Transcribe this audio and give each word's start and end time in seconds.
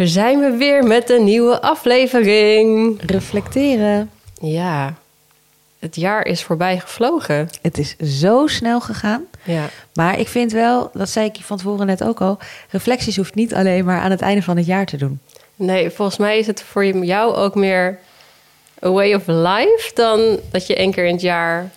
Hier 0.00 0.08
zijn 0.08 0.40
we 0.40 0.56
weer 0.56 0.84
met 0.84 1.10
een 1.10 1.24
nieuwe 1.24 1.60
aflevering. 1.60 3.00
Reflecteren. 3.06 4.10
Ja, 4.40 4.94
het 5.78 5.96
jaar 5.96 6.26
is 6.26 6.42
voorbij 6.42 6.78
gevlogen. 6.78 7.48
Het 7.62 7.78
is 7.78 7.96
zo 7.96 8.46
snel 8.46 8.80
gegaan. 8.80 9.24
Ja, 9.42 9.68
Maar 9.94 10.18
ik 10.18 10.28
vind 10.28 10.52
wel, 10.52 10.90
dat 10.92 11.08
zei 11.08 11.26
ik 11.26 11.36
je 11.36 11.42
van 11.42 11.56
tevoren 11.56 11.86
net 11.86 12.04
ook 12.04 12.20
al, 12.20 12.38
reflecties 12.70 13.16
hoeft 13.16 13.34
niet 13.34 13.54
alleen 13.54 13.84
maar 13.84 14.00
aan 14.00 14.10
het 14.10 14.20
einde 14.20 14.42
van 14.42 14.56
het 14.56 14.66
jaar 14.66 14.86
te 14.86 14.96
doen. 14.96 15.20
nee, 15.56 15.90
volgens 15.90 16.18
mij 16.18 16.38
is 16.38 16.46
het 16.46 16.62
voor 16.62 16.84
jou 16.86 17.34
ook 17.34 17.54
meer 17.54 17.98
a 18.84 18.90
way 18.90 19.14
of 19.14 19.22
life 19.26 19.90
dan 19.94 20.38
dat 20.50 20.66
je 20.66 20.74
één 20.76 20.92
keer 20.92 21.04
in 21.06 21.12
het 21.12 21.22
jaar 21.22 21.70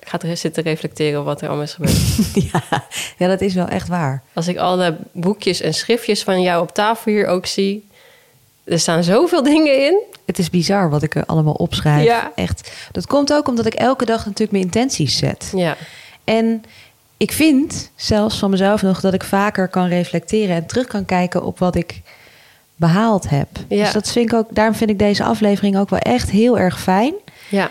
gaat 0.00 0.22
re- 0.22 0.34
zitten 0.34 0.62
reflecteren 0.62 1.20
op 1.20 1.24
wat 1.26 1.40
er 1.40 1.46
allemaal 1.48 1.64
is 1.64 1.72
gebeurd. 1.74 1.98
ja, 2.52 2.62
ja, 3.18 3.26
dat 3.28 3.40
is 3.40 3.54
wel 3.54 3.66
echt 3.68 3.88
waar. 3.88 4.22
Als 4.32 4.48
ik 4.48 4.56
alle 4.58 4.96
boekjes 5.12 5.60
en 5.60 5.74
schriftjes 5.74 6.22
van 6.22 6.42
jou 6.42 6.62
op 6.62 6.74
tafel 6.74 7.12
hier 7.12 7.26
ook 7.26 7.46
zie, 7.46 7.88
er 8.64 8.78
staan 8.80 9.02
zoveel 9.04 9.42
dingen 9.42 9.84
in. 9.86 10.02
Het 10.26 10.38
is 10.38 10.50
bizar 10.50 10.90
wat 10.90 11.02
ik 11.02 11.14
er 11.14 11.24
allemaal 11.26 11.52
opschrijf. 11.54 12.04
Ja. 12.04 12.32
Echt. 12.34 12.72
Dat 12.92 13.06
komt 13.06 13.32
ook 13.32 13.48
omdat 13.48 13.66
ik 13.66 13.74
elke 13.74 14.04
dag 14.04 14.18
natuurlijk 14.24 14.50
mijn 14.50 14.64
intenties 14.64 15.18
zet. 15.18 15.52
Ja, 15.56 15.76
En 16.24 16.64
ik 17.16 17.32
vind 17.32 17.90
zelfs 17.96 18.38
van 18.38 18.50
mezelf 18.50 18.82
nog 18.82 19.00
dat 19.00 19.14
ik 19.14 19.22
vaker 19.24 19.68
kan 19.68 19.86
reflecteren 19.88 20.56
en 20.56 20.66
terug 20.66 20.86
kan 20.86 21.04
kijken 21.04 21.44
op 21.44 21.58
wat 21.58 21.74
ik 21.76 22.00
behaald 22.76 23.28
heb. 23.30 23.48
Ja. 23.68 23.82
Dus 23.84 23.92
dat 23.92 24.10
vind 24.10 24.32
ik 24.32 24.38
ook, 24.38 24.54
daarom 24.54 24.74
vind 24.74 24.90
ik 24.90 24.98
deze 24.98 25.24
aflevering 25.24 25.78
ook 25.78 25.90
wel 25.90 25.98
echt 25.98 26.30
heel 26.30 26.58
erg 26.58 26.80
fijn. 26.80 27.14
ja. 27.48 27.70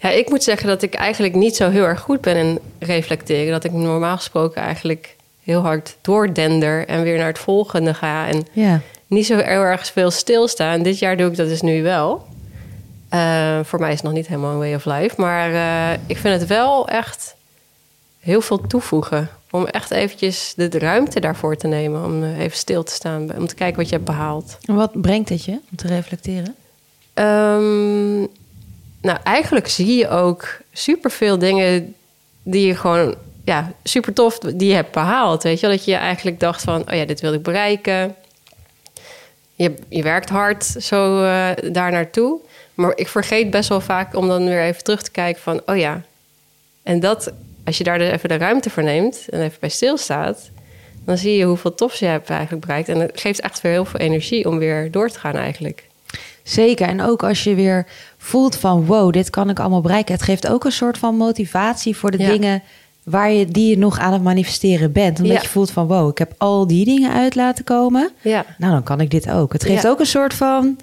Ja, 0.00 0.08
ik 0.08 0.28
moet 0.28 0.42
zeggen 0.42 0.68
dat 0.68 0.82
ik 0.82 0.94
eigenlijk 0.94 1.34
niet 1.34 1.56
zo 1.56 1.70
heel 1.70 1.84
erg 1.84 2.00
goed 2.00 2.20
ben 2.20 2.36
in 2.36 2.58
reflecteren. 2.78 3.52
Dat 3.52 3.64
ik 3.64 3.72
normaal 3.72 4.16
gesproken 4.16 4.62
eigenlijk 4.62 5.16
heel 5.42 5.60
hard 5.60 5.96
doordender 6.00 6.86
en 6.86 7.02
weer 7.02 7.16
naar 7.18 7.26
het 7.26 7.38
volgende 7.38 7.94
ga. 7.94 8.26
En 8.26 8.46
Ja. 8.52 8.80
niet 9.06 9.26
zo 9.26 9.34
heel 9.36 9.44
erg 9.62 9.86
veel 9.86 10.10
stilstaan. 10.10 10.82
Dit 10.82 10.98
jaar 10.98 11.16
doe 11.16 11.30
ik 11.30 11.36
dat 11.36 11.48
dus 11.48 11.60
nu 11.62 11.82
wel. 11.82 12.26
Eh, 13.08 13.58
voor 13.62 13.78
mij 13.80 13.88
is 13.88 13.94
het 13.94 14.04
nog 14.04 14.12
niet 14.12 14.26
helemaal 14.26 14.52
een 14.52 14.58
way 14.58 14.74
of 14.74 14.84
life. 14.84 15.14
Maar 15.20 15.52
eh, 15.52 15.98
ik 16.06 16.16
vind 16.16 16.40
het 16.40 16.48
wel 16.48 16.88
echt 16.88 17.34
heel 18.18 18.40
veel 18.40 18.60
toevoegen. 18.66 19.28
Om 19.50 19.66
echt 19.66 19.90
eventjes 19.90 20.52
de 20.56 20.68
ruimte 20.78 21.20
daarvoor 21.20 21.56
te 21.56 21.66
nemen. 21.66 22.04
Om 22.04 22.22
eh, 22.22 22.38
even 22.38 22.56
stil 22.56 22.82
te 22.82 22.92
staan. 22.92 23.36
Om 23.36 23.46
te 23.46 23.54
kijken 23.54 23.76
wat 23.76 23.88
je 23.88 23.94
hebt 23.94 24.06
behaald. 24.06 24.58
En 24.64 24.74
wat 24.74 25.00
brengt 25.00 25.28
het 25.28 25.44
je 25.44 25.52
om 25.70 25.76
te 25.76 25.86
reflecteren? 25.86 26.54
Ehm, 27.14 28.26
nou, 29.08 29.20
eigenlijk 29.22 29.68
zie 29.68 29.96
je 29.96 30.08
ook 30.08 30.58
superveel 30.72 31.38
dingen 31.38 31.94
die 32.42 32.66
je 32.66 32.76
gewoon, 32.76 33.14
ja, 33.44 33.72
super 33.82 34.12
tof, 34.12 34.38
die 34.38 34.68
je 34.68 34.74
hebt 34.74 34.92
behaald. 34.92 35.42
Weet 35.42 35.60
je, 35.60 35.68
dat 35.68 35.84
je 35.84 35.94
eigenlijk 35.94 36.40
dacht 36.40 36.62
van, 36.62 36.80
oh 36.90 36.94
ja, 36.96 37.04
dit 37.04 37.20
wil 37.20 37.32
ik 37.32 37.42
bereiken. 37.42 38.14
Je, 39.54 39.74
je 39.88 40.02
werkt 40.02 40.28
hard 40.28 40.64
zo 40.64 41.22
eh, 41.22 41.50
daar 41.72 41.90
naartoe. 41.90 42.40
Maar 42.74 42.92
ik 42.94 43.08
vergeet 43.08 43.50
best 43.50 43.68
wel 43.68 43.80
vaak 43.80 44.14
om 44.14 44.28
dan 44.28 44.44
weer 44.44 44.62
even 44.62 44.84
terug 44.84 45.02
te 45.02 45.10
kijken 45.10 45.42
van, 45.42 45.60
oh 45.66 45.76
ja. 45.76 46.02
En 46.82 47.00
dat, 47.00 47.32
als 47.64 47.78
je 47.78 47.84
daar 47.84 47.98
dus 47.98 48.10
even 48.10 48.28
de 48.28 48.36
ruimte 48.36 48.70
voor 48.70 48.82
neemt 48.82 49.26
en 49.28 49.40
even 49.40 49.60
bij 49.60 49.68
stilstaat, 49.68 50.50
dan 51.04 51.18
zie 51.18 51.36
je 51.36 51.44
hoeveel 51.44 51.74
tofs 51.74 51.98
je 51.98 52.06
hebt 52.06 52.30
eigenlijk 52.30 52.66
bereikt. 52.66 52.88
En 52.88 53.00
het 53.00 53.20
geeft 53.20 53.40
echt 53.40 53.60
weer 53.60 53.72
heel 53.72 53.84
veel 53.84 54.00
energie 54.00 54.48
om 54.48 54.58
weer 54.58 54.90
door 54.90 55.10
te 55.10 55.18
gaan 55.18 55.36
eigenlijk. 55.36 55.87
Zeker. 56.48 56.88
En 56.88 57.02
ook 57.02 57.22
als 57.22 57.44
je 57.44 57.54
weer 57.54 57.86
voelt 58.18 58.56
van 58.56 58.86
wow, 58.86 59.12
dit 59.12 59.30
kan 59.30 59.50
ik 59.50 59.58
allemaal 59.60 59.80
bereiken. 59.80 60.14
Het 60.14 60.22
geeft 60.22 60.48
ook 60.48 60.64
een 60.64 60.72
soort 60.72 60.98
van 60.98 61.16
motivatie 61.16 61.96
voor 61.96 62.10
de 62.10 62.18
Ja. 62.18 62.28
dingen 62.30 62.62
waar 63.02 63.30
je, 63.32 63.46
die 63.46 63.68
je 63.70 63.78
nog 63.78 63.98
aan 63.98 64.12
het 64.12 64.22
manifesteren 64.22 64.92
bent. 64.92 65.18
Omdat 65.20 65.36
Ja. 65.36 65.42
je 65.42 65.48
voelt 65.48 65.70
van 65.70 65.86
wow, 65.86 66.08
ik 66.10 66.18
heb 66.18 66.32
al 66.38 66.66
die 66.66 66.84
dingen 66.84 67.12
uit 67.12 67.34
laten 67.34 67.64
komen. 67.64 68.10
Ja. 68.20 68.44
Nou, 68.58 68.72
dan 68.72 68.82
kan 68.82 69.00
ik 69.00 69.10
dit 69.10 69.30
ook. 69.30 69.52
Het 69.52 69.64
geeft 69.64 69.86
ook 69.86 70.00
een 70.00 70.06
soort 70.06 70.34
van 70.34 70.78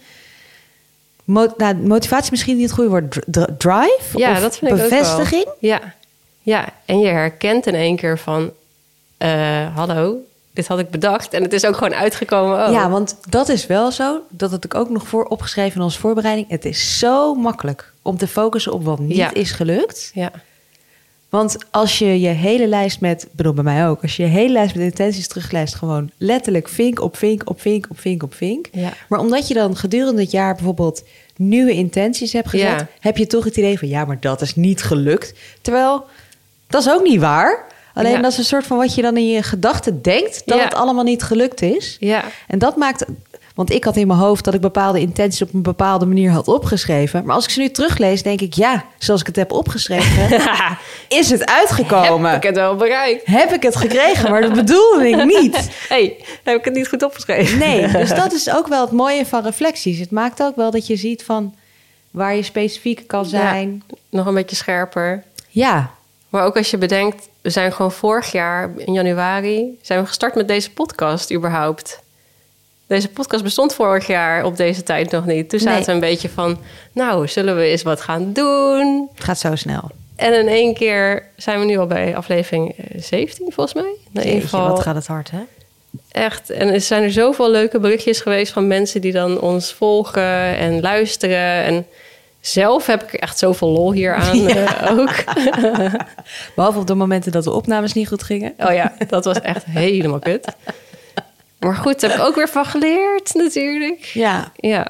mo- 1.24 1.54
nou, 1.58 1.76
motivatie 1.76 2.32
misschien 2.32 2.56
niet 2.56 2.66
het 2.66 2.74
goede 2.74 2.90
woord. 2.90 3.12
Dr- 3.12 3.20
dr- 3.32 3.52
drive? 3.58 4.18
Ja, 4.18 4.32
of 4.32 4.40
dat 4.40 4.58
vind 4.58 4.72
ik 4.72 4.78
ook 4.78 4.90
wel. 4.90 4.90
bevestiging? 5.00 5.46
Ja. 5.60 5.82
ja, 6.42 6.70
en 6.86 7.00
je 7.00 7.08
herkent 7.08 7.68
in 7.68 7.76
één 7.76 7.96
keer 7.96 8.20
van... 8.20 8.52
eh, 9.18 9.76
hallo, 9.76 10.16
dit 10.56 10.68
had 10.68 10.80
ik 10.80 10.90
bedacht. 10.90 11.34
En 11.34 11.44
het 11.44 11.54
is 11.54 11.66
ook 11.66 11.76
gewoon 11.78 11.94
uitgekomen. 11.94 12.66
Oh. 12.66 12.72
Ja, 12.72 12.90
want 12.90 13.16
dat 13.30 13.50
is 13.50 13.68
wel 13.68 13.92
zo. 13.92 14.22
Dat 14.30 14.52
had 14.52 14.64
ik 14.66 14.76
ook 14.76 14.90
nog 14.90 15.08
voor 15.08 15.26
opgeschreven 15.26 15.76
in 15.78 15.82
onze 15.84 16.00
voorbereiding. 16.00 16.50
Het 16.50 16.66
is 16.66 17.00
zo 17.00 17.34
makkelijk 17.36 17.94
om 18.02 18.18
te 18.18 18.28
focussen 18.28 18.74
op 18.74 18.84
wat 18.86 19.00
niet 19.00 19.18
Ja. 19.18 19.34
is 19.34 19.52
gelukt. 19.52 20.12
ja. 20.14 20.32
Want 21.30 21.58
als 21.72 22.00
je 22.00 22.20
je 22.20 22.28
hele 22.28 22.68
lijst 22.68 23.00
met, 23.02 23.28
bedoel 23.32 23.54
bij 23.54 23.64
mij 23.64 23.88
ook, 23.88 24.02
als 24.02 24.16
je 24.16 24.24
je 24.24 24.30
hele 24.30 24.52
lijst 24.54 24.76
met 24.76 24.84
intenties 24.84 25.28
teruglijst, 25.28 25.76
gewoon 25.76 26.12
letterlijk 26.18 26.68
vink 26.68 27.02
op 27.02 27.18
vink 27.18 27.50
op 27.50 27.62
vink 27.62 27.86
op 27.90 28.00
vink 28.00 28.24
op 28.24 28.34
vink. 28.34 28.68
Ja. 28.72 28.94
Maar 29.10 29.20
omdat 29.20 29.48
je 29.48 29.54
dan 29.54 29.76
gedurende 29.76 30.22
het 30.22 30.32
jaar 30.32 30.56
bijvoorbeeld 30.56 31.04
nieuwe 31.36 31.72
intenties 31.72 32.34
hebt 32.34 32.50
gezet, 32.50 32.68
Ja. 32.80 32.88
heb 33.00 33.18
je 33.18 33.28
toch 33.28 33.44
het 33.44 33.58
idee 33.58 33.80
van 33.80 33.88
ja, 33.88 34.06
maar 34.06 34.20
dat 34.20 34.42
is 34.42 34.56
niet 34.56 34.84
gelukt. 34.84 35.34
Terwijl 35.62 36.06
dat 36.68 36.82
is 36.86 36.92
ook 36.92 37.04
niet 37.04 37.20
waar. 37.20 37.66
Alleen 37.96 38.12
Ja. 38.12 38.22
dat 38.22 38.32
is 38.32 38.38
een 38.38 38.44
soort 38.44 38.66
van 38.66 38.78
wat 38.78 38.96
je 38.96 39.02
dan 39.02 39.18
in 39.18 39.28
je 39.28 39.44
gedachten 39.44 40.02
denkt 40.02 40.42
dat 40.46 40.58
Ja. 40.58 40.64
het 40.64 40.74
allemaal 40.76 41.04
niet 41.04 41.24
gelukt 41.24 41.62
is. 41.62 41.98
Ja. 42.00 42.24
En 42.48 42.60
dat 42.60 42.76
maakt. 42.76 43.06
Want 43.56 43.72
ik 43.72 43.84
had 43.84 43.96
in 43.96 44.08
mijn 44.08 44.20
hoofd 44.20 44.44
dat 44.46 44.54
ik 44.54 44.62
bepaalde 44.62 45.00
intenties 45.00 45.42
op 45.42 45.54
een 45.54 45.62
bepaalde 45.62 46.06
manier 46.06 46.32
had 46.32 46.48
opgeschreven. 46.48 47.26
Maar 47.26 47.36
als 47.36 47.44
ik 47.46 47.50
ze 47.50 47.60
nu 47.60 47.70
teruglees, 47.70 48.24
denk 48.24 48.42
ik 48.42 48.54
ja, 48.54 48.86
zoals 48.98 49.20
ik 49.22 49.28
het 49.28 49.36
heb 49.36 49.52
opgeschreven, 49.52 50.40
is 51.08 51.30
het 51.30 51.46
uitgekomen. 51.46 52.30
Heb 52.32 52.38
ik 52.44 52.48
het 52.50 52.56
wel 52.56 52.76
bereikt? 52.76 53.26
Heb 53.26 53.54
ik 53.54 53.64
het 53.64 53.76
gekregen, 53.76 54.32
maar 54.32 54.42
dat 54.42 54.54
bedoelde 54.54 55.10
ik 55.10 55.24
niet. 55.26 55.70
hey, 55.90 56.16
heb 56.44 56.58
ik 56.58 56.66
het 56.66 56.74
niet 56.74 56.88
goed 56.88 57.04
opgeschreven? 57.04 57.58
Nee, 57.58 57.88
dus 57.98 58.10
dat 58.10 58.34
is 58.34 58.50
ook 58.56 58.68
wel 58.68 58.82
het 58.82 58.92
mooie 58.92 59.26
van 59.26 59.44
reflecties. 59.44 60.00
Het 60.00 60.12
maakt 60.12 60.42
ook 60.42 60.56
wel 60.56 60.72
dat 60.72 60.88
je 60.88 60.96
ziet 60.96 61.24
van 61.24 61.56
waar 62.12 62.36
je 62.36 62.44
specifiek 62.44 63.08
kan 63.08 63.26
zijn. 63.26 63.84
Nog 64.10 64.26
een 64.26 64.34
beetje 64.34 64.56
scherper. 64.56 65.24
Ja, 65.50 65.90
Maar 66.36 66.46
ook 66.46 66.58
als 66.58 66.72
je 66.72 66.78
bedenkt, 66.78 67.30
we 67.42 67.50
zijn 67.50 67.74
gewoon 67.74 67.92
vorig 67.92 68.32
jaar 68.32 68.72
in 68.78 68.94
januari... 68.94 69.78
zijn 69.82 70.00
we 70.02 70.08
gestart 70.08 70.36
met 70.36 70.48
deze 70.48 70.72
podcast 70.72 71.32
überhaupt. 71.34 72.00
Deze 72.88 73.10
podcast 73.10 73.44
bestond 73.44 73.74
vorig 73.74 74.08
jaar 74.08 74.46
op 74.46 74.58
deze 74.58 74.84
tijd 74.84 75.12
nog 75.12 75.26
niet. 75.26 75.50
Toen 75.50 75.60
zaten 75.60 75.76
Nee. 75.76 75.86
we 75.86 75.92
een 75.92 76.00
beetje 76.00 76.30
van... 76.30 76.58
nou, 76.92 77.28
zullen 77.28 77.56
we 77.56 77.64
eens 77.64 77.84
wat 77.84 78.02
gaan 78.02 78.34
doen? 78.34 79.10
het 79.14 79.24
gaat 79.24 79.40
zo 79.40 79.56
snel. 79.56 79.92
En 80.16 80.34
in 80.34 80.48
één 80.48 80.74
keer 80.74 81.28
zijn 81.36 81.60
we 81.60 81.66
nu 81.66 81.78
al 81.78 81.88
bij 81.88 82.16
aflevering 82.16 82.76
eh, 82.78 83.02
17, 83.02 83.52
volgens 83.52 83.74
mij. 83.74 84.24
In 84.24 84.28
ieder 84.28 84.42
geval 84.42 84.70
wat 84.70 84.80
gaat 84.82 84.96
het 84.96 85.08
hard, 85.08 85.32
hè? 85.32 85.42
echt. 86.12 86.50
En 86.50 86.74
er 86.74 86.82
zijn 86.82 87.04
er 87.04 87.12
zoveel 87.12 87.52
leuke 87.52 87.80
berichtjes 87.80 88.22
geweest 88.22 88.54
van 88.54 88.68
mensen 88.68 89.02
die 89.02 89.12
dan 89.12 89.40
ons 89.40 89.74
volgen 89.74 90.58
en 90.58 90.82
luisteren. 90.82 91.64
En 91.64 91.88
zelf 92.48 92.86
heb 92.86 93.04
ik 93.04 93.14
echt 93.14 93.38
zoveel 93.38 93.68
lol 93.70 93.92
hier 93.94 94.14
aan 94.16 94.48
eh, 94.48 94.98
ook. 95.00 95.14
Behalve 96.56 96.80
op 96.80 96.88
de 96.88 96.96
momenten 96.96 97.32
dat 97.32 97.44
de 97.44 97.52
opnames 97.52 97.94
niet 97.94 98.08
goed 98.08 98.24
gingen. 98.24 98.54
Oh 98.58 98.74
ja, 98.74 98.94
dat 99.08 99.26
was 99.26 99.42
echt 99.42 99.64
helemaal 99.66 100.20
kut. 100.20 100.48
Maar 101.60 101.76
goed, 101.76 102.00
daar 102.00 102.10
heb 102.10 102.20
ik 102.20 102.26
ook 102.26 102.36
weer 102.36 102.50
van 102.50 102.66
geleerd 102.66 103.34
natuurlijk. 103.34 104.04
Ja. 104.04 104.52
Ja, 104.56 104.88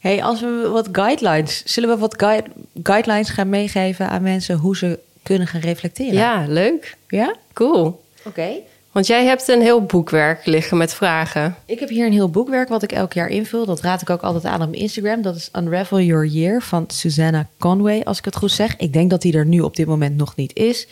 Hey, 0.00 0.22
als 0.22 0.40
we 0.40 0.68
wat 0.72 0.88
guidelines, 0.92 1.62
zullen 1.64 1.88
we 1.88 1.96
wat 1.96 2.14
guide- 2.18 2.50
guidelines 2.82 3.28
gaan 3.28 3.48
meegeven 3.48 4.08
aan 4.08 4.22
mensen 4.22 4.56
hoe 4.56 4.76
ze 4.76 4.98
kunnen 5.22 5.46
gaan 5.46 5.60
reflecteren? 5.60 6.14
ja 6.14 6.44
leuk. 6.48 6.96
Ja? 7.08 7.34
Cool. 7.52 8.02
Oké. 8.24 8.48
Want 8.94 9.06
jij 9.06 9.24
hebt 9.24 9.48
een 9.48 9.60
heel 9.60 9.82
boekwerk 9.84 10.46
liggen 10.46 10.76
met 10.76 10.94
vragen. 10.94 11.54
Ik 11.66 11.80
heb 11.80 11.88
hier 11.88 12.06
een 12.06 12.12
heel 12.12 12.30
boekwerk 12.30 12.68
wat 12.68 12.82
ik 12.82 12.92
elk 12.92 13.12
jaar 13.12 13.28
invul. 13.28 13.66
Dat 13.66 13.80
raad 13.80 14.02
ik 14.02 14.10
ook 14.10 14.22
altijd 14.22 14.44
aan 14.44 14.62
op 14.62 14.68
mijn 14.68 14.82
Instagram. 14.82 15.22
Dat 15.22 15.36
is 15.36 15.48
Unravel 15.58 16.00
Your 16.00 16.26
Year 16.26 16.62
van 16.62 16.84
Susanna 16.86 17.46
Conway, 17.58 18.02
als 18.04 18.18
ik 18.18 18.24
het 18.24 18.36
goed 18.36 18.50
zeg. 18.52 18.76
Ik 18.76 18.92
denk 18.92 19.10
dat 19.10 19.22
die 19.22 19.36
er 19.36 19.46
nu 19.46 19.60
op 19.60 19.76
dit 19.76 19.86
moment 19.86 20.16
nog 20.16 20.36
niet 20.36 20.56
is. 20.56 20.86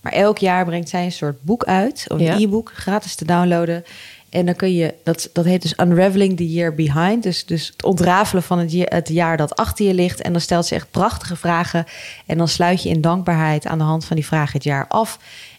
Maar 0.00 0.12
elk 0.12 0.38
jaar 0.38 0.64
brengt 0.64 0.88
zij 0.88 1.04
een 1.04 1.12
soort 1.12 1.42
boek 1.42 1.64
uit, 1.64 2.04
een 2.08 2.18
Ja. 2.18 2.38
e-book, 2.38 2.72
gratis 2.74 3.14
te 3.14 3.24
downloaden. 3.24 3.84
En 4.30 4.46
dan 4.46 4.56
kun 4.56 4.74
je, 4.74 4.94
dat, 5.04 5.30
dat 5.32 5.44
heet 5.44 5.62
dus 5.62 5.74
Unraveling 5.82 6.36
the 6.36 6.52
Year 6.52 6.74
Behind. 6.74 7.22
Dus, 7.22 7.46
dus 7.46 7.66
het 7.66 7.84
ontrafelen 7.84 8.42
van 8.42 8.58
het, 8.58 8.72
jaar- 8.72 8.94
het 8.94 9.08
jaar 9.08 9.36
dat 9.36 9.56
achter 9.56 9.86
je 9.86 9.94
ligt. 9.94 10.20
En 10.20 10.32
dan 10.32 10.40
stelt 10.40 10.66
ze 10.66 10.74
echt 10.74 10.90
prachtige 10.90 11.36
vragen. 11.36 11.84
En 12.26 12.38
dan 12.38 12.48
sluit 12.48 12.82
je 12.82 12.88
in 12.88 13.00
dankbaarheid 13.00 13.66
aan 13.66 13.78
de 13.78 13.84
hand 13.84 14.04
van 14.04 14.16
die 14.16 14.26
vragen 14.26 14.52
het 14.52 14.64
jaar 14.64 14.86
af. 14.88 15.18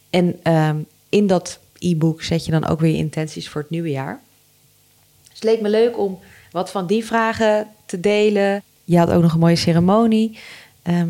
En 0.09 0.39
ehm, 0.43 0.75
in 1.09 1.27
dat 1.27 1.59
e-book 1.91 2.23
zet 2.23 2.45
je 2.45 2.51
dan 2.51 2.67
ook 2.67 2.79
weer 2.79 2.91
je 2.91 2.97
intenties 2.97 3.49
voor 3.49 3.61
het 3.61 3.69
nieuwe 3.69 3.89
jaar. 3.89 4.19
Dus 5.23 5.33
het 5.33 5.43
leek 5.43 5.61
me 5.61 5.69
leuk 5.69 5.99
om 5.99 6.19
wat 6.51 6.71
van 6.71 6.87
die 6.87 7.05
vragen 7.05 7.67
te 7.85 7.99
delen. 7.99 8.63
Je 8.83 8.97
had 8.97 9.09
ook 9.11 9.21
nog 9.21 9.33
een 9.33 9.39
mooie 9.39 9.55
ceremonie. 9.55 10.37
Ehm, 10.81 11.07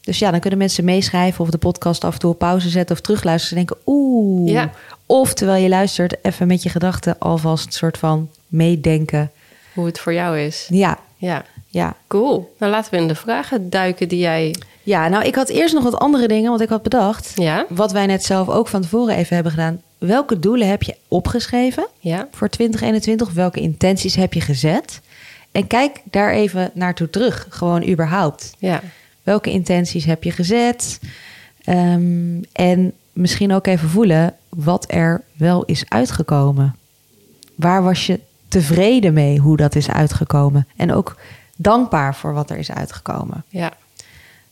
dus 0.00 0.18
ja, 0.18 0.30
dan 0.30 0.40
kunnen 0.40 0.58
mensen 0.58 0.84
meeschrijven 0.84 1.44
of 1.44 1.50
de 1.50 1.58
podcast 1.58 2.04
af 2.04 2.12
en 2.12 2.18
toe 2.18 2.30
op 2.30 2.38
pauze 2.38 2.68
zetten 2.68 2.96
of 2.96 3.02
terugluisteren 3.02 3.58
en 3.58 3.64
denken, 3.66 3.84
oeh. 3.86 4.50
Ja. 4.52 4.70
Of 5.06 5.34
terwijl 5.34 5.62
je 5.62 5.68
luistert, 5.68 6.14
even 6.22 6.46
met 6.46 6.62
je 6.62 6.68
gedachten 6.68 7.18
alvast 7.18 7.66
een 7.66 7.72
soort 7.72 7.98
van 7.98 8.30
meedenken. 8.46 9.30
Hoe 9.74 9.86
het 9.86 9.98
voor 9.98 10.12
jou 10.12 10.38
is. 10.38 10.66
Ja, 10.70 10.98
Ja, 11.16 11.44
ja. 11.66 11.96
cool. 12.06 12.54
Nou, 12.58 12.72
laten 12.72 12.90
we 12.90 12.96
in 12.96 13.08
de 13.08 13.14
vragen 13.14 13.70
duiken 13.70 14.08
die 14.08 14.18
jij... 14.18 14.54
Ja, 14.82 15.08
nou, 15.08 15.24
ik 15.24 15.34
had 15.34 15.48
eerst 15.48 15.74
nog 15.74 15.82
wat 15.84 15.98
andere 15.98 16.28
dingen, 16.28 16.50
want 16.50 16.60
ik 16.62 16.68
had 16.68 16.82
bedacht, 16.82 17.32
Ja? 17.34 17.66
wat 17.68 17.92
wij 17.92 18.06
net 18.06 18.24
zelf 18.24 18.48
ook 18.48 18.68
van 18.68 18.82
tevoren 18.82 19.16
even 19.16 19.34
hebben 19.34 19.52
gedaan. 19.52 19.80
Welke 20.02 20.38
doelen 20.38 20.68
heb 20.68 20.82
je 20.82 20.96
opgeschreven 21.08 21.86
Ja? 21.98 22.28
voor 22.32 22.48
2021? 22.48 23.32
Welke 23.32 23.60
intenties 23.60 24.14
heb 24.14 24.32
je 24.32 24.40
gezet? 24.40 25.00
En 25.52 25.66
kijk 25.66 26.02
daar 26.10 26.32
even 26.32 26.70
naartoe 26.74 27.10
terug, 27.10 27.46
gewoon 27.48 27.88
überhaupt. 27.88 28.54
Ja. 28.58 28.80
Welke 29.22 29.50
intenties 29.50 30.04
heb 30.04 30.24
je 30.24 30.30
gezet? 30.30 31.00
Ehm, 31.64 32.42
en 32.52 32.92
misschien 33.12 33.52
ook 33.52 33.66
even 33.66 33.88
voelen 33.88 34.34
wat 34.48 34.84
er 34.88 35.22
wel 35.32 35.64
is 35.64 35.84
uitgekomen. 35.88 36.76
Waar 37.54 37.82
was 37.82 38.06
je 38.06 38.20
tevreden 38.48 39.12
mee 39.12 39.38
hoe 39.38 39.56
dat 39.56 39.74
is 39.74 39.90
uitgekomen? 39.90 40.68
En 40.76 40.92
ook 40.92 41.16
dankbaar 41.56 42.14
voor 42.14 42.34
wat 42.34 42.50
er 42.50 42.58
is 42.58 42.70
uitgekomen. 42.70 43.44
Ja. 43.48 43.72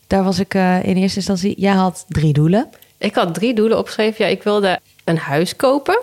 Daar 0.07 0.25
was 0.25 0.39
ik 0.39 0.55
eh, 0.55 0.85
in 0.85 0.97
eerste 0.97 1.17
instantie. 1.17 1.61
Jij 1.61 1.75
had 1.75 2.05
drie 2.09 2.33
doelen. 2.33 2.69
Ik 2.99 3.15
had 3.15 3.35
drie 3.35 3.55
doelen 3.55 3.79
opgeschreven. 3.79 4.25
Ja, 4.25 4.31
ik 4.31 4.43
wilde 4.43 4.81
een 5.05 5.19
huis 5.19 5.57
kopen. 5.57 5.99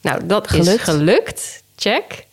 Nou, 0.00 0.26
dat 0.26 0.44
is 0.44 0.50
Gelukt. 0.50 0.82
gelukt. 0.82 1.62
Check. 1.76 2.24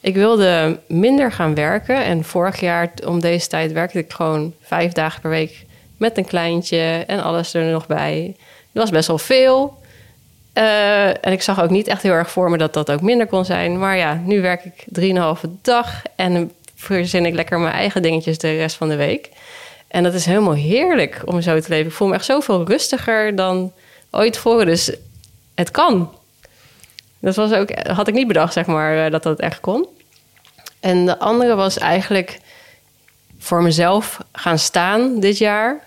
Ik 0.00 0.14
wilde 0.14 0.78
minder 0.88 1.32
gaan 1.32 1.54
werken. 1.54 2.04
En 2.04 2.24
vorig 2.24 2.60
jaar 2.60 2.92
om 3.06 3.20
deze 3.20 3.46
tijd 3.46 3.72
werkte 3.72 3.98
ik 3.98 4.12
gewoon 4.12 4.54
vijf 4.62 4.92
dagen 4.92 5.20
per 5.20 5.30
week 5.30 5.64
met 5.96 6.18
een 6.18 6.24
kleintje 6.24 7.04
en 7.06 7.22
alles 7.22 7.54
er 7.54 7.64
nog 7.64 7.86
bij. 7.86 8.36
Dat 8.72 8.82
was 8.82 8.90
best 8.90 9.08
wel 9.08 9.18
veel. 9.18 9.80
Eh, 10.52 11.08
en 11.08 11.32
ik 11.32 11.42
zag 11.42 11.62
ook 11.62 11.70
niet 11.70 11.86
echt 11.86 12.02
heel 12.02 12.12
erg 12.12 12.30
voor 12.30 12.50
me 12.50 12.58
dat 12.58 12.74
dat 12.74 12.90
ook 12.90 13.00
minder 13.00 13.26
kon 13.26 13.44
zijn. 13.44 13.78
Maar 13.78 13.96
ja, 13.96 14.14
nu 14.24 14.40
werk 14.40 14.64
ik 14.64 14.84
drieënhalve 14.86 15.48
dag 15.62 16.02
en 16.16 16.52
verzin 16.74 17.26
ik 17.26 17.34
lekker 17.34 17.58
mijn 17.58 17.74
eigen 17.74 18.02
dingetjes 18.02 18.38
de 18.38 18.56
rest 18.56 18.76
van 18.76 18.88
de 18.88 18.96
week. 18.96 19.28
En 19.88 20.02
dat 20.02 20.14
is 20.14 20.24
helemaal 20.26 20.54
heerlijk 20.54 21.22
om 21.24 21.40
zo 21.40 21.60
te 21.60 21.68
leven. 21.68 21.86
Ik 21.86 21.92
voel 21.92 22.08
me 22.08 22.14
echt 22.14 22.24
zoveel 22.24 22.66
rustiger 22.66 23.36
dan 23.36 23.72
ooit 24.10 24.32
tevoren. 24.32 24.66
Dus 24.66 24.92
het 25.62 25.70
kan. 25.70 26.10
Dat 27.18 27.34
was 27.34 27.52
ook, 27.52 27.70
had 27.86 28.08
ik 28.08 28.14
niet 28.14 28.26
bedacht, 28.26 28.52
zeg 28.52 28.66
maar, 28.66 29.04
eh, 29.04 29.10
dat 29.10 29.22
dat 29.22 29.40
echt 29.40 29.60
kon. 29.60 29.86
En 30.80 31.06
de 31.06 31.18
andere 31.18 31.54
was 31.54 31.78
eigenlijk 31.78 32.40
voor 33.38 33.62
mezelf 33.62 34.18
gaan 34.32 34.58
staan 34.58 35.20
dit 35.20 35.38
jaar. 35.38 35.80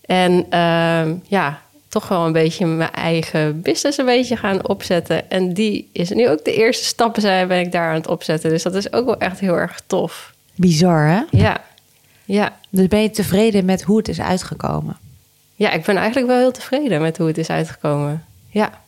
En 0.00 0.46
ehm, 0.50 1.14
ja, 1.26 1.60
toch 1.88 2.08
wel 2.08 2.26
een 2.26 2.32
beetje 2.32 2.66
mijn 2.66 2.92
eigen 2.92 3.62
business 3.62 3.98
een 3.98 4.04
beetje 4.04 4.36
gaan 4.36 4.68
opzetten. 4.68 5.30
En 5.30 5.52
die 5.54 5.88
is 5.92 6.10
nu 6.10 6.28
ook 6.28 6.44
de 6.44 6.54
eerste 6.54 6.84
stappen 6.84 7.22
zijn, 7.22 7.48
ben 7.48 7.58
ik 7.58 7.72
daar 7.72 7.88
aan 7.88 7.94
het 7.94 8.08
opzetten. 8.08 8.50
Dus 8.50 8.62
dat 8.62 8.74
is 8.74 8.92
ook 8.92 9.04
wel 9.04 9.18
echt 9.18 9.40
heel 9.40 9.56
erg 9.56 9.80
tof. 9.86 10.34
Bizar, 10.54 11.06
hè? 11.06 11.22
Ja, 11.30 11.60
ja. 12.24 12.56
Dus 12.70 12.86
ben 12.86 13.02
je 13.02 13.10
tevreden 13.10 13.64
met 13.64 13.82
hoe 13.82 13.96
het 13.96 14.08
is 14.08 14.20
uitgekomen? 14.20 14.96
Ja, 15.54 15.70
ik 15.72 15.84
ben 15.84 15.96
eigenlijk 15.96 16.26
wel 16.26 16.38
heel 16.38 16.52
tevreden 16.52 17.00
met 17.00 17.16
hoe 17.16 17.26
het 17.26 17.38
is 17.38 17.50
uitgekomen. 17.50 18.24
Ja. 18.48 18.80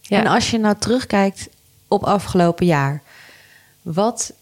Ja. 0.00 0.18
En 0.18 0.26
als 0.26 0.50
je 0.50 0.58
nou 0.58 0.76
terugkijkt 0.78 1.48
op 1.88 2.04
afgelopen 2.04 2.66
jaar, 2.66 3.02
wat 3.82 4.32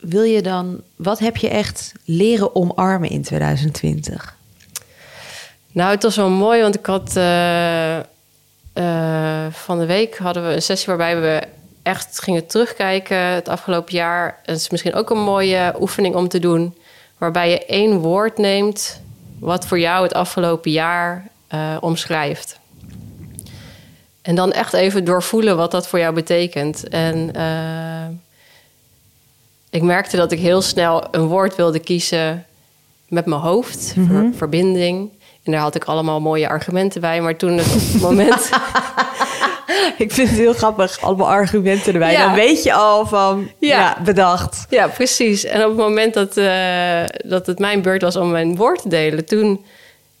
wil 0.00 0.22
je 0.22 0.42
dan, 0.42 0.80
wat 0.96 1.18
heb 1.18 1.36
je 1.36 1.48
echt 1.48 1.92
leren 2.04 2.54
omarmen 2.54 3.10
in 3.10 3.22
2020? 3.22 4.36
Nou, 5.72 5.90
het 5.90 6.02
was 6.02 6.16
wel 6.16 6.30
mooi, 6.30 6.62
want 6.62 6.74
ik 6.74 6.86
had 6.86 7.16
eh, 7.16 7.98
eh, 7.98 9.52
van 9.52 9.78
de 9.78 9.86
week 9.86 10.18
hadden 10.18 10.46
we 10.46 10.54
een 10.54 10.62
sessie 10.62 10.86
waarbij 10.86 11.20
we 11.20 11.46
echt 11.82 12.22
gingen 12.22 12.46
terugkijken 12.46 13.16
het 13.16 13.48
afgelopen 13.48 13.94
jaar. 13.94 14.40
Het 14.44 14.56
is 14.56 14.70
misschien 14.70 14.94
ook 14.94 15.10
een 15.10 15.22
mooie 15.22 15.74
oefening 15.80 16.14
om 16.14 16.28
te 16.28 16.38
doen, 16.38 16.74
waarbij 17.18 17.50
je 17.50 17.66
één 17.66 17.98
woord 17.98 18.38
neemt 18.38 19.00
wat 19.38 19.66
voor 19.66 19.78
jou 19.78 20.02
het 20.02 20.14
afgelopen 20.14 20.70
jaar 20.70 21.28
eh, 21.48 21.76
omschrijft. 21.80 22.58
En 24.22 24.34
dan 24.34 24.52
echt 24.52 24.72
even 24.72 25.04
doorvoelen 25.04 25.56
wat 25.56 25.70
dat 25.70 25.88
voor 25.88 25.98
jou 25.98 26.14
betekent. 26.14 26.88
En 26.88 27.34
eh, 27.34 28.06
ik 29.70 29.82
merkte 29.82 30.16
dat 30.16 30.32
ik 30.32 30.38
heel 30.38 30.62
snel 30.62 31.04
een 31.10 31.26
woord 31.26 31.54
wilde 31.56 31.78
kiezen 31.78 32.46
met 33.08 33.26
mijn 33.26 33.40
hoofd, 33.40 33.94
ver- 34.08 34.30
verbinding. 34.36 35.10
En 35.42 35.52
daar 35.52 35.60
had 35.60 35.74
ik 35.74 35.84
allemaal 35.84 36.20
mooie 36.20 36.48
argumenten 36.48 37.00
bij. 37.00 37.20
Maar 37.20 37.36
toen 37.36 37.56
het 37.56 38.00
moment... 38.00 38.50
Ik 39.98 40.12
vind 40.12 40.28
het 40.28 40.38
heel 40.38 40.52
grappig, 40.52 41.00
allemaal 41.00 41.28
argumenten 41.28 41.92
erbij. 41.92 42.12
Ja. 42.12 42.26
Dan 42.26 42.34
weet 42.34 42.62
je 42.62 42.72
al 42.72 43.06
van, 43.06 43.50
ja, 43.58 43.78
Ja. 43.78 44.02
bedacht. 44.04 44.66
Ja, 44.70 44.86
precies. 44.88 45.44
En 45.44 45.62
op 45.62 45.68
het 45.68 45.76
moment 45.78 46.14
dat, 46.14 46.36
eh, 46.36 47.02
dat 47.30 47.46
het 47.46 47.58
mijn 47.58 47.82
beurt 47.82 48.02
was 48.02 48.16
om 48.16 48.30
mijn 48.30 48.56
woord 48.56 48.82
te 48.82 48.88
delen... 48.88 49.24
toen 49.24 49.64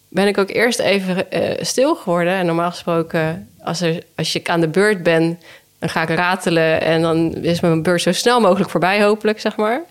ben 0.08 0.26
ik 0.26 0.38
ook 0.38 0.50
eerst 0.50 0.78
even 0.78 1.30
eh, 1.30 1.64
stil 1.64 1.96
geworden. 1.96 2.32
En 2.32 2.46
normaal 2.46 2.70
gesproken, 2.70 3.48
als, 3.62 3.80
er, 3.80 4.02
als 4.16 4.32
je 4.32 4.40
aan 4.44 4.60
de 4.60 4.68
beurt 4.68 5.02
bent... 5.02 5.42
dan 5.78 5.88
ga 5.88 6.02
ik 6.02 6.08
ratelen 6.08 6.80
en 6.80 7.02
dan 7.02 7.34
is 7.34 7.60
mijn 7.60 7.82
beurt 7.82 8.02
zo 8.02 8.12
snel 8.12 8.40
mogelijk 8.40 8.70
voorbij 8.70 9.02
hopelijk, 9.02 9.40
zeg 9.40 9.56
maar. 9.56 9.82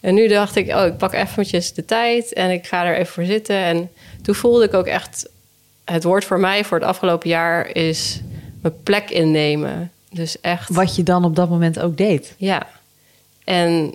En 0.00 0.14
nu 0.14 0.28
dacht 0.28 0.56
ik, 0.56 0.74
oh, 0.74 0.86
ik 0.86 0.96
pak 0.96 1.12
eventjes 1.12 1.72
de 1.72 1.84
tijd 1.84 2.32
en 2.32 2.50
ik 2.50 2.66
ga 2.66 2.84
er 2.84 2.94
even 2.94 3.12
voor 3.12 3.24
zitten. 3.24 3.56
En 3.56 3.90
toen 4.22 4.34
voelde 4.34 4.64
ik 4.64 4.74
ook 4.74 4.86
echt... 4.86 5.28
het 5.84 6.04
woord 6.04 6.24
voor 6.24 6.40
mij 6.40 6.64
voor 6.64 6.78
het 6.78 6.86
afgelopen 6.86 7.28
jaar 7.28 7.74
is 7.76 8.20
mijn 8.62 8.82
plek 8.82 9.10
innemen. 9.10 9.92
Dus 10.10 10.40
echt... 10.40 10.74
Wat 10.74 10.96
je 10.96 11.02
dan 11.02 11.24
op 11.24 11.36
dat 11.36 11.48
moment 11.48 11.80
ook 11.80 11.96
deed. 11.96 12.34
Ja. 12.36 12.66
En 13.44 13.94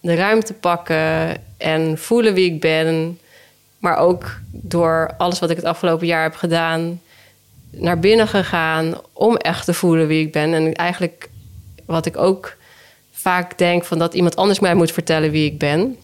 de 0.00 0.14
ruimte 0.14 0.52
pakken 0.52 1.36
en 1.56 1.98
voelen 1.98 2.34
wie 2.34 2.52
ik 2.52 2.60
ben. 2.60 3.18
Maar 3.84 3.98
ook 3.98 4.38
door 4.50 5.14
alles 5.18 5.38
wat 5.38 5.50
ik 5.50 5.56
het 5.56 5.64
afgelopen 5.64 6.06
jaar 6.06 6.22
heb 6.22 6.34
gedaan, 6.34 7.00
naar 7.70 7.98
binnen 7.98 8.28
gegaan 8.28 8.94
om 9.12 9.36
echt 9.36 9.64
te 9.64 9.74
voelen 9.74 10.06
wie 10.06 10.26
ik 10.26 10.32
ben. 10.32 10.54
En 10.54 10.74
eigenlijk 10.74 11.28
wat 11.86 12.06
ik 12.06 12.16
ook 12.16 12.56
vaak 13.12 13.58
denk 13.58 13.84
van 13.84 13.98
dat 13.98 14.14
iemand 14.14 14.36
anders 14.36 14.58
mij 14.58 14.74
moet 14.74 14.92
vertellen 14.92 15.30
wie 15.30 15.50
ik 15.50 15.58
ben. 15.58 15.96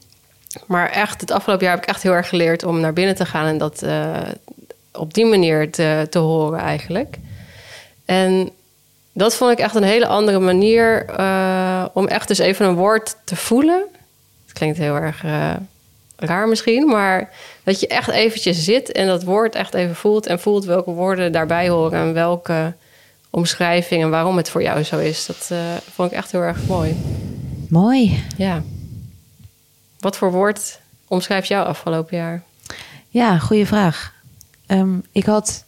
Maar 0.67 0.91
echt, 0.91 1.21
het 1.21 1.31
afgelopen 1.31 1.65
jaar 1.65 1.75
heb 1.75 1.85
ik 1.85 1.91
echt 1.91 2.03
heel 2.03 2.13
erg 2.13 2.29
geleerd 2.29 2.65
om 2.65 2.81
naar 2.81 2.93
binnen 2.93 3.15
te 3.15 3.27
gaan 3.27 3.47
en 3.47 3.59
dat 3.59 3.83
eh, 3.83 4.19
op 4.93 5.15
die 5.15 5.27
manier 5.27 5.71
te, 5.71 6.07
te 6.11 6.19
horen 6.19 6.61
eigenlijk. 6.61 7.17
En 8.05 8.51
dat 9.13 9.35
vond 9.35 9.53
ik 9.53 9.59
echt 9.59 9.75
een 9.75 9.83
hele 9.83 10.07
andere 10.07 10.39
manier 10.39 11.05
eh, 11.07 11.85
om 11.93 12.07
echt 12.07 12.29
dus 12.29 12.39
even 12.39 12.67
een 12.67 12.75
woord 12.75 13.17
te 13.25 13.37
voelen. 13.37 13.85
Het 14.45 14.53
klinkt 14.53 14.79
heel 14.79 14.97
erg 14.97 15.25
eh, 15.25 15.55
raar 16.21 16.49
misschien, 16.49 16.87
maar 16.87 17.31
dat 17.63 17.81
je 17.81 17.87
echt 17.87 18.09
eventjes 18.09 18.65
zit 18.65 18.93
en 18.93 19.07
dat 19.07 19.23
woord 19.25 19.55
echt 19.55 19.75
even 19.75 19.95
voelt 19.97 20.27
en 20.27 20.41
voelt 20.41 20.65
welke 20.65 20.91
woorden 20.91 21.33
daarbij 21.33 21.69
horen 21.69 21.99
en 22.01 22.13
welke 22.13 22.75
omschrijving 23.31 24.03
en 24.03 24.11
waarom 24.11 24.37
het 24.37 24.51
voor 24.51 24.63
jou 24.63 24.83
zo 24.83 24.99
is. 24.99 25.27
Dat 25.27 25.49
eh, 25.51 25.59
vond 25.93 26.11
ik 26.11 26.17
echt 26.17 26.33
heel 26.33 26.41
erg 26.41 26.67
mooi. 26.67 26.97
Mooi. 27.69 28.23
Ja. 28.37 28.63
Wat 29.99 30.17
voor 30.17 30.33
woord 30.33 30.81
omschrijft 31.09 31.49
jou 31.49 31.67
afgelopen 31.67 32.17
jaar? 32.17 32.43
Ja, 33.09 33.39
goede 33.39 33.67
vraag. 33.67 34.15
Ehm, 34.67 34.95
ik 35.13 35.25
had 35.25 35.65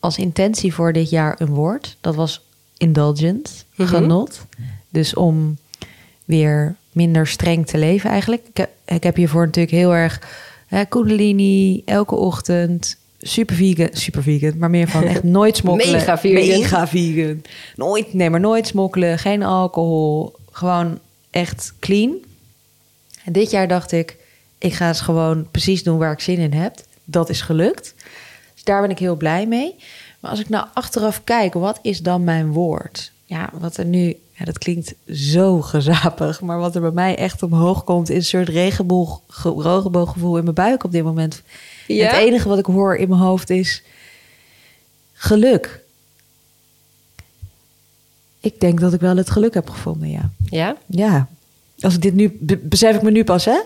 als 0.00 0.18
intentie 0.18 0.74
voor 0.74 0.92
dit 0.92 1.10
jaar 1.10 1.34
een 1.38 1.48
woord. 1.54 1.96
Dat 2.00 2.14
was 2.14 2.40
indulgent, 2.76 3.64
Mhm. 3.74 3.88
genot. 3.88 4.40
Dus 4.88 5.14
om 5.14 5.58
weer 6.24 6.76
minder 6.94 7.26
streng 7.26 7.66
te 7.66 7.78
leven 7.78 8.10
eigenlijk. 8.10 8.42
Ik 8.48 8.56
heb, 8.56 8.70
ik 8.84 9.02
heb 9.02 9.16
hiervoor 9.16 9.44
natuurlijk 9.44 9.74
heel 9.74 9.94
erg 9.94 10.20
hè, 10.66 10.84
kundalini, 10.84 11.82
elke 11.84 12.14
ochtend. 12.14 12.96
Super 13.20 13.56
vegan, 13.56 13.88
super 13.92 14.22
vegan, 14.22 14.58
maar 14.58 14.70
meer 14.70 14.88
van 14.88 15.02
echt 15.02 15.22
nooit 15.38 15.56
smokkelen. 15.56 15.92
Mega 15.92 16.18
vegan. 16.18 16.58
Mega 16.60 16.86
vegan. 16.86 17.42
Nooit, 17.76 18.14
nee, 18.14 18.30
maar 18.30 18.40
nooit 18.40 18.66
smokkelen, 18.66 19.18
geen 19.18 19.42
alcohol. 19.42 20.32
Gewoon 20.50 20.98
echt 21.30 21.72
clean. 21.80 22.14
En 23.24 23.32
dit 23.32 23.50
jaar 23.50 23.68
dacht 23.68 23.92
ik, 23.92 24.16
ik 24.58 24.72
ga 24.72 24.86
het 24.86 25.00
gewoon 25.00 25.50
precies 25.50 25.82
doen 25.82 25.98
waar 25.98 26.12
ik 26.12 26.20
zin 26.20 26.38
in 26.38 26.52
heb. 26.52 26.74
Dat 27.04 27.28
is 27.28 27.40
gelukt. 27.40 27.94
Dus 28.54 28.64
daar 28.64 28.80
ben 28.80 28.90
ik 28.90 28.98
heel 28.98 29.16
blij 29.16 29.46
mee. 29.46 29.74
Maar 30.20 30.30
als 30.30 30.40
ik 30.40 30.48
nou 30.48 30.66
achteraf 30.74 31.24
kijk, 31.24 31.54
wat 31.54 31.78
is 31.82 32.00
dan 32.00 32.24
mijn 32.24 32.52
woord? 32.52 33.12
Ja, 33.24 33.50
wat 33.52 33.76
er 33.76 33.84
nu, 33.84 34.16
ja, 34.36 34.44
dat 34.44 34.58
klinkt 34.58 34.94
zo 35.12 35.60
gezapig. 35.62 36.40
Maar 36.40 36.58
wat 36.58 36.74
er 36.74 36.80
bij 36.80 36.90
mij 36.90 37.16
echt 37.16 37.42
omhoog 37.42 37.84
komt, 37.84 38.10
is 38.10 38.16
een 38.16 38.24
soort 38.24 38.48
regenboog, 38.48 39.20
ge- 39.28 39.54
regenbooggevoel 39.62 40.36
in 40.36 40.42
mijn 40.42 40.54
buik 40.54 40.84
op 40.84 40.92
dit 40.92 41.04
moment. 41.04 41.42
Ja? 41.86 42.06
Het 42.06 42.16
enige 42.16 42.48
wat 42.48 42.58
ik 42.58 42.66
hoor 42.66 42.96
in 42.96 43.08
mijn 43.08 43.20
hoofd 43.20 43.50
is 43.50 43.82
geluk. 45.12 45.82
Ik 48.40 48.60
denk 48.60 48.80
dat 48.80 48.92
ik 48.92 49.00
wel 49.00 49.16
het 49.16 49.30
geluk 49.30 49.54
heb 49.54 49.70
gevonden, 49.70 50.10
ja. 50.10 50.30
Ja? 50.44 50.76
Ja. 50.86 51.28
Als 51.80 51.94
ik 51.94 52.02
dit 52.02 52.14
nu... 52.14 52.38
be- 52.40 52.56
besef 52.56 52.94
ik 52.96 53.02
me 53.02 53.10
nu 53.10 53.24
pas, 53.24 53.44
hè? 53.44 53.58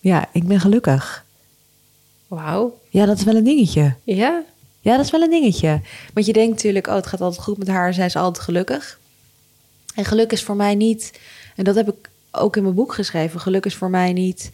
Ja, 0.00 0.28
ik 0.32 0.46
ben 0.46 0.60
gelukkig. 0.60 1.24
Wauw. 2.28 2.80
Ja, 2.88 3.06
dat 3.06 3.18
is 3.18 3.24
wel 3.24 3.36
een 3.36 3.44
dingetje. 3.44 3.94
Ja? 4.04 4.42
Ja, 4.80 4.96
dat 4.96 5.04
is 5.04 5.10
wel 5.10 5.22
een 5.22 5.30
dingetje. 5.30 5.80
Want 6.14 6.26
je 6.26 6.32
denkt 6.32 6.54
natuurlijk, 6.54 6.86
oh, 6.86 6.94
het 6.94 7.06
gaat 7.06 7.20
altijd 7.20 7.42
goed 7.42 7.58
met 7.58 7.68
haar. 7.68 7.94
Zij 7.94 8.06
is 8.06 8.16
altijd 8.16 8.44
gelukkig. 8.44 8.98
En 9.94 10.04
geluk 10.04 10.32
is 10.32 10.42
voor 10.42 10.56
mij 10.56 10.74
niet... 10.74 11.20
En 11.56 11.64
dat 11.64 11.74
heb 11.74 11.88
ik 11.88 12.10
ook 12.30 12.56
in 12.56 12.62
mijn 12.62 12.74
boek 12.74 12.94
geschreven. 12.94 13.40
Geluk 13.40 13.66
is 13.66 13.74
voor 13.74 13.90
mij 13.90 14.12
niet 14.12 14.50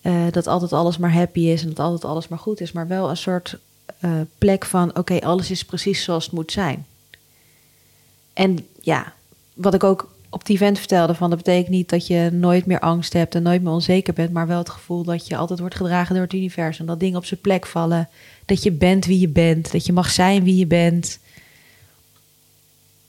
eh, 0.00 0.22
dat 0.30 0.46
altijd 0.46 0.72
alles 0.72 0.98
maar 0.98 1.12
happy 1.12 1.40
is... 1.40 1.62
en 1.62 1.68
dat 1.68 1.78
altijd 1.78 2.04
alles 2.04 2.28
maar 2.28 2.38
goed 2.38 2.60
is. 2.60 2.72
Maar 2.72 2.88
wel 2.88 3.10
een 3.10 3.16
soort 3.16 3.58
eh, 4.00 4.10
plek 4.38 4.64
van... 4.64 4.96
oké, 4.96 5.18
alles 5.18 5.50
is 5.50 5.64
precies 5.64 6.02
zoals 6.02 6.24
het 6.24 6.34
moet 6.34 6.52
zijn. 6.52 6.86
En 8.32 8.66
ja, 8.80 9.12
wat 9.54 9.74
ik 9.74 9.84
ook 9.84 10.10
op 10.28 10.46
die 10.46 10.56
event 10.56 10.78
vertelde... 10.78 11.14
van 11.14 11.30
dat 11.30 11.38
betekent 11.38 11.68
niet 11.68 11.88
dat 11.88 12.06
je 12.06 12.30
nooit 12.32 12.66
meer 12.66 12.80
angst 12.80 13.12
hebt... 13.12 13.34
en 13.34 13.42
nooit 13.42 13.62
meer 13.62 13.72
onzeker 13.72 14.14
bent... 14.14 14.32
maar 14.32 14.46
wel 14.46 14.58
het 14.58 14.70
gevoel 14.70 15.04
dat 15.04 15.26
je 15.26 15.36
altijd 15.36 15.58
wordt 15.58 15.74
gedragen 15.74 16.14
door 16.14 16.24
het 16.24 16.32
universum. 16.32 16.86
Dat 16.86 17.00
dingen 17.00 17.18
op 17.18 17.24
zijn 17.24 17.40
plek 17.40 17.66
vallen. 17.66 18.08
Dat 18.48 18.62
je 18.62 18.70
bent 18.72 19.04
wie 19.06 19.20
je 19.20 19.28
bent. 19.28 19.72
Dat 19.72 19.86
je 19.86 19.92
mag 19.92 20.10
zijn 20.10 20.44
wie 20.44 20.56
je 20.56 20.66
bent. 20.66 21.18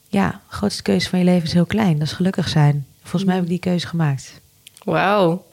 Ja, 0.07 0.29
de 0.49 0.55
grootste 0.55 0.81
keuze 0.81 1.09
van 1.09 1.19
je 1.19 1.25
leven 1.25 1.43
is 1.47 1.53
heel 1.53 1.65
klein. 1.65 1.93
Dat 1.99 2.07
is 2.07 2.13
gelukkig 2.13 2.49
zijn. 2.49 2.85
Volgens 3.01 3.23
mij 3.23 3.33
heb 3.35 3.43
ik 3.43 3.49
die 3.49 3.59
keuze 3.59 3.87
gemaakt. 3.87 4.41
Wauw. 4.83 5.45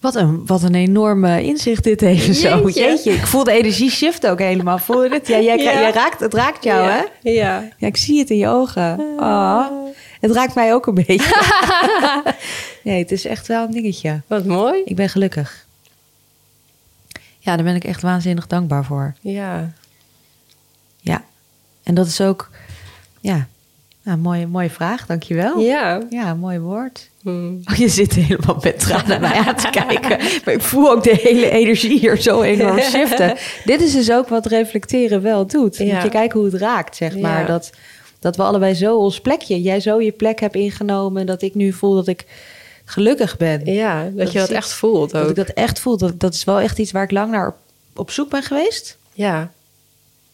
Wat 0.00 0.14
een, 0.14 0.46
wat 0.46 0.62
een 0.62 0.74
enorme 0.74 1.42
inzicht 1.44 1.84
dit 1.84 2.02
even 2.02 2.34
zo. 2.34 2.48
Jeetje. 2.62 2.80
Jeetje, 2.80 3.12
ik 3.12 3.26
voel 3.26 3.44
de 3.44 3.52
energie 3.52 3.90
shift 3.90 4.26
ook 4.26 4.38
helemaal. 4.38 4.78
Voel 4.78 5.04
je 5.04 5.10
het? 5.10 5.26
Ja, 5.28 5.40
jij, 5.40 5.56
Ja. 5.58 5.72
jij 5.80 5.90
raakt, 5.92 6.20
het 6.20 6.34
raakt 6.34 6.64
jou, 6.64 6.82
ja. 6.82 6.90
hè? 7.22 7.30
Ja. 7.30 7.68
Ja, 7.78 7.86
ik 7.86 7.96
zie 7.96 8.18
het 8.18 8.30
in 8.30 8.36
je 8.36 8.48
ogen. 8.48 8.98
Oh, 9.18 9.66
het 10.20 10.30
raakt 10.30 10.54
mij 10.54 10.74
ook 10.74 10.86
een 10.86 10.94
beetje. 10.94 11.42
nee, 12.84 12.98
het 12.98 13.12
is 13.12 13.24
echt 13.24 13.46
wel 13.46 13.64
een 13.64 13.70
dingetje. 13.72 14.20
Wat 14.26 14.44
mooi. 14.44 14.82
Ik 14.84 14.96
ben 14.96 15.08
gelukkig. 15.08 15.63
Ja, 17.44 17.56
daar 17.56 17.64
ben 17.64 17.74
ik 17.74 17.84
echt 17.84 18.02
waanzinnig 18.02 18.46
dankbaar 18.46 18.84
voor. 18.84 19.14
Ja. 19.20 19.72
Ja, 21.00 21.24
en 21.82 21.94
dat 21.94 22.06
is 22.06 22.20
ook... 22.20 22.50
Ja, 23.20 23.46
nou, 24.02 24.18
mooie, 24.18 24.46
mooie 24.46 24.70
vraag, 24.70 25.06
dankjewel. 25.06 25.60
Ja. 25.60 26.02
Ja, 26.10 26.34
mooi 26.34 26.58
woord. 26.58 27.10
Hmm. 27.22 27.60
Oh, 27.64 27.76
je 27.76 27.88
zit 27.88 28.12
helemaal 28.12 28.58
met 28.62 28.78
tranen 28.78 29.08
naar 29.08 29.20
mij 29.20 29.38
aan 29.46 29.56
te 29.56 29.70
kijken. 29.70 30.18
Maar 30.44 30.54
ik 30.54 30.60
voel 30.60 30.90
ook 30.90 31.02
de 31.02 31.18
hele 31.22 31.50
energie 31.50 31.98
hier 31.98 32.16
zo 32.16 32.42
enorm 32.42 32.78
shiften. 32.92 33.36
Dit 33.64 33.80
is 33.80 33.92
dus 33.92 34.12
ook 34.12 34.28
wat 34.28 34.46
reflecteren 34.46 35.22
wel 35.22 35.46
doet. 35.46 35.76
Ja. 35.76 35.94
Moet 35.94 36.02
je 36.02 36.08
kijken 36.08 36.40
hoe 36.40 36.50
het 36.50 36.60
raakt, 36.60 36.96
zeg 36.96 37.18
maar. 37.18 37.40
Ja. 37.40 37.46
Dat, 37.46 37.70
dat 38.18 38.36
we 38.36 38.42
allebei 38.42 38.74
zo 38.74 38.96
ons 38.96 39.20
plekje... 39.20 39.62
Jij 39.62 39.80
zo 39.80 40.00
je 40.00 40.12
plek 40.12 40.40
hebt 40.40 40.54
ingenomen... 40.54 41.26
dat 41.26 41.42
ik 41.42 41.54
nu 41.54 41.72
voel 41.72 41.94
dat 41.94 42.08
ik 42.08 42.24
gelukkig 42.84 43.36
ben. 43.36 43.64
Ja, 43.72 44.04
dat, 44.04 44.16
Dat 44.16 44.32
je 44.32 44.38
dat 44.38 44.48
echt 44.50 44.72
voelt 44.72 45.10
Dat 45.10 45.22
ook. 45.22 45.28
ik 45.30 45.36
dat 45.36 45.48
echt 45.48 45.78
voel. 45.80 45.96
Dat, 45.96 46.20
dat 46.20 46.34
is 46.34 46.44
wel 46.44 46.60
echt 46.60 46.78
iets 46.78 46.92
waar 46.92 47.02
ik 47.02 47.10
lang 47.10 47.30
naar 47.30 47.46
op, 47.48 47.56
op 47.94 48.10
zoek 48.10 48.30
ben 48.30 48.42
geweest. 48.42 48.98
Ja. 49.12 49.52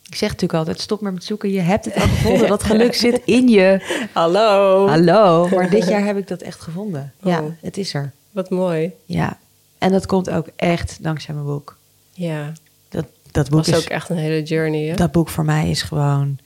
Ik 0.09 0.17
zeg 0.17 0.29
natuurlijk 0.29 0.59
altijd, 0.59 0.81
stop 0.81 1.01
maar 1.01 1.13
met 1.13 1.25
zoeken. 1.25 1.51
Je 1.53 1.61
hebt 1.61 1.85
het 1.85 1.95
al 1.95 2.01
gevonden. 2.01 2.49
Dat 2.49 2.63
geluk 2.73 2.95
zit 2.95 3.21
in 3.25 3.49
je. 3.49 3.81
Hallo. 4.13 4.87
Hallo. 4.89 5.49
Maar 5.49 5.71
dit 5.71 5.89
jaar 5.89 6.05
heb 6.05 6.17
ik 6.17 6.29
dat 6.29 6.41
echt 6.41 6.61
gevonden. 6.61 7.13
Ja, 7.23 7.41
Oh. 7.41 7.51
het 7.61 7.77
is 7.77 7.95
er. 7.95 8.13
Wat 8.31 8.51
mooi. 8.51 8.93
Ja. 9.05 9.39
En 9.79 9.93
dat 9.93 10.07
komt 10.07 10.31
ook 10.31 10.47
echt 10.57 10.99
dankzij 11.03 11.35
mijn 11.35 11.47
boek. 11.47 11.77
Ja. 12.13 12.53
Dat, 12.89 13.05
dat 13.31 13.49
boek 13.51 13.59
was 13.65 13.69
is... 13.69 13.77
ook 13.77 13.91
echt 13.91 14.09
een 14.09 14.17
hele 14.17 14.43
journey, 14.43 14.85
hè? 14.89 14.95
Dat 14.95 15.13
boek 15.13 15.29
voor 15.29 15.45
mij 15.45 15.71
is 15.71 15.83
gewoon... 15.83 16.39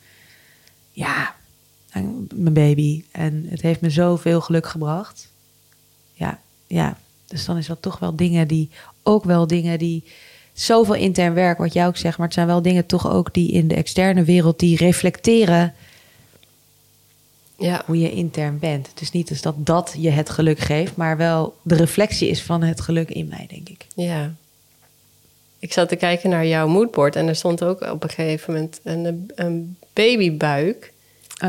Ja, 0.91 1.35
mijn 2.33 2.53
baby. 2.53 3.03
En 3.11 3.45
het 3.49 3.61
heeft 3.61 3.81
me 3.81 3.89
zoveel 3.89 4.41
geluk 4.41 4.67
gebracht. 4.67 5.27
Ja, 6.15 6.39
ja. 6.67 6.97
Dus 7.27 7.45
dan 7.45 7.57
is 7.57 7.67
dat 7.67 7.81
toch 7.81 7.99
wel 7.99 8.15
dingen 8.15 8.47
die... 8.47 8.69
Ook 9.03 9.23
wel 9.23 9.47
dingen 9.47 9.79
die... 9.79 10.03
Zoveel 10.53 10.95
intern 10.95 11.33
werk, 11.33 11.57
wat 11.57 11.73
jij 11.73 11.87
ook 11.87 11.97
zegt. 11.97 12.17
Maar 12.17 12.25
het 12.25 12.35
zijn 12.35 12.47
wel 12.47 12.61
dingen 12.61 12.85
toch 12.85 13.11
ook 13.11 13.33
die 13.33 13.51
in 13.51 13.67
de 13.67 13.75
externe 13.75 14.23
wereld... 14.23 14.59
die 14.59 14.77
reflecteren 14.77 15.73
Ja. 17.57 17.83
hoe 17.85 17.99
je 17.99 18.11
intern 18.11 18.59
bent. 18.59 18.87
Het 18.87 19.01
is 19.01 19.11
niet 19.11 19.27
dus 19.27 19.41
dat 19.41 19.55
dat 19.57 19.93
je 19.97 20.09
het 20.09 20.29
geluk 20.29 20.59
geeft... 20.59 20.95
maar 20.95 21.17
wel 21.17 21.55
de 21.61 21.75
reflectie 21.75 22.29
is 22.29 22.41
van 22.41 22.63
het 22.63 22.81
geluk 22.81 23.09
in 23.09 23.27
mij, 23.27 23.47
denk 23.49 23.69
ik. 23.69 23.85
Ja. 23.95 24.33
Ik 25.59 25.73
zat 25.73 25.89
te 25.89 25.95
kijken 25.95 26.29
naar 26.29 26.45
jouw 26.45 26.67
moodboard 26.67 27.15
en 27.15 27.27
er 27.27 27.35
stond 27.35 27.63
ook 27.63 27.81
op 27.81 28.03
een 28.03 28.09
gegeven 28.09 28.53
moment 28.53 28.79
een, 28.83 29.31
een 29.35 29.77
babybuik. 29.93 30.93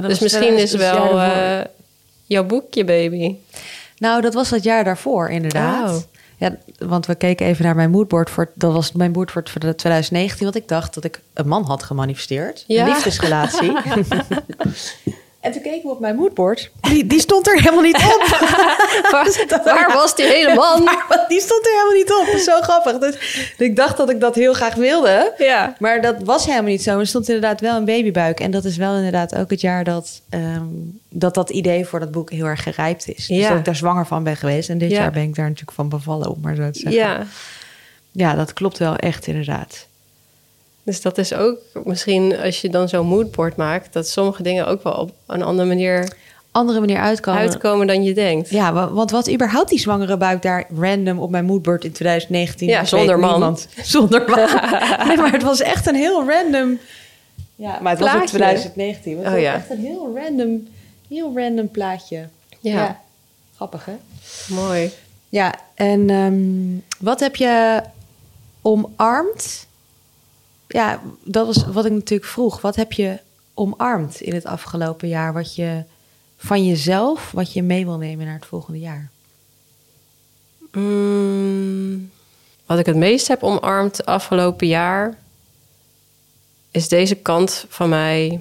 dus 0.00 0.20
misschien 0.20 0.56
is 0.56 0.74
wel 0.74 1.20
eh, 1.20 1.60
jouw 2.26 2.44
boekje 2.44 2.84
baby. 2.84 3.34
Nou, 3.98 4.20
dat 4.20 4.34
was 4.34 4.48
dat 4.48 4.62
jaar 4.62 4.84
daarvoor, 4.84 5.28
inderdaad. 5.28 5.90
Oh. 5.90 6.02
Ja, 6.38 6.56
want 6.78 7.06
we 7.06 7.14
keken 7.14 7.46
even 7.46 7.64
naar 7.64 7.74
mijn 7.74 7.90
moodboard. 7.90 8.30
Voor, 8.30 8.50
dat 8.54 8.72
was 8.72 8.92
mijn 8.92 9.10
moodboard 9.10 9.50
voor 9.50 9.60
de 9.60 9.74
2019. 9.74 10.44
Want 10.44 10.56
ik 10.56 10.68
dacht 10.68 10.94
dat 10.94 11.04
ik 11.04 11.20
een 11.34 11.48
man 11.48 11.64
had 11.64 11.82
gemanifesteerd. 11.82 12.64
Ja. 12.66 12.86
Een 12.86 12.92
liefdesrelatie. 12.92 13.72
en 15.46 15.52
toen 15.52 15.62
keken 15.62 15.82
we 15.82 15.88
op 15.88 16.00
mijn 16.00 16.16
moodboard. 16.16 16.70
Die, 16.80 17.06
die 17.06 17.20
stond 17.20 17.46
er 17.46 17.54
helemaal 17.60 17.82
niet 17.82 17.96
op. 17.96 18.26
Waar, 19.10 19.28
waar 19.64 19.90
was 19.94 20.14
die 20.16 20.24
hele 20.26 20.54
man? 20.54 20.88
Die 21.28 21.40
stond 21.40 21.66
er 21.66 21.72
helemaal 21.72 21.94
niet 21.96 22.12
op. 22.12 22.26
Dat 22.26 22.34
is 22.34 22.44
zo 22.44 22.60
grappig. 22.60 22.98
Dus 22.98 23.16
ik 23.58 23.76
dacht 23.76 23.96
dat 23.96 24.10
ik 24.10 24.20
dat 24.20 24.34
heel 24.34 24.52
graag 24.52 24.74
wilde. 24.74 25.32
Ja. 25.38 25.74
Maar 25.78 26.00
dat 26.00 26.14
was 26.24 26.44
helemaal 26.46 26.70
niet 26.70 26.82
zo. 26.82 26.98
Er 26.98 27.06
stond 27.06 27.28
inderdaad 27.28 27.60
wel 27.60 27.76
een 27.76 27.84
babybuik. 27.84 28.40
En 28.40 28.50
dat 28.50 28.64
is 28.64 28.76
wel 28.76 28.94
inderdaad 28.96 29.34
ook 29.34 29.50
het 29.50 29.60
jaar 29.60 29.84
dat 29.84 30.20
ehm, 30.28 30.64
dat, 31.08 31.34
dat 31.34 31.50
idee 31.50 31.84
voor 31.86 32.00
dat 32.00 32.10
boek 32.10 32.30
heel 32.30 32.44
erg 32.46 32.62
gerijpt 32.62 33.08
is. 33.08 33.26
Dus 33.26 33.36
Ja. 33.36 33.48
dat 33.48 33.58
ik 33.58 33.64
daar 33.64 33.76
zwanger 33.76 34.06
van 34.06 34.22
ben 34.24 34.36
geweest. 34.36 34.68
En 34.68 34.78
dit 34.78 34.90
Ja. 34.90 34.96
jaar 35.00 35.10
ben 35.10 35.22
ik 35.22 35.34
daar 35.34 35.44
natuurlijk 35.48 35.76
van 35.76 35.88
bevallen, 35.88 36.30
om 36.30 36.38
maar 36.42 36.54
zo 36.54 36.70
te 36.70 36.78
zeggen. 36.78 37.00
Ja. 37.00 37.22
Ja, 38.12 38.34
dat 38.34 38.52
klopt 38.52 38.78
wel 38.78 38.96
echt 38.96 39.26
inderdaad. 39.26 39.86
Dus 40.86 41.00
dat 41.02 41.18
is 41.18 41.32
ook 41.34 41.58
misschien 41.84 42.38
als 42.38 42.60
je 42.60 42.68
dan 42.70 42.88
zo'n 42.88 43.06
moodboard 43.06 43.56
maakt, 43.56 43.92
dat 43.92 44.08
sommige 44.08 44.42
dingen 44.42 44.66
ook 44.66 44.82
wel 44.82 44.92
op 44.92 45.10
een 45.26 45.42
andere 45.42 45.68
manier 45.68 46.16
Andere 46.50 46.80
manier 46.80 46.98
uitkomen. 46.98 47.40
uitkomen 47.40 47.86
dan 47.86 48.02
je 48.04 48.14
denkt. 48.14 48.50
Ja, 48.50 48.72
wa- 48.72 48.90
want 48.92 49.10
wat 49.10 49.30
überhaupt 49.30 49.68
die 49.68 49.78
zwangere 49.78 50.16
buik 50.16 50.42
daar 50.42 50.66
random 50.78 51.18
op 51.18 51.30
mijn 51.30 51.44
moodboard 51.44 51.84
in 51.84 51.92
2019. 51.92 52.68
Ja, 52.68 52.84
zonder 52.94 53.18
man. 53.18 53.30
niemand. 53.30 53.68
Zonder 53.82 54.24
man. 54.28 54.38
nee, 55.08 55.16
maar 55.16 55.32
het 55.32 55.42
was 55.42 55.60
echt 55.60 55.86
een 55.86 55.94
heel 55.94 56.28
random... 56.28 56.78
Ja, 57.56 57.78
maar 57.82 57.92
het 57.92 58.00
was 58.00 58.08
ook 58.08 58.14
Plaatje. 58.16 58.36
2019. 58.36 59.16
Het 59.16 59.26
Oh, 59.26 59.32
was 59.32 59.40
ja. 59.40 59.54
echt 59.54 59.70
een 59.70 59.78
heel 59.78 60.18
random, 60.24 60.68
heel 61.08 61.32
random 61.36 61.70
plaatje. 61.70 62.28
Ja. 62.60 63.00
Grappig, 63.56 63.84
hè? 63.84 63.92
Mooi. 64.54 64.90
Ja, 65.28 65.54
en 65.74 66.10
ehm, 66.10 67.04
wat 67.04 67.20
heb 67.20 67.36
je 67.36 67.80
omarmd? 68.62 69.66
Ja, 70.76 71.00
dat 71.24 71.46
was 71.46 71.66
wat 71.66 71.84
ik 71.84 71.92
natuurlijk 71.92 72.30
vroeg. 72.30 72.60
Wat 72.60 72.76
heb 72.76 72.92
je 72.92 73.18
omarmd 73.54 74.20
in 74.20 74.34
het 74.34 74.44
afgelopen 74.44 75.08
jaar? 75.08 75.32
Wat 75.32 75.54
je 75.54 75.82
van 76.36 76.66
jezelf, 76.66 77.30
wat 77.30 77.52
je 77.52 77.62
mee 77.62 77.84
wil 77.84 77.98
nemen 77.98 78.26
naar 78.26 78.34
het 78.34 78.46
volgende 78.46 78.78
jaar? 78.78 79.10
Mm, 80.72 82.10
wat 82.66 82.78
ik 82.78 82.86
het 82.86 82.96
meest 82.96 83.28
heb 83.28 83.42
omarmd 83.42 83.96
het 83.96 84.06
afgelopen 84.06 84.66
jaar 84.66 85.18
is 86.70 86.88
deze 86.88 87.14
kant 87.14 87.64
van 87.68 87.88
mij 87.88 88.40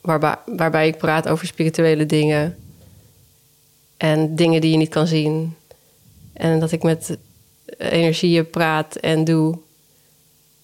waarbij, 0.00 0.36
waarbij 0.46 0.88
ik 0.88 0.98
praat 0.98 1.28
over 1.28 1.46
spirituele 1.46 2.06
dingen 2.06 2.56
en 3.96 4.36
dingen 4.36 4.60
die 4.60 4.70
je 4.70 4.76
niet 4.76 4.88
kan 4.88 5.06
zien. 5.06 5.56
En 6.32 6.60
dat 6.60 6.72
ik 6.72 6.82
met 6.82 7.18
energieën 7.78 8.50
praat 8.50 8.96
en 8.96 9.24
doe 9.24 9.58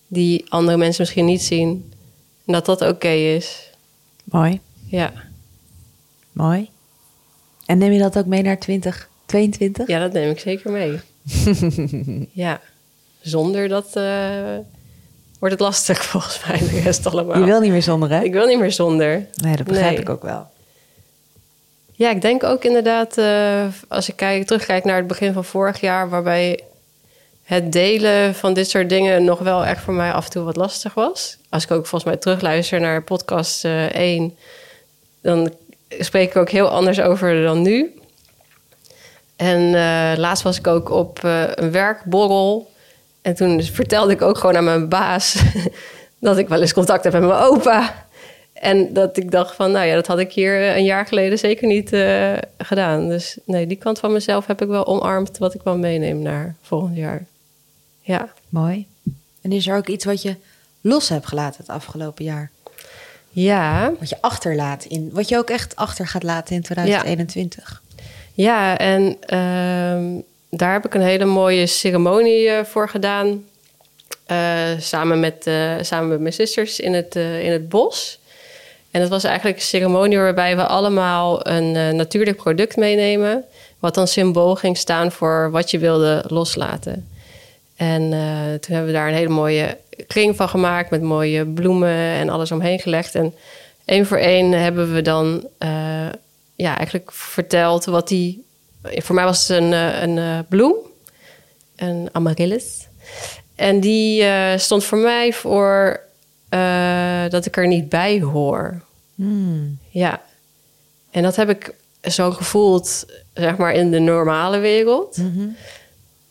die 0.06 0.44
andere 0.48 0.76
mensen 0.76 1.00
misschien 1.02 1.24
niet 1.24 1.42
zien. 1.42 1.92
En 2.46 2.52
dat 2.52 2.66
dat 2.66 2.82
oké 2.82 3.08
is. 3.08 3.70
Mooi, 4.24 4.60
Ja. 4.86 5.12
mooi. 6.32 6.68
En 7.66 7.78
neem 7.78 7.92
je 7.92 7.98
dat 7.98 8.18
ook 8.18 8.26
mee 8.26 8.42
naar 8.42 8.58
2022? 8.58 9.86
ja, 9.88 9.98
dat 9.98 10.12
neem 10.12 10.30
ik 10.30 10.38
zeker 10.38 10.70
mee. 10.70 11.00
ja. 12.44 12.60
Zonder 13.20 13.68
dat 13.68 13.96
eh, 13.96 14.56
wordt 15.38 15.54
het 15.54 15.60
lastig 15.60 16.04
volgens 16.10 16.46
mij 16.46 16.58
de 16.58 16.80
rest 16.80 17.06
allemaal. 17.06 17.38
Je 17.38 17.44
wil 17.44 17.60
niet 17.60 17.70
meer 17.70 17.82
zonder, 17.82 18.10
hè? 18.10 18.22
Ik 18.22 18.32
wil 18.32 18.46
niet 18.46 18.58
meer 18.58 18.72
zonder. 18.72 19.26
Nee, 19.34 19.56
dat 19.56 19.66
begrijp 19.66 19.90
Nee. 19.90 20.00
ik 20.00 20.08
ook 20.08 20.22
wel. 20.22 20.46
Ja, 21.92 22.10
ik 22.10 22.20
denk 22.22 22.42
ook 22.44 22.64
inderdaad, 22.64 23.18
eh, 23.18 23.66
als 23.88 24.08
ik 24.08 24.16
kijk, 24.16 24.46
terugkijk 24.46 24.84
naar 24.84 24.96
het 24.96 25.06
begin 25.06 25.32
van 25.32 25.44
vorig 25.44 25.80
jaar, 25.80 26.08
waarbij 26.08 26.60
het 27.44 27.72
delen 27.72 28.34
van 28.34 28.54
dit 28.54 28.70
soort 28.70 28.88
dingen 28.88 29.24
nog 29.24 29.38
wel 29.38 29.64
echt 29.64 29.82
voor 29.82 29.94
mij 29.94 30.12
af 30.12 30.24
en 30.24 30.30
toe 30.30 30.44
wat 30.44 30.56
lastig 30.56 30.94
was. 30.94 31.36
Als 31.48 31.64
ik 31.64 31.70
ook 31.70 31.86
volgens 31.86 32.10
mij 32.10 32.20
terugluister 32.20 32.80
naar 32.80 33.02
podcast 33.02 33.64
eh 33.64 33.94
1, 33.94 34.36
dan 35.22 35.52
spreek 35.88 36.28
ik 36.28 36.36
ook 36.36 36.50
heel 36.50 36.68
anders 36.68 37.00
over 37.00 37.42
dan 37.42 37.62
nu. 37.62 37.94
En 39.36 39.74
eh, 39.74 40.12
laatst 40.16 40.42
was 40.42 40.58
ik 40.58 40.66
ook 40.66 40.90
op 40.90 41.24
eh, 41.24 41.42
een 41.54 41.72
werkborrel. 41.72 42.70
En 43.22 43.34
toen 43.34 43.62
vertelde 43.62 44.12
ik 44.12 44.22
ook 44.22 44.38
gewoon 44.38 44.56
aan 44.56 44.64
mijn 44.64 44.88
baas 44.88 45.42
dat 46.18 46.38
ik 46.38 46.48
wel 46.48 46.60
eens 46.60 46.72
contact 46.72 47.04
heb 47.04 47.12
met 47.12 47.22
mijn 47.22 47.40
opa. 47.40 48.06
En 48.52 48.92
dat 48.92 49.16
ik 49.16 49.30
dacht 49.30 49.54
van, 49.54 49.70
nou 49.70 49.86
ja, 49.86 49.94
dat 49.94 50.06
had 50.06 50.18
ik 50.18 50.32
hier 50.32 50.76
een 50.76 50.84
jaar 50.84 51.06
geleden 51.06 51.38
zeker 51.38 51.66
niet 51.66 51.92
uh, 51.92 52.32
gedaan. 52.58 53.08
Dus 53.08 53.38
nee, 53.44 53.66
die 53.66 53.76
kant 53.76 53.98
van 53.98 54.12
mezelf 54.12 54.46
heb 54.46 54.62
ik 54.62 54.68
wel 54.68 54.86
omarmd 54.86 55.38
wat 55.38 55.54
ik 55.54 55.62
wel 55.62 55.78
meeneem 55.78 56.22
naar 56.22 56.54
volgend 56.62 56.96
jaar. 56.96 57.26
Ja. 58.04 58.32
Mooi. 58.48 58.86
En 59.40 59.52
is 59.52 59.66
er 59.66 59.76
ook 59.76 59.88
iets 59.88 60.04
wat 60.04 60.22
je 60.22 60.36
los 60.80 61.08
hebt 61.08 61.26
gelaten 61.26 61.60
het 61.60 61.68
afgelopen 61.68 62.24
jaar? 62.24 62.50
Ja. 63.30 63.92
Wat 63.98 64.08
je 64.08 64.16
achterlaat 64.20 64.84
in, 64.84 65.10
wat 65.12 65.28
je 65.28 65.36
ook 65.36 65.50
echt 65.50 65.76
achter 65.76 66.06
gaat 66.06 66.22
laten 66.22 66.54
in 66.54 66.62
2021. 66.62 67.82
Ja, 68.34 68.44
ja 68.44 68.78
en 68.78 69.02
uh, 69.02 70.22
daar 70.50 70.72
heb 70.72 70.84
ik 70.84 70.94
een 70.94 71.00
hele 71.02 71.24
mooie 71.24 71.66
ceremonie 71.66 72.46
uh, 72.46 72.64
voor 72.64 72.88
gedaan. 72.88 73.44
Uh, 74.30 74.68
samen, 74.78 75.20
met, 75.20 75.50
samen 75.80 76.08
met 76.08 76.20
mijn 76.20 76.32
zusters 76.32 76.80
in 76.80 76.92
het, 76.92 77.16
in 77.16 77.52
het 77.52 77.68
bos. 77.68 78.18
En 78.90 79.00
dat 79.00 79.10
was 79.10 79.24
eigenlijk 79.24 79.56
een 79.56 79.62
ceremonie 79.62 80.18
waarbij 80.18 80.56
we 80.56 80.66
allemaal 80.66 81.46
een 81.46 81.96
natuurlijk 81.96 82.36
product 82.36 82.76
meenemen. 82.76 83.44
Wat 83.78 83.94
dan 83.94 84.08
symbool 84.08 84.54
ging 84.54 84.76
staan 84.76 85.12
voor 85.12 85.50
wat 85.50 85.70
je 85.70 85.78
wilde 85.78 86.24
loslaten. 86.28 87.08
En 87.76 88.10
toen 88.60 88.74
hebben 88.74 88.86
we 88.86 88.92
daar 88.92 89.08
een 89.08 89.14
hele 89.14 89.28
mooie 89.28 89.78
kring 90.06 90.36
van 90.36 90.48
gemaakt 90.48 90.90
met 90.90 91.02
mooie 91.02 91.46
bloemen 91.46 91.96
en 91.96 92.28
alles 92.28 92.52
omheen 92.52 92.78
gelegd. 92.78 93.14
En 93.14 93.34
één 93.84 94.06
voor 94.06 94.16
één 94.16 94.52
hebben 94.52 94.94
we 94.94 95.02
dan 95.02 95.46
uh, 95.58 96.08
ja, 96.54 96.76
eigenlijk 96.76 97.12
verteld 97.12 97.84
wat 97.84 98.08
die. 98.08 98.44
Voor 98.82 99.14
mij 99.14 99.24
was 99.24 99.48
het 99.48 99.58
een, 99.58 99.72
eh, 99.72 100.02
een, 100.02 100.18
eh, 100.18 100.38
bloem, 100.48 100.74
een 101.76 102.08
amaryllis. 102.12 102.86
En 103.54 103.80
die 103.80 104.24
stond 104.56 104.84
voor 104.84 104.98
mij 104.98 105.32
voor 105.32 106.00
dat 107.28 107.46
ik 107.46 107.56
er 107.56 107.66
niet 107.66 107.88
bij 107.88 108.20
hoor. 108.20 108.80
Hmm. 109.14 109.78
Ja. 109.90 110.22
En 111.10 111.22
dat 111.22 111.36
heb 111.36 111.48
ik 111.50 111.74
zo 112.02 112.30
gevoeld, 112.30 113.06
zeg 113.34 113.56
maar, 113.56 113.72
in 113.72 113.90
de 113.90 113.98
normale 113.98 114.58
wereld. 114.58 115.16
Mm 115.16 115.32
-hmm. 115.34 115.56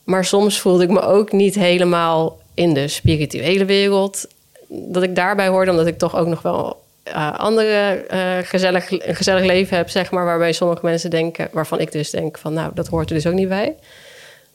Maar 0.04 0.26
soms 0.26 0.60
voelde 0.60 0.84
ik 0.84 0.90
me 0.90 1.02
ook 1.02 1.32
niet 1.32 1.56
helemaal 1.56 2.40
in 2.54 2.74
de 2.74 2.88
spirituele 2.88 3.66
wereld. 3.66 4.28
Dat 4.68 5.04
ik 5.04 5.16
daarbij 5.16 5.48
hoorde, 5.48 5.72
omdat 5.72 5.88
ik 5.88 5.98
toch 5.98 6.16
ook 6.16 6.28
nog 6.28 6.42
wel 6.42 6.82
uh, 7.08 7.40
andere 7.40 8.06
uh, 8.12 8.48
gezellig, 8.48 8.92
een 8.92 9.16
gezellig 9.16 9.46
leven 9.46 9.78
heb, 9.78 9.90
zeg 9.90 10.12
maar, 10.12 10.26
waarbij 10.26 10.52
sommige 10.52 10.86
mensen 10.86 11.10
denken, 11.10 11.48
waarvan 11.52 11.80
ik 11.80 11.92
dus 11.92 12.10
denk 12.10 12.38
van, 12.38 12.54
nou, 12.54 12.72
dat 12.74 12.88
hoort 12.88 13.10
er 13.10 13.16
dus 13.16 13.28
ook 13.28 13.34
niet 13.34 13.50
bij. 13.50 13.76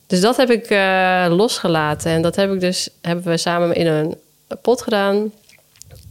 Dus 0.06 0.20
dat 0.20 0.36
heb 0.36 0.50
ik 0.50 0.70
uh, 0.70 1.26
losgelaten 1.28 2.10
en 2.10 2.22
dat 2.22 2.36
heb 2.36 2.52
ik 2.52 2.60
dus 2.60 2.90
hebben 3.02 3.24
we 3.24 3.36
samen 3.36 3.74
in 3.74 3.86
een 3.86 4.16
pot 4.62 4.82
gedaan. 4.82 5.32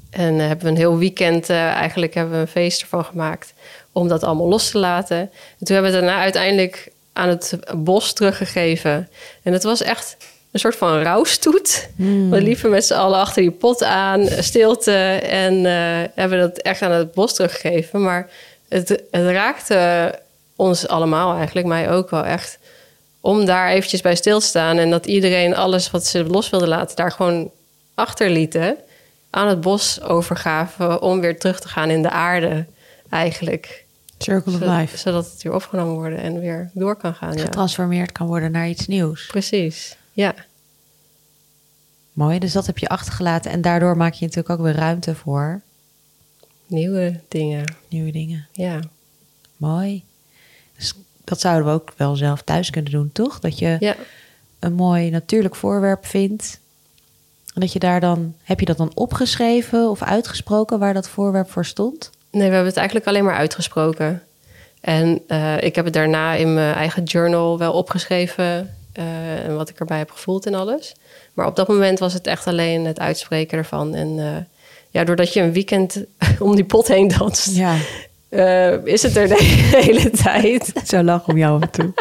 En 0.09 0.33
hebben 0.33 0.65
we 0.65 0.71
een 0.71 0.77
heel 0.77 0.97
weekend 0.97 1.49
eigenlijk 1.49 2.13
hebben 2.13 2.33
we 2.33 2.39
een 2.39 2.47
feest 2.47 2.81
ervan 2.81 3.05
gemaakt 3.05 3.53
om 3.91 4.07
dat 4.07 4.23
allemaal 4.23 4.47
los 4.47 4.69
te 4.69 4.77
laten. 4.77 5.17
En 5.17 5.65
toen 5.65 5.75
hebben 5.75 5.91
we 5.91 5.97
daarna 5.97 6.19
uiteindelijk 6.19 6.91
aan 7.17 7.29
het 7.29 7.57
bos 7.75 8.13
teruggegeven. 8.13 9.09
En 9.43 9.53
het 9.53 9.63
was 9.63 9.81
echt 9.81 10.17
een 10.51 10.59
soort 10.59 10.75
van 10.75 11.01
rouwstoet. 11.01 11.89
Hmm. 11.95 12.29
We 12.29 12.41
liepen 12.41 12.69
met 12.69 12.85
z'n 12.85 12.93
allen 12.93 13.19
achter 13.19 13.41
die 13.41 13.51
pot 13.51 13.83
aan, 13.83 14.27
stilte. 14.39 14.91
En 15.21 15.53
uh, 15.53 15.71
hebben 16.15 16.39
dat 16.39 16.57
echt 16.57 16.81
aan 16.81 16.91
het 16.91 17.13
bos 17.13 17.33
teruggegeven. 17.33 18.01
Maar 18.01 18.29
het, 18.69 18.89
het, 18.89 19.05
raakte 19.11 20.13
ons 20.55 20.87
allemaal 20.87 21.35
eigenlijk, 21.35 21.67
mij 21.67 21.91
ook 21.91 22.09
wel 22.09 22.23
echt... 22.23 22.59
om 23.21 23.45
daar 23.45 23.69
eventjes 23.69 24.01
bij 24.01 24.15
stil 24.15 24.39
te 24.39 24.45
staan... 24.45 24.77
en 24.77 24.89
dat 24.89 25.05
iedereen 25.05 25.55
alles 25.55 25.91
wat 25.91 26.05
ze 26.05 26.23
los 26.23 26.49
wilde 26.49 26.67
laten... 26.67 26.95
daar 26.95 27.11
gewoon 27.11 27.51
achterlieten, 27.95 28.77
aan 29.29 29.47
het 29.47 29.61
bos 29.61 30.01
overgaven... 30.01 31.01
om 31.01 31.19
weer 31.19 31.39
terug 31.39 31.59
te 31.59 31.67
gaan 31.67 31.89
in 31.89 32.01
de 32.01 32.09
aarde 32.09 32.65
eigenlijk... 33.09 33.85
Circle 34.17 34.53
of 34.53 34.59
life. 34.59 34.97
Zodat 34.97 35.31
het 35.31 35.43
weer 35.43 35.53
opgenomen 35.53 35.93
wordt 35.93 36.17
en 36.17 36.39
weer 36.39 36.69
door 36.73 36.95
kan 36.95 37.15
gaan. 37.15 37.39
Getransformeerd 37.39 38.07
ja. 38.07 38.13
kan 38.13 38.27
worden 38.27 38.51
naar 38.51 38.69
iets 38.69 38.87
nieuws. 38.87 39.25
Precies, 39.25 39.97
ja. 40.11 40.35
Mooi, 42.13 42.39
dus 42.39 42.51
dat 42.51 42.65
heb 42.65 42.77
je 42.77 42.89
achtergelaten. 42.89 43.51
En 43.51 43.61
daardoor 43.61 43.97
maak 43.97 44.13
je 44.13 44.25
natuurlijk 44.25 44.59
ook 44.59 44.65
weer 44.65 44.75
ruimte 44.75 45.15
voor... 45.15 45.61
Nieuwe 46.67 47.19
dingen. 47.27 47.75
Nieuwe 47.89 48.11
dingen. 48.11 48.47
Ja. 48.51 48.79
Mooi. 49.57 50.03
Dus 50.77 50.93
dat 51.23 51.39
zouden 51.39 51.65
we 51.65 51.73
ook 51.73 51.93
wel 51.97 52.15
zelf 52.15 52.41
thuis 52.41 52.69
kunnen 52.69 52.91
doen, 52.91 53.11
toch? 53.11 53.39
Dat 53.39 53.59
je 53.59 53.77
ja. 53.79 53.95
een 54.59 54.73
mooi 54.73 55.09
natuurlijk 55.09 55.55
voorwerp 55.55 56.05
vindt. 56.05 56.59
En 57.53 57.61
dat 57.61 57.73
je 57.73 57.79
daar 57.79 57.99
dan... 57.99 58.35
Heb 58.43 58.59
je 58.59 58.65
dat 58.65 58.77
dan 58.77 58.91
opgeschreven 58.93 59.89
of 59.89 60.01
uitgesproken 60.01 60.79
waar 60.79 60.93
dat 60.93 61.09
voorwerp 61.09 61.51
voor 61.51 61.65
stond? 61.65 62.09
Nee, 62.31 62.47
we 62.47 62.53
hebben 62.53 62.65
het 62.65 62.77
eigenlijk 62.77 63.07
alleen 63.07 63.23
maar 63.23 63.35
uitgesproken. 63.35 64.23
En 64.81 65.21
uh, 65.27 65.61
ik 65.61 65.75
heb 65.75 65.85
het 65.85 65.93
daarna 65.93 66.33
in 66.33 66.53
mijn 66.53 66.75
eigen 66.75 67.03
journal 67.03 67.57
wel 67.57 67.73
opgeschreven. 67.73 68.75
Uh, 68.99 69.45
en 69.45 69.55
wat 69.55 69.69
ik 69.69 69.79
erbij 69.79 69.97
heb 69.97 70.11
gevoeld 70.11 70.45
en 70.45 70.53
alles. 70.53 70.95
Maar 71.33 71.47
op 71.47 71.55
dat 71.55 71.67
moment 71.67 71.99
was 71.99 72.13
het 72.13 72.27
echt 72.27 72.47
alleen 72.47 72.85
het 72.85 72.99
uitspreken 72.99 73.57
ervan. 73.57 73.95
En 73.95 74.17
uh, 74.17 74.35
ja, 74.89 75.03
doordat 75.03 75.33
je 75.33 75.41
een 75.41 75.53
weekend 75.53 76.03
om 76.39 76.55
die 76.55 76.65
pot 76.65 76.87
heen 76.87 77.07
danst, 77.07 77.55
ja. 77.55 77.75
is 78.83 79.01
het 79.01 79.15
er 79.15 79.27
de 79.27 79.43
hele 79.83 80.09
tijd. 80.09 80.73
Zo 80.85 81.03
lach 81.03 81.27
om 81.27 81.37
jou 81.37 81.55
af 81.55 81.61
en 81.61 81.71
toe. 81.71 81.93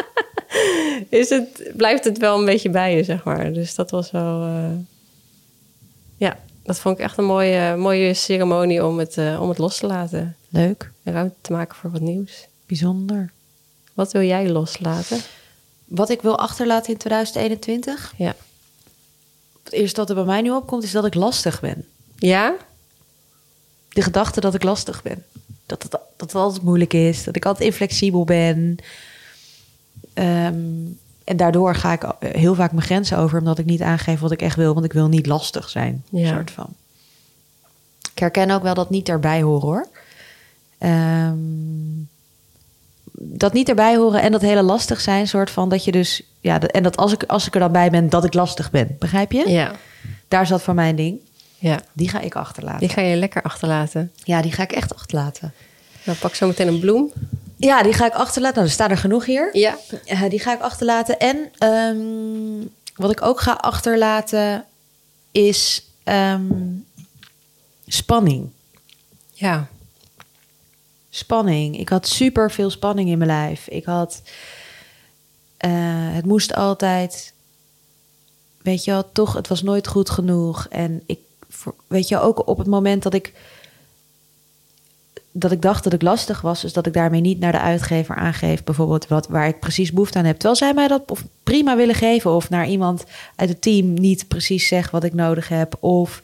is 1.19 1.29
het, 1.29 1.71
blijft 1.75 2.03
het 2.03 2.17
wel 2.17 2.39
een 2.39 2.45
beetje 2.45 2.69
bij 2.69 2.95
je, 2.95 3.03
zeg 3.03 3.23
maar. 3.23 3.53
Dus 3.53 3.75
dat 3.75 3.91
was 3.91 4.11
wel. 4.11 4.49
ja, 6.17 6.37
dat 6.67 6.79
vond 6.79 6.97
ik 6.97 7.03
echt 7.03 7.17
een 7.17 7.25
mooie, 7.25 7.75
mooie 7.75 8.13
ceremonie 8.13 8.85
om 8.85 8.99
het, 8.99 9.17
uh, 9.17 9.41
om 9.41 9.49
het 9.49 9.57
los 9.57 9.77
te 9.77 9.87
laten. 9.87 10.35
Leuk. 10.49 10.91
En 11.03 11.13
ruimte 11.13 11.35
te 11.41 11.51
maken 11.51 11.75
voor 11.75 11.91
wat 11.91 12.01
nieuws. 12.01 12.47
Bijzonder. 12.65 13.31
Wat 13.93 14.11
wil 14.11 14.21
jij 14.21 14.49
loslaten? 14.49 15.19
Wat 15.85 16.09
ik 16.09 16.21
wil 16.21 16.37
achterlaten 16.37 16.91
in 16.93 16.97
2021? 16.97 18.13
Ja. 18.17 18.35
Het 19.63 19.73
eerste 19.73 19.99
wat 19.99 20.09
er 20.09 20.15
bij 20.15 20.23
mij 20.23 20.41
nu 20.41 20.51
opkomt 20.51 20.83
is 20.83 20.91
dat 20.91 21.05
ik 21.05 21.13
lastig 21.13 21.59
ben. 21.59 21.85
Ja? 22.17 22.55
De 23.89 24.01
gedachte 24.01 24.39
dat 24.39 24.53
ik 24.53 24.63
lastig 24.63 25.03
ben. 25.03 25.25
Dat 25.65 25.83
het, 25.83 25.91
dat 25.91 26.01
het 26.17 26.35
altijd 26.35 26.63
moeilijk 26.63 26.93
is. 26.93 27.23
Dat 27.23 27.35
ik 27.35 27.45
altijd 27.45 27.67
inflexibel 27.69 28.23
ben. 28.23 28.77
Um, 30.13 30.99
en 31.27 31.37
daardoor 31.37 31.75
ga 31.75 31.91
ik 31.91 32.05
heel 32.19 32.55
vaak 32.55 32.71
mijn 32.71 32.85
grenzen 32.85 33.17
over, 33.17 33.39
omdat 33.39 33.57
ik 33.57 33.65
niet 33.65 33.81
aangeef 33.81 34.19
wat 34.19 34.31
ik 34.31 34.41
echt 34.41 34.55
wil, 34.55 34.73
want 34.73 34.85
ik 34.85 34.93
wil 34.93 35.07
niet 35.07 35.25
lastig 35.25 35.69
zijn. 35.69 36.03
Ja. 36.09 36.33
Soort 36.33 36.51
van. 36.51 36.67
Ik 38.11 38.19
herken 38.19 38.51
ook 38.51 38.63
wel 38.63 38.73
dat 38.73 38.89
niet 38.89 39.09
erbij 39.09 39.41
horen 39.41 39.67
hoor. 39.67 39.87
Um, 40.79 42.09
dat 43.11 43.53
niet 43.53 43.69
erbij 43.69 43.95
horen 43.95 44.21
en 44.21 44.31
dat 44.31 44.41
hele 44.41 44.61
lastig 44.61 45.01
zijn, 45.01 45.27
soort 45.27 45.49
van 45.49 45.69
dat 45.69 45.83
je 45.83 45.91
dus, 45.91 46.21
ja, 46.39 46.59
en 46.59 46.83
dat 46.83 46.97
als 46.97 47.13
ik, 47.13 47.23
als 47.23 47.47
ik 47.47 47.53
er 47.53 47.59
dan 47.59 47.71
bij 47.71 47.89
ben, 47.89 48.09
dat 48.09 48.23
ik 48.23 48.33
lastig 48.33 48.71
ben. 48.71 48.95
Begrijp 48.99 49.31
je? 49.31 49.49
Ja. 49.49 49.71
Daar 50.27 50.47
zat 50.47 50.61
voor 50.61 50.73
mij 50.73 50.89
een 50.89 50.95
ding. 50.95 51.19
Ja. 51.57 51.79
Die 51.93 52.09
ga 52.09 52.19
ik 52.19 52.35
achterlaten. 52.35 52.79
Die 52.79 52.89
ga 52.89 53.01
je 53.01 53.15
lekker 53.15 53.41
achterlaten. 53.41 54.11
Ja, 54.23 54.41
die 54.41 54.51
ga 54.51 54.63
ik 54.63 54.71
echt 54.71 54.95
achterlaten. 54.95 55.53
Nou, 56.03 56.17
pak 56.17 56.35
zo 56.35 56.47
meteen 56.47 56.67
een 56.67 56.79
bloem. 56.79 57.11
Ja, 57.57 57.83
die 57.83 57.93
ga 57.93 58.05
ik 58.05 58.13
achterlaten. 58.13 58.55
Nou, 58.55 58.67
er 58.67 58.73
staan 58.73 58.89
er 58.89 58.97
genoeg 58.97 59.25
hier. 59.25 59.57
Ja. 59.57 59.77
Uh, 60.05 60.29
die 60.29 60.39
ga 60.39 60.53
ik 60.53 60.61
achterlaten. 60.61 61.19
En 61.19 61.37
um, 61.69 62.69
wat 62.95 63.11
ik 63.11 63.21
ook 63.21 63.39
ga 63.39 63.51
achterlaten 63.51 64.65
is 65.31 65.85
um, 66.03 66.85
spanning. 67.87 68.49
Ja. 69.31 69.67
Spanning. 71.09 71.79
Ik 71.79 71.89
had 71.89 72.07
super 72.07 72.51
veel 72.51 72.69
spanning 72.69 73.09
in 73.09 73.17
mijn 73.17 73.29
lijf. 73.29 73.67
Ik 73.67 73.85
had. 73.85 74.21
Uh, 75.65 75.71
het 76.15 76.25
moest 76.25 76.53
altijd. 76.53 77.33
Weet 78.61 78.83
je 78.83 78.91
wel, 78.91 79.11
toch, 79.11 79.33
het 79.33 79.47
was 79.47 79.61
nooit 79.61 79.87
goed 79.87 80.09
genoeg. 80.09 80.67
En 80.69 81.03
ik, 81.05 81.19
weet 81.87 82.07
je, 82.07 82.19
ook 82.19 82.47
op 82.47 82.57
het 82.57 82.67
moment 82.67 83.03
dat 83.03 83.13
ik 83.13 83.33
dat 85.39 85.51
ik 85.51 85.61
dacht 85.61 85.83
dat 85.83 85.93
ik 85.93 86.01
lastig 86.01 86.41
was, 86.41 86.61
dus 86.61 86.73
dat 86.73 86.85
ik 86.85 86.93
daarmee 86.93 87.21
niet 87.21 87.39
naar 87.39 87.51
de 87.51 87.59
uitgever 87.59 88.15
aangeef, 88.15 88.63
bijvoorbeeld 88.63 89.07
wat, 89.07 89.27
waar 89.27 89.47
ik 89.47 89.59
precies 89.59 89.91
behoefte 89.91 90.17
aan 90.17 90.25
heb. 90.25 90.35
Terwijl 90.35 90.55
zij 90.55 90.73
mij 90.73 90.87
dat 90.87 91.23
prima 91.43 91.75
willen 91.75 91.95
geven, 91.95 92.31
of 92.31 92.49
naar 92.49 92.67
iemand 92.67 93.03
uit 93.35 93.49
het 93.49 93.61
team 93.61 93.93
niet 93.93 94.27
precies 94.27 94.67
zeg 94.67 94.91
wat 94.91 95.03
ik 95.03 95.13
nodig 95.13 95.47
heb, 95.47 95.77
of 95.79 96.21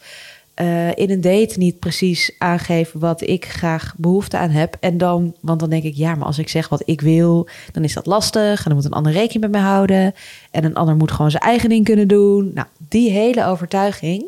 uh, 0.62 0.96
in 0.96 1.10
een 1.10 1.22
date 1.22 1.58
niet 1.58 1.80
precies 1.80 2.32
aangeven 2.38 3.00
wat 3.00 3.22
ik 3.22 3.46
graag 3.46 3.94
behoefte 3.98 4.38
aan 4.38 4.50
heb. 4.50 4.78
En 4.80 4.98
dan, 4.98 5.36
want 5.40 5.60
dan 5.60 5.70
denk 5.70 5.84
ik, 5.84 5.96
ja, 5.96 6.16
maar 6.16 6.28
als 6.28 6.38
ik 6.38 6.50
zeg 6.50 6.70
wat 6.70 6.82
ik 6.86 7.02
wil, 7.02 7.48
dan 7.72 7.84
is 7.84 7.94
dat 7.94 8.06
lastig. 8.06 8.58
En 8.58 8.64
dan 8.66 8.76
moet 8.76 8.86
een 8.86 8.92
ander 8.92 9.12
rekening 9.12 9.42
met 9.42 9.52
mij 9.52 9.70
houden. 9.70 10.14
En 10.52 10.64
een 10.64 10.76
ander 10.76 10.96
moet 10.96 11.12
gewoon 11.12 11.32
zijn 11.32 11.44
eigen 11.44 11.70
ding 11.70 11.86
kunnen 11.86 12.08
doen. 12.08 12.52
Nou, 12.54 12.68
die 12.88 13.10
hele 13.10 13.46
overtuiging, 13.46 14.24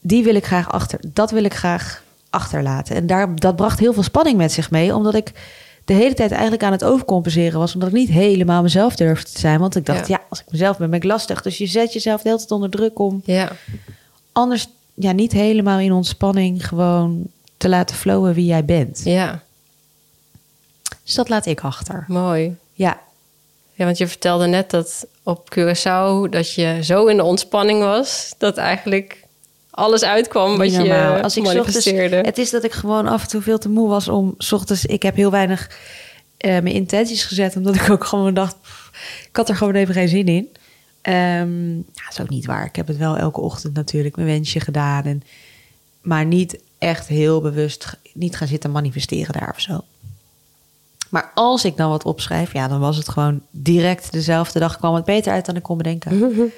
die 0.00 0.24
wil 0.24 0.34
ik 0.34 0.44
graag 0.44 0.72
achter. 0.72 1.00
Dat 1.12 1.30
wil 1.30 1.44
ik 1.44 1.54
graag 1.54 2.02
achterlaten. 2.30 2.96
En 2.96 3.06
daar, 3.06 3.36
dat 3.36 3.56
bracht 3.56 3.78
heel 3.78 3.92
veel 3.92 4.02
spanning 4.02 4.36
met 4.36 4.52
zich 4.52 4.70
mee, 4.70 4.94
omdat 4.94 5.14
ik 5.14 5.32
de 5.84 5.92
hele 5.96 6.14
tijd 6.14 6.30
eigenlijk 6.30 6.62
aan 6.62 6.72
het 6.72 6.84
overcompenseren 6.84 7.58
was, 7.58 7.74
omdat 7.74 7.88
ik 7.88 7.94
niet 7.94 8.08
helemaal 8.08 8.62
mezelf 8.62 8.96
durfde 8.96 9.32
te 9.32 9.38
zijn. 9.38 9.60
Want 9.60 9.76
ik 9.76 9.86
dacht, 9.86 10.08
ja, 10.08 10.16
ja 10.16 10.24
als 10.28 10.40
ik 10.40 10.50
mezelf 10.50 10.78
ben, 10.78 10.90
ben 10.90 10.98
ik 10.98 11.04
lastig. 11.04 11.42
Dus 11.42 11.58
je 11.58 11.66
zet 11.66 11.92
jezelf 11.92 12.22
de 12.22 12.28
hele 12.28 12.40
tijd 12.40 12.50
onder 12.50 12.70
druk 12.70 12.98
om 12.98 13.22
ja. 13.24 13.52
anders 14.32 14.68
ja, 14.94 15.12
niet 15.12 15.32
helemaal 15.32 15.78
in 15.78 15.92
ontspanning 15.92 16.66
gewoon 16.66 17.26
te 17.56 17.68
laten 17.68 17.96
flowen 17.96 18.34
wie 18.34 18.46
jij 18.46 18.64
bent. 18.64 19.00
Ja, 19.04 19.42
Dus 21.04 21.14
dat 21.14 21.28
laat 21.28 21.46
ik 21.46 21.60
achter. 21.60 22.04
mooi. 22.08 22.56
Ja, 22.72 23.00
Ja, 23.72 23.84
want 23.84 23.98
je 23.98 24.08
vertelde 24.08 24.46
net 24.46 24.70
dat 24.70 25.06
op 25.22 25.58
Curaçao 25.58 26.30
dat 26.30 26.52
je 26.52 26.78
zo 26.82 27.06
in 27.06 27.16
de 27.16 27.24
ontspanning 27.24 27.80
was 27.82 28.34
dat 28.38 28.56
eigenlijk 28.56 29.24
alles 29.70 30.02
uitkwam 30.02 30.56
wat 30.58 30.72
je 30.72 30.78
normaal. 30.78 31.20
Als 31.20 31.36
ik 31.36 31.44
ochtends- 31.44 31.58
manifesteerde. 31.66 32.16
het 32.16 32.38
is 32.38 32.50
dat 32.50 32.64
ik 32.64 32.72
gewoon 32.72 33.06
af 33.06 33.22
en 33.22 33.28
toe 33.28 33.40
veel 33.42 33.58
te 33.58 33.68
moe 33.68 33.88
was 33.88 34.08
om 34.08 34.34
's 34.38 34.52
ochtends. 34.52 34.86
Ik 34.86 35.02
heb 35.02 35.16
heel 35.16 35.30
weinig 35.30 35.70
eh, 36.36 36.50
mijn 36.50 36.66
intenties 36.66 37.24
gezet, 37.24 37.56
omdat 37.56 37.74
ik 37.74 37.90
ook 37.90 38.04
gewoon 38.04 38.34
dacht, 38.34 38.56
pff, 38.62 38.90
ik 39.28 39.36
had 39.36 39.48
er 39.48 39.56
gewoon 39.56 39.74
even 39.74 39.94
geen 39.94 40.08
zin 40.08 40.26
in. 40.26 40.48
Ehm 41.02 41.76
ja, 41.76 41.82
dat 42.04 42.12
is 42.12 42.20
ook 42.20 42.28
niet 42.28 42.46
waar. 42.46 42.64
Ik 42.64 42.76
heb 42.76 42.86
het 42.86 42.96
wel 42.96 43.16
elke 43.16 43.40
ochtend 43.40 43.74
natuurlijk 43.74 44.16
mijn 44.16 44.28
wensje 44.28 44.60
gedaan. 44.60 45.04
En, 45.04 45.22
maar 46.00 46.24
niet 46.24 46.58
echt 46.78 47.06
heel 47.06 47.40
bewust, 47.40 47.96
niet 48.14 48.36
gaan 48.36 48.48
zitten 48.48 48.70
manifesteren 48.70 49.32
daar 49.32 49.52
of 49.54 49.60
zo. 49.60 49.84
Maar 51.08 51.30
als 51.34 51.64
ik 51.64 51.76
dan 51.76 51.90
wat 51.90 52.04
opschrijf, 52.04 52.52
ja, 52.52 52.68
dan 52.68 52.80
was 52.80 52.96
het 52.96 53.08
gewoon 53.08 53.40
direct 53.50 54.12
dezelfde 54.12 54.58
dag 54.58 54.76
kwam 54.76 54.94
het 54.94 55.04
beter 55.04 55.32
uit 55.32 55.46
dan 55.46 55.56
ik 55.56 55.62
kon 55.62 55.76
bedenken. 55.76 56.32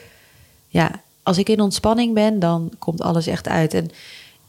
Ja, 0.68 0.90
als 1.22 1.38
ik 1.38 1.48
in 1.48 1.60
ontspanning 1.60 2.14
ben, 2.14 2.38
dan 2.38 2.72
komt 2.78 3.00
alles 3.00 3.26
echt 3.26 3.48
uit. 3.48 3.74
En 3.74 3.90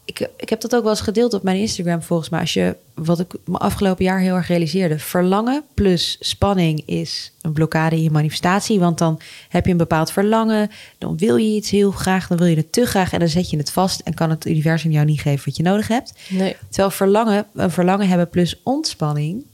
ik, 0.06 0.30
ik 0.38 0.50
heb 0.50 0.62
dat 0.62 0.76
ook 0.76 0.82
wel 0.82 0.92
eens 0.92 1.02
gedeeld 1.02 1.34
op 1.34 1.44
mijn 1.44 1.58
Instagram 1.58 2.02
volgens 2.02 2.30
mij. 2.30 2.40
Als 2.40 2.54
je, 2.54 2.76
wat 2.94 3.20
ik 3.20 3.34
me 3.46 3.58
afgelopen 3.58 4.06
jaar 4.06 4.20
heel 4.20 4.36
erg 4.36 4.48
realiseerde. 4.48 5.00
Verlangen 5.00 5.64
plus 5.74 6.18
spanning 6.20 6.84
is 6.86 7.32
een 7.42 7.54
blokkade 7.54 7.96
in 7.96 8.02
je 8.02 8.12
manifestatie. 8.12 8.80
Want 8.80 8.98
dan 8.98 9.20
heb 9.50 9.66
je 9.66 9.72
een 9.72 9.78
bepaald 9.78 10.12
verlangen. 10.12 10.70
Dan 10.98 11.18
wil 11.18 11.36
je 11.36 11.56
iets 11.56 11.70
heel 11.70 11.92
graag, 11.92 12.28
dan 12.28 12.38
wil 12.38 12.48
je 12.48 12.56
het 12.56 12.72
te 12.72 12.86
graag. 12.86 13.14
En 13.14 13.20
dan 13.20 13.28
zet 13.28 13.50
je 13.50 13.58
het 13.58 13.72
vast 13.72 14.00
en 14.00 14.14
kan 14.14 14.30
het 14.30 14.46
universum 14.46 14.92
jou 14.92 15.06
niet 15.06 15.22
geven 15.22 15.46
wat 15.46 15.58
je 15.58 15.64
nodig 15.64 15.88
hebt. 15.88 16.14
Nee. 16.30 16.56
Terwijl 16.70 16.92
verlangen, 16.92 17.46
een 17.54 17.72
verlangen 17.72 18.08
hebben 18.08 18.30
plus 18.30 18.62
ontspanning, 18.64 19.46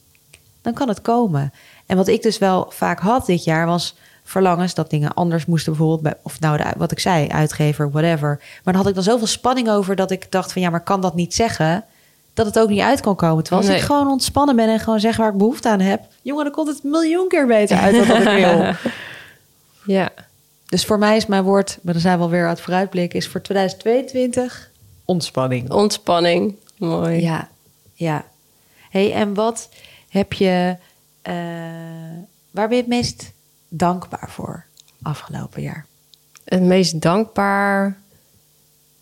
dan 0.62 0.74
kan 0.74 0.88
het 0.88 1.02
komen. 1.02 1.54
En 1.86 1.98
wat 1.98 2.08
ik 2.08 2.22
dus 2.22 2.38
wel 2.38 2.66
vaak 2.70 3.00
had 3.00 3.26
dit 3.26 3.44
jaar 3.44 3.66
was 3.66 3.96
verlangens 4.30 4.74
dat 4.74 4.90
dingen 4.90 5.14
anders 5.14 5.46
moesten 5.46 5.72
bijvoorbeeld 5.72 6.02
bij, 6.02 6.14
of 6.22 6.40
nou 6.40 6.58
de, 6.58 6.64
wat 6.78 6.92
ik 6.92 7.00
zei, 7.00 7.28
uitgever, 7.28 7.92
whatever. 7.92 8.38
Maar 8.40 8.74
dan 8.74 8.76
had 8.76 8.88
ik 8.88 8.94
dan 8.94 9.04
zoveel 9.04 9.28
spanning 9.28 9.70
over 9.70 9.96
dat 9.96 10.12
ik 10.12 10.32
dacht 10.32 10.54
van 10.54 10.62
ja, 10.62 10.70
maar 10.70 10.84
kan 10.84 11.02
dat 11.02 11.16
niet 11.16 11.34
zeggen 11.34 11.84
dat 12.34 12.46
het 12.46 12.60
ook 12.60 12.70
niet 12.70 12.80
uit 12.82 13.02
kan 13.02 13.16
komen. 13.16 13.44
Terwijl 13.44 13.62
als 13.62 13.72
Nee. 13.72 13.82
ik 13.82 13.88
gewoon 13.88 14.08
ontspannen 14.08 14.56
ben 14.56 14.70
en 14.70 14.80
gewoon 14.80 15.00
zeg 15.00 15.18
waar 15.18 15.32
ik 15.32 15.38
behoefte 15.38 15.70
aan 15.70 15.80
heb, 15.80 16.02
jongen, 16.22 16.44
dan 16.44 16.54
komt 16.54 16.68
het 16.68 16.80
een 16.84 16.90
miljoen 16.90 17.28
keer 17.28 17.48
beter 17.48 17.78
uit 17.78 17.96
dan 17.96 18.08
wat 18.08 18.18
ik 18.18 18.46
wil. 18.46 18.74
Ja. 19.96 20.10
Dus 20.66 20.86
voor 20.86 21.00
mij 21.00 21.16
is 21.16 21.26
mijn 21.26 21.44
woord, 21.44 21.78
maar 21.82 21.94
dan 21.94 22.02
zijn 22.02 22.18
we 22.18 22.24
alweer 22.24 22.44
aan 22.44 22.50
het 22.50 22.62
vooruitblikken, 22.62 23.20
is 23.20 23.28
voor 23.28 23.42
2022 23.42 24.70
ontspanning. 25.06 25.72
Ontspanning. 25.72 26.56
Mooi. 26.78 27.22
Ja, 27.22 27.48
ja. 27.94 28.26
hey, 28.90 29.14
en 29.14 29.34
wat 29.34 29.70
heb 30.10 30.34
je, 30.34 30.76
eh, 31.22 31.34
waar 32.52 32.68
ben 32.68 32.76
je 32.78 32.84
het 32.84 32.88
meest 32.88 33.32
dankbaar 33.70 34.30
voor 34.30 34.66
afgelopen 35.02 35.62
jaar? 35.62 35.86
Het 36.46 36.62
meest 36.62 37.02
dankbaar 37.02 37.98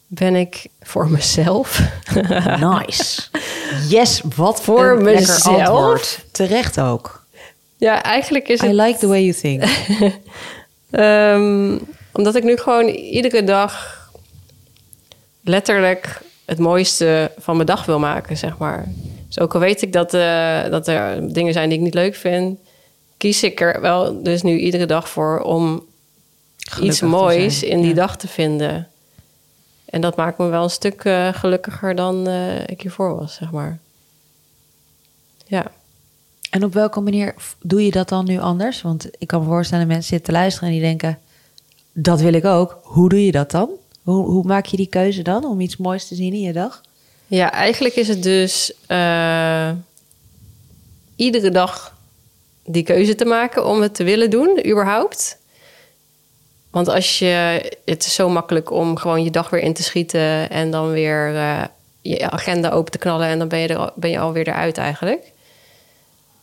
ben 0.08 0.36
ik 0.36 0.66
voor 0.82 1.10
mezelf. 1.18 1.82
Nice. 2.60 3.22
Yes, 3.90 4.22
wat 4.36 4.62
Voor 4.62 4.90
een 4.90 5.04
lekker 5.04 5.22
mezelf? 5.22 5.58
antwoord. 5.60 6.26
Terecht 6.32 6.80
ook. 6.80 7.24
ja, 7.78 8.04
eigenlijk 8.04 8.48
is 8.48 8.62
het... 8.62 8.72
I 8.72 8.74
like 8.74 8.98
the 9.00 9.08
way 9.08 9.22
you 9.24 9.34
think. 9.34 9.64
Ehm, 10.92 11.78
omdat 12.14 12.36
ik 12.36 12.44
nu 12.44 12.58
gewoon 12.58 12.88
iedere 12.88 13.44
dag 13.44 13.96
letterlijk 15.42 16.22
het 16.46 16.60
mooiste 16.60 17.32
van 17.38 17.56
mijn 17.56 17.68
dag 17.68 17.86
wil 17.86 18.00
maken, 18.00 18.38
zeg 18.38 18.58
maar. 18.58 18.86
Dus 19.28 19.40
ook 19.40 19.54
al 19.54 19.60
weet 19.60 19.82
ik 19.82 19.94
dat, 19.94 20.14
eh, 20.14 20.64
dat 20.70 20.88
er 20.88 21.34
dingen 21.34 21.54
zijn 21.54 21.70
die 21.70 21.78
ik 21.78 21.84
niet 21.84 21.94
leuk 21.94 22.16
vind, 22.16 22.60
kies 23.18 23.44
ik 23.44 23.62
er 23.62 23.82
wel 23.82 24.24
dus 24.24 24.42
nu 24.42 24.58
iedere 24.58 24.86
dag 24.86 25.10
voor 25.10 25.40
om 25.40 25.86
Gelukkig 26.70 26.90
iets 26.90 27.02
moois 27.02 27.64
in 27.64 27.82
die 27.82 27.90
ja. 27.90 27.96
dag 27.96 28.18
te 28.18 28.28
vinden. 28.28 28.88
En 29.86 30.02
dat 30.02 30.16
maakt 30.16 30.38
me 30.38 30.46
wel 30.46 30.64
een 30.64 30.70
stuk 30.70 31.04
eh, 31.04 31.34
gelukkiger 31.34 31.96
dan 31.96 32.28
eh, 32.28 32.68
ik 32.68 32.82
hiervoor 32.82 33.16
was, 33.16 33.36
zeg 33.36 33.52
maar. 33.52 33.80
Ja. 35.46 35.72
En 36.50 36.64
op 36.64 36.74
welke 36.74 37.00
manier 37.00 37.34
doe 37.62 37.86
je 37.86 37.92
dat 37.92 38.10
dan 38.10 38.26
nu 38.26 38.40
anders? 38.40 38.82
Want 38.82 39.10
ik 39.18 39.28
kan 39.28 39.40
me 39.42 39.48
voorstellen 39.48 39.84
dat 39.84 39.94
mensen 39.94 40.10
zitten 40.10 40.34
te 40.34 40.40
luisteren 40.40 40.70
en 40.70 40.76
die 40.76 40.84
denken... 40.84 41.20
dat 41.94 42.22
wil 42.22 42.34
ik 42.34 42.46
ook. 42.46 42.80
Hoe 42.84 43.10
doe 43.10 43.26
je 43.26 43.32
dat 43.32 43.52
dan? 43.52 43.70
Hoe, 44.04 44.26
hoe 44.26 44.44
maak 44.44 44.66
je 44.66 44.78
die 44.78 44.88
keuze 44.88 45.22
dan 45.22 45.46
om 45.46 45.60
iets 45.60 45.78
moois 45.78 46.08
te 46.08 46.16
zien 46.16 46.34
in 46.34 46.42
je 46.42 46.54
dag? 46.54 46.82
Ja, 47.28 47.52
eigenlijk 47.52 47.96
is 47.96 48.08
het 48.08 48.24
dus 48.24 48.74
eh, 48.88 49.72
iedere 51.16 51.50
dag 51.52 51.97
die 52.70 52.84
keuze 52.84 53.16
te 53.16 53.26
maken 53.26 53.66
om 53.66 53.82
het 53.82 53.96
te 53.96 54.04
willen 54.04 54.30
doen, 54.30 54.68
überhaupt. 54.68 55.38
Want 56.70 56.88
als 56.88 57.20
je, 57.20 57.62
het 57.86 58.06
is 58.06 58.14
zo 58.14 58.30
makkelijk 58.30 58.72
om 58.72 58.98
gewoon 58.98 59.24
je 59.24 59.32
dag 59.32 59.50
weer 59.50 59.62
in 59.62 59.74
te 59.74 59.84
schieten 59.84 60.50
en 60.50 60.72
dan 60.72 60.92
weer 60.92 61.36
eh, 61.36 61.64
je 62.02 62.30
agenda 62.30 62.70
open 62.70 62.92
te 62.92 62.98
knallen 62.98 63.28
en 63.28 63.40
dan 63.40 63.48
ben 63.48 63.60
je, 63.60 63.68
er, 63.68 63.92
ben 63.96 64.10
je 64.10 64.20
alweer 64.20 64.48
eruit 64.48 64.78
eigenlijk. 64.78 65.32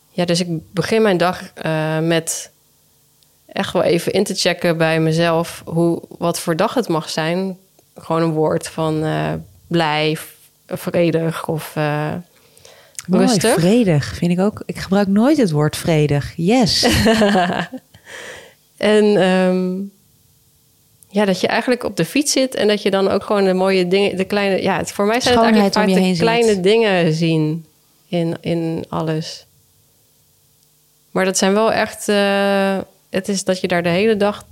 Ja, 0.09 0.25
dus 0.25 0.39
ik 0.39 0.47
begin 0.73 1.01
mijn 1.01 1.17
dag 1.17 1.51
eh, 1.53 1.99
met 1.99 2.51
echt 3.45 3.73
wel 3.73 3.83
even 3.83 4.11
in 4.11 4.23
te 4.23 4.35
checken 4.35 4.77
bij 4.77 4.99
mezelf 4.99 5.61
hoe, 5.65 6.01
wat 6.17 6.39
voor 6.39 6.55
dag 6.55 6.73
het 6.73 6.87
mag 6.87 7.09
zijn. 7.09 7.57
Gewoon 7.95 8.21
een 8.21 8.31
woord 8.31 8.67
van 8.67 9.03
eh, 9.03 9.33
blij, 9.67 10.17
vredig 10.67 11.47
of 11.47 11.73
eh, 13.05 13.11
Mooi, 13.13 13.25
rustig. 13.25 13.53
vredig 13.53 14.15
vind 14.15 14.31
ik 14.31 14.39
ook. 14.39 14.63
Ik 14.65 14.77
gebruik 14.77 15.07
nooit 15.07 15.37
het 15.37 15.51
woord 15.51 15.77
vredig. 15.77 16.33
Yes. 16.35 16.85
En 18.77 19.21
ehm, 19.21 19.81
ja, 21.09 21.25
dat 21.25 21.41
je 21.41 21.47
eigenlijk 21.47 21.83
op 21.83 21.95
de 21.97 22.05
fiets 22.05 22.31
zit 22.31 22.55
en 22.55 22.67
dat 22.67 22.81
je 22.81 22.91
dan 22.91 23.07
ook 23.07 23.23
gewoon 23.23 23.43
de 23.43 23.53
mooie 23.53 23.87
dingen, 23.87 24.17
de 24.17 24.25
kleine, 24.25 24.61
ja, 24.61 24.77
het, 24.77 24.91
voor 24.91 25.05
mij 25.05 25.21
zijn 25.21 25.33
het 25.33 25.43
eigenlijk 25.43 25.73
vaak 25.73 25.87
de 25.87 26.03
ziet. 26.03 26.17
kleine 26.17 26.59
dingen 26.59 27.13
zien 27.13 27.65
in, 28.07 28.37
in 28.41 28.85
alles. 28.89 29.45
Maar 31.11 31.25
dat 31.25 31.37
zijn 31.37 31.53
wel 31.53 31.73
echt, 31.73 32.09
eh, 32.09 32.77
het 33.09 33.27
is 33.29 33.43
dat 33.43 33.61
je 33.61 33.67
daar 33.67 33.83
de 33.83 33.89
hele 33.89 34.17
dag 34.17 34.45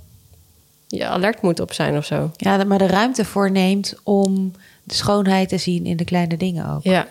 je 0.88 1.06
alert 1.06 1.42
moet 1.42 1.60
op 1.60 1.72
zijn 1.72 1.96
of 1.96 2.04
zo. 2.04 2.30
Ja, 2.36 2.64
maar 2.64 2.78
de 2.78 2.86
ruimte 2.86 3.24
voor 3.24 3.50
neemt 3.50 3.94
om 4.02 4.52
de 4.84 4.94
schoonheid 4.94 5.48
te 5.48 5.58
zien 5.58 5.86
in 5.86 5.96
de 5.96 6.04
kleine 6.04 6.36
dingen 6.36 6.70
ook. 6.70 6.82
Ja, 6.82 7.08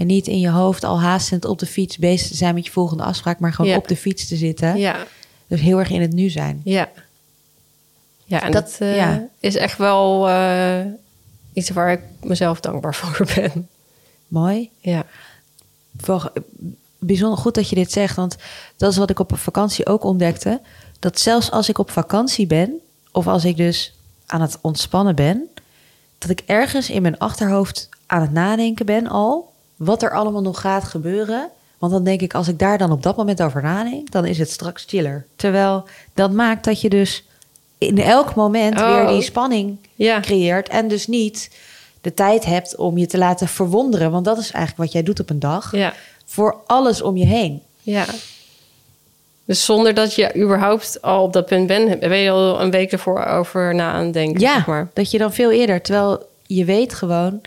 En 0.00 0.06
niet 0.06 0.26
in 0.26 0.40
je 0.40 0.48
hoofd 0.50 0.84
al 0.84 1.00
haastend 1.00 1.44
op 1.44 1.58
de 1.58 1.66
fiets 1.66 1.98
bezig 1.98 2.28
te 2.28 2.36
zijn 2.36 2.54
met 2.54 2.64
je 2.66 2.70
volgende 2.72 3.02
afspraak, 3.02 3.38
maar 3.38 3.52
gewoon 3.52 3.70
Ja. 3.70 3.76
op 3.76 3.88
de 3.88 3.96
fiets 3.96 4.28
te 4.28 4.36
zitten. 4.36 4.76
ja, 4.78 5.06
Dus 5.46 5.60
heel 5.60 5.78
erg 5.78 5.90
in 5.90 6.00
het 6.00 6.12
nu 6.12 6.28
zijn. 6.28 6.60
ja. 6.64 6.88
Ja, 8.24 8.42
en 8.42 8.52
Dat- 8.52 8.76
eh, 8.78 8.96
ja. 8.96 9.26
is 9.40 9.56
echt 9.56 9.78
wel 9.78 10.28
eh, 10.28 10.80
iets 11.52 11.70
waar 11.70 11.92
ik 11.92 12.00
mezelf 12.22 12.60
dankbaar 12.60 12.94
voor 13.00 13.26
ben. 13.34 13.68
Mooi. 14.28 14.70
Ja, 14.78 15.04
Wel, 16.06 16.22
bijzonder 16.98 17.38
goed 17.38 17.54
dat 17.54 17.68
je 17.68 17.74
dit 17.74 17.92
zegt, 17.92 18.16
want 18.16 18.36
dat 18.76 18.90
is 18.90 18.96
wat 18.96 19.10
ik 19.10 19.18
op 19.18 19.38
vakantie 19.38 19.86
ook 19.86 20.04
ontdekte. 20.04 20.60
Dat 20.98 21.20
zelfs 21.20 21.50
als 21.50 21.68
ik 21.68 21.78
op 21.78 21.90
vakantie 21.90 22.46
ben, 22.46 22.72
of 23.12 23.26
als 23.26 23.44
ik 23.44 23.56
dus 23.56 23.94
aan 24.26 24.40
het 24.40 24.58
ontspannen 24.60 25.14
ben, 25.14 25.48
dat 26.18 26.30
ik 26.30 26.42
ergens 26.46 26.90
in 26.90 27.02
mijn 27.02 27.18
achterhoofd 27.18 27.88
aan 28.06 28.20
het 28.22 28.32
nadenken 28.32 28.86
ben 28.86 29.06
al, 29.06 29.49
wat 29.80 30.02
er 30.02 30.10
allemaal 30.10 30.42
nog 30.42 30.60
gaat 30.60 30.84
gebeuren. 30.84 31.48
Want 31.78 31.92
dan 31.92 32.04
denk 32.04 32.20
ik, 32.20 32.34
als 32.34 32.48
ik 32.48 32.58
daar 32.58 32.78
dan 32.78 32.92
op 32.92 33.02
dat 33.02 33.16
moment 33.16 33.42
over 33.42 33.62
nadenk, 33.62 34.10
dan 34.10 34.24
is 34.24 34.38
het 34.38 34.50
straks 34.50 34.84
chiller. 34.86 35.26
Terwijl 35.36 35.84
dat 36.14 36.32
maakt 36.32 36.64
dat 36.64 36.80
je 36.80 36.88
dus 36.88 37.24
in 37.78 37.98
elk 37.98 38.34
moment 38.34 38.80
Oh. 38.80 38.94
weer 38.94 39.06
die 39.06 39.22
spanning 39.22 39.76
ja. 39.94 40.20
creëert 40.20 40.68
en 40.68 40.88
dus 40.88 41.06
niet 41.06 41.50
de 42.00 42.14
tijd 42.14 42.44
hebt 42.44 42.76
om 42.76 42.98
je 42.98 43.06
te 43.06 43.18
laten 43.18 43.48
verwonderen. 43.48 44.10
Want 44.10 44.24
dat 44.24 44.38
is 44.38 44.50
eigenlijk 44.50 44.76
wat 44.76 44.92
jij 44.92 45.02
doet 45.02 45.20
op 45.20 45.30
een 45.30 45.38
dag 45.38 45.76
ja. 45.76 45.92
voor 46.24 46.56
alles 46.66 47.02
om 47.02 47.16
je 47.16 47.26
heen. 47.26 47.62
Ja. 47.82 48.04
Dus 49.44 49.64
zonder 49.64 49.94
dat 49.94 50.14
je 50.14 50.36
überhaupt 50.36 51.02
al 51.02 51.22
op 51.22 51.32
dat 51.32 51.46
punt 51.46 51.66
bent, 51.66 52.00
ben 52.00 52.16
je 52.16 52.30
al 52.30 52.60
een 52.60 52.70
week 52.70 52.92
ervoor 52.92 53.24
over 53.24 53.74
na 53.74 53.92
aan 53.92 54.12
denken. 54.12 54.40
Ja, 54.40 54.54
Zeg 54.54 54.66
maar. 54.66 54.88
dat 54.92 55.10
je 55.10 55.18
dan 55.18 55.32
veel 55.32 55.50
eerder, 55.50 55.82
terwijl 55.82 56.28
je 56.46 56.64
weet 56.64 56.94
gewoon 56.94 57.40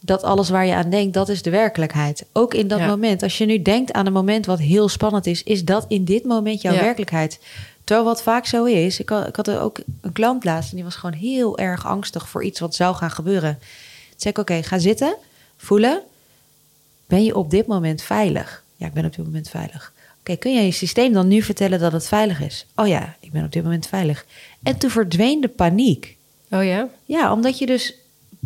dat 0.00 0.22
alles 0.22 0.48
waar 0.48 0.66
je 0.66 0.74
aan 0.74 0.90
denkt, 0.90 1.14
dat 1.14 1.28
is 1.28 1.42
de 1.42 1.50
werkelijkheid. 1.50 2.24
Ook 2.32 2.54
in 2.54 2.68
dat 2.68 2.78
Ja. 2.78 2.86
moment. 2.86 3.22
Als 3.22 3.38
je 3.38 3.46
nu 3.46 3.62
denkt 3.62 3.92
aan 3.92 4.06
een 4.06 4.12
moment 4.12 4.46
wat 4.46 4.58
heel 4.58 4.88
spannend 4.88 5.26
is, 5.26 5.42
is 5.42 5.64
dat 5.64 5.84
in 5.88 6.04
dit 6.04 6.24
moment 6.24 6.62
jouw 6.62 6.72
Ja. 6.74 6.80
werkelijkheid. 6.80 7.38
Terwijl 7.84 8.08
wat 8.08 8.22
vaak 8.22 8.46
zo 8.46 8.64
is, 8.64 9.00
ik 9.00 9.08
had, 9.08 9.26
ik 9.28 9.36
had 9.36 9.48
er 9.48 9.60
ook 9.60 9.78
een 10.00 10.12
klant 10.12 10.44
laatst 10.44 10.70
en 10.70 10.74
die 10.76 10.84
was 10.84 10.94
gewoon 10.94 11.18
heel 11.18 11.58
erg 11.58 11.86
angstig 11.86 12.28
voor 12.28 12.44
iets 12.44 12.60
wat 12.60 12.74
zou 12.74 12.94
gaan 12.94 13.10
gebeuren. 13.10 13.58
Toen 13.58 14.16
zei 14.16 14.34
ik, 14.34 14.38
oké, 14.40 14.62
ga 14.62 14.78
zitten, 14.78 15.16
voelen. 15.56 16.00
Ben 17.06 17.24
je 17.24 17.36
op 17.36 17.50
dit 17.50 17.66
moment 17.66 18.02
veilig? 18.02 18.62
Ja, 18.76 18.86
ik 18.86 18.92
ben 18.92 19.04
op 19.04 19.16
dit 19.16 19.24
moment 19.24 19.48
veilig. 19.48 19.92
Oké, 20.20 20.36
kun 20.36 20.54
je 20.54 20.60
je 20.60 20.70
systeem 20.70 21.12
dan 21.12 21.28
nu 21.28 21.42
vertellen 21.42 21.78
dat 21.78 21.92
het 21.92 22.08
veilig 22.08 22.40
is? 22.40 22.66
Oh 22.76 22.86
ja, 22.88 23.16
ik 23.20 23.32
ben 23.32 23.44
op 23.44 23.52
dit 23.52 23.62
moment 23.62 23.86
veilig. 23.86 24.26
En 24.62 24.78
toen 24.78 24.90
verdween 24.90 25.40
de 25.40 25.48
paniek. 25.48 26.16
Oh 26.50 26.64
ja? 26.64 26.88
Ja, 27.04 27.32
omdat 27.32 27.58
je 27.58 27.66
dus 27.66 27.94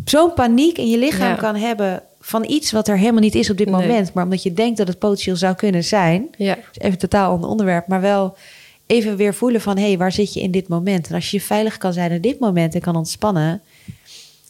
zo'n 0.05 0.33
paniek 0.33 0.77
in 0.77 0.89
je 0.89 0.97
lichaam 0.97 1.29
Ja. 1.29 1.35
kan 1.35 1.55
hebben 1.55 2.03
van 2.19 2.43
iets 2.49 2.71
wat 2.71 2.87
er 2.87 2.97
helemaal 2.97 3.21
niet 3.21 3.35
is 3.35 3.49
op 3.49 3.57
dit 3.57 3.69
Nee. 3.69 3.75
moment, 3.81 4.13
maar 4.13 4.23
omdat 4.23 4.43
je 4.43 4.53
denkt 4.53 4.77
dat 4.77 4.87
het 4.87 4.99
potentieel 4.99 5.35
zou 5.35 5.55
kunnen 5.55 5.83
zijn. 5.83 6.27
Ja. 6.37 6.55
Dus 6.55 6.79
even 6.83 6.97
totaal 6.97 7.31
ander 7.31 7.49
onderwerp, 7.49 7.87
maar 7.87 8.01
wel 8.01 8.37
even 8.85 9.15
weer 9.15 9.33
voelen 9.33 9.61
van 9.61 9.77
hé, 9.77 9.83
hey, 9.87 9.97
waar 9.97 10.11
zit 10.11 10.33
je 10.33 10.41
in 10.41 10.51
dit 10.51 10.67
moment? 10.67 11.07
En 11.07 11.15
als 11.15 11.31
je 11.31 11.41
veilig 11.41 11.77
kan 11.77 11.93
zijn 11.93 12.11
in 12.11 12.21
dit 12.21 12.39
moment 12.39 12.75
en 12.75 12.81
kan 12.81 12.95
ontspannen, 12.95 13.61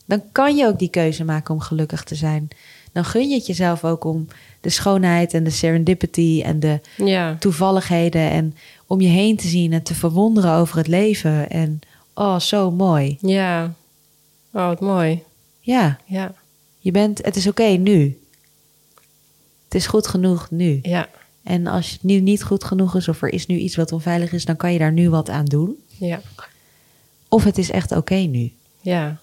dan 0.06 0.22
kan 0.32 0.56
je 0.56 0.66
ook 0.68 0.80
die 0.80 0.89
keuze 0.89 1.24
maken 1.24 1.54
om 1.54 1.60
gelukkig 1.60 2.04
te 2.04 2.16
zijn. 2.16 2.48
Dan 2.92 3.06
gun 3.06 3.30
je 3.30 3.36
het 3.36 3.46
jezelf 3.48 3.84
ook 3.86 4.04
om 4.04 4.28
de 4.62 4.70
schoonheid 4.70 5.34
en 5.34 5.44
de 5.44 5.50
serendipity 5.50 6.42
en 6.46 6.60
de 6.60 6.80
Ja. 6.98 7.36
toevalligheden 7.39 8.30
en 8.30 8.56
om 8.88 9.02
je 9.02 9.08
heen 9.08 9.38
te 9.38 9.48
zien 9.48 9.74
en 9.74 9.84
te 9.84 9.96
verwonderen 9.96 10.52
over 10.54 10.78
het 10.78 10.88
leven. 10.88 11.50
En 11.50 11.80
oh, 12.13 12.39
zo 12.39 12.72
mooi. 12.72 13.18
Ja. 13.22 13.74
Oh, 14.54 14.68
wat 14.68 14.80
mooi. 14.82 15.24
Ja, 15.65 15.97
Ja. 16.06 16.34
je 16.80 16.91
bent, 16.91 17.26
het 17.26 17.36
is 17.36 17.47
oké 17.47 17.63
nu. 17.63 18.19
Het 19.63 19.76
is 19.76 19.88
goed 19.88 20.08
genoeg 20.08 20.47
nu. 20.52 20.80
Ja. 20.82 21.10
En 21.43 21.67
als 21.67 21.91
het 21.91 22.04
nu 22.04 22.19
niet 22.19 22.43
goed 22.43 22.63
genoeg 22.63 22.95
is 22.95 23.08
of 23.08 23.21
er 23.21 23.34
is 23.34 23.45
nu 23.45 23.58
iets 23.58 23.76
wat 23.76 23.91
onveilig 23.91 24.32
is, 24.32 24.45
dan 24.45 24.56
kan 24.56 24.73
je 24.73 24.80
daar 24.80 24.91
nu 24.91 25.10
wat 25.10 25.30
aan 25.30 25.45
doen. 25.45 25.76
Ja. 25.88 26.21
Of 27.30 27.43
het 27.43 27.58
is 27.58 27.71
echt 27.71 27.91
oké 27.91 28.15
nu. 28.15 28.52
Ja. 28.82 29.17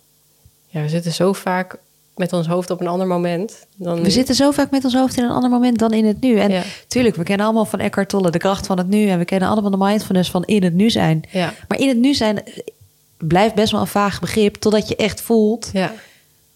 Ja, 0.67 0.83
we 0.83 0.89
zitten 0.89 1.13
zo 1.13 1.33
vaak 1.33 1.77
met 2.17 2.33
ons 2.33 2.47
hoofd 2.47 2.71
op 2.71 2.81
een 2.81 2.87
ander 2.87 3.07
moment. 3.07 3.67
Dan 3.77 4.03
We 4.03 4.11
zitten 4.11 4.35
zo 4.35 4.51
vaak 4.51 4.71
met 4.71 4.85
ons 4.85 4.95
hoofd 4.95 5.17
in 5.17 5.25
een 5.25 5.31
ander 5.31 5.51
moment 5.51 5.79
dan 5.79 5.93
in 5.93 6.05
het 6.05 6.21
nu. 6.21 6.37
En 6.39 6.51
Ja. 6.51 6.63
tuurlijk, 6.89 7.17
we 7.17 7.23
kennen 7.23 7.47
allemaal 7.47 7.65
van 7.65 7.79
Eckhart 7.81 8.09
Tolle 8.09 8.31
de 8.31 8.39
kracht 8.39 8.67
van 8.67 8.79
het 8.79 8.89
nu. 8.89 9.09
En 9.09 9.19
we 9.19 9.25
kennen 9.25 9.49
allemaal 9.49 9.71
de 9.71 9.77
mindfulness 9.77 10.31
van 10.31 10.45
in 10.45 10.63
het 10.63 10.75
nu 10.75 10.91
zijn. 10.91 11.23
Ja. 11.31 11.55
Maar 11.69 11.79
in 11.81 11.89
het 11.89 11.97
nu 11.99 12.15
zijn 12.15 12.43
blijft 13.17 13.55
best 13.55 13.73
wel 13.73 13.81
een 13.81 13.87
vaag 13.87 14.21
begrip. 14.21 14.55
Totdat 14.55 14.89
je 14.89 14.97
echt 14.97 15.21
voelt 15.21 15.71
Ja. 15.73 15.93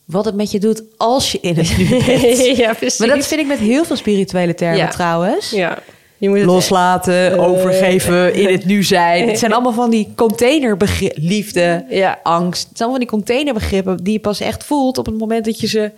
Wat 0.04 0.24
het 0.24 0.34
met 0.34 0.50
je 0.50 0.58
doet 0.58 0.82
als 0.96 1.32
je 1.32 1.38
in 1.40 1.56
het 1.56 1.76
nu 1.78 1.88
bent. 2.06 2.56
ja, 2.56 2.72
precies. 2.72 2.98
Maar 2.98 3.08
dat 3.08 3.26
vind 3.26 3.40
ik 3.40 3.46
met 3.46 3.58
heel 3.58 3.84
veel 3.84 3.96
spirituele 3.96 4.54
termen 4.54 4.76
Ja. 4.78 4.88
trouwens. 4.88 5.50
Ja. 5.50 5.78
Je 6.18 6.28
moet 6.28 6.38
het 6.38 6.46
Loslaten, 6.46 7.32
Eh. 7.32 7.42
overgeven, 7.48 8.34
in 8.34 8.48
het 8.52 8.64
nu 8.64 8.82
zijn. 8.82 9.28
Het 9.28 9.38
zijn 9.38 9.52
allemaal 9.54 9.72
van 9.72 9.90
die 9.90 10.12
containerbegrippen. 10.16 11.22
Liefde, 11.22 11.84
Ja. 11.88 12.18
angst. 12.22 12.68
Het 12.68 12.76
zijn 12.76 12.88
allemaal 12.88 12.90
van 12.90 13.00
die 13.00 13.08
containerbegrippen 13.18 13.96
die 14.04 14.12
je 14.12 14.18
pas 14.20 14.40
echt 14.40 14.64
voelt 14.64 14.98
op 14.98 15.06
het 15.06 15.18
moment 15.18 15.44
dat 15.44 15.60
je 15.60 15.66
ze 15.66 15.90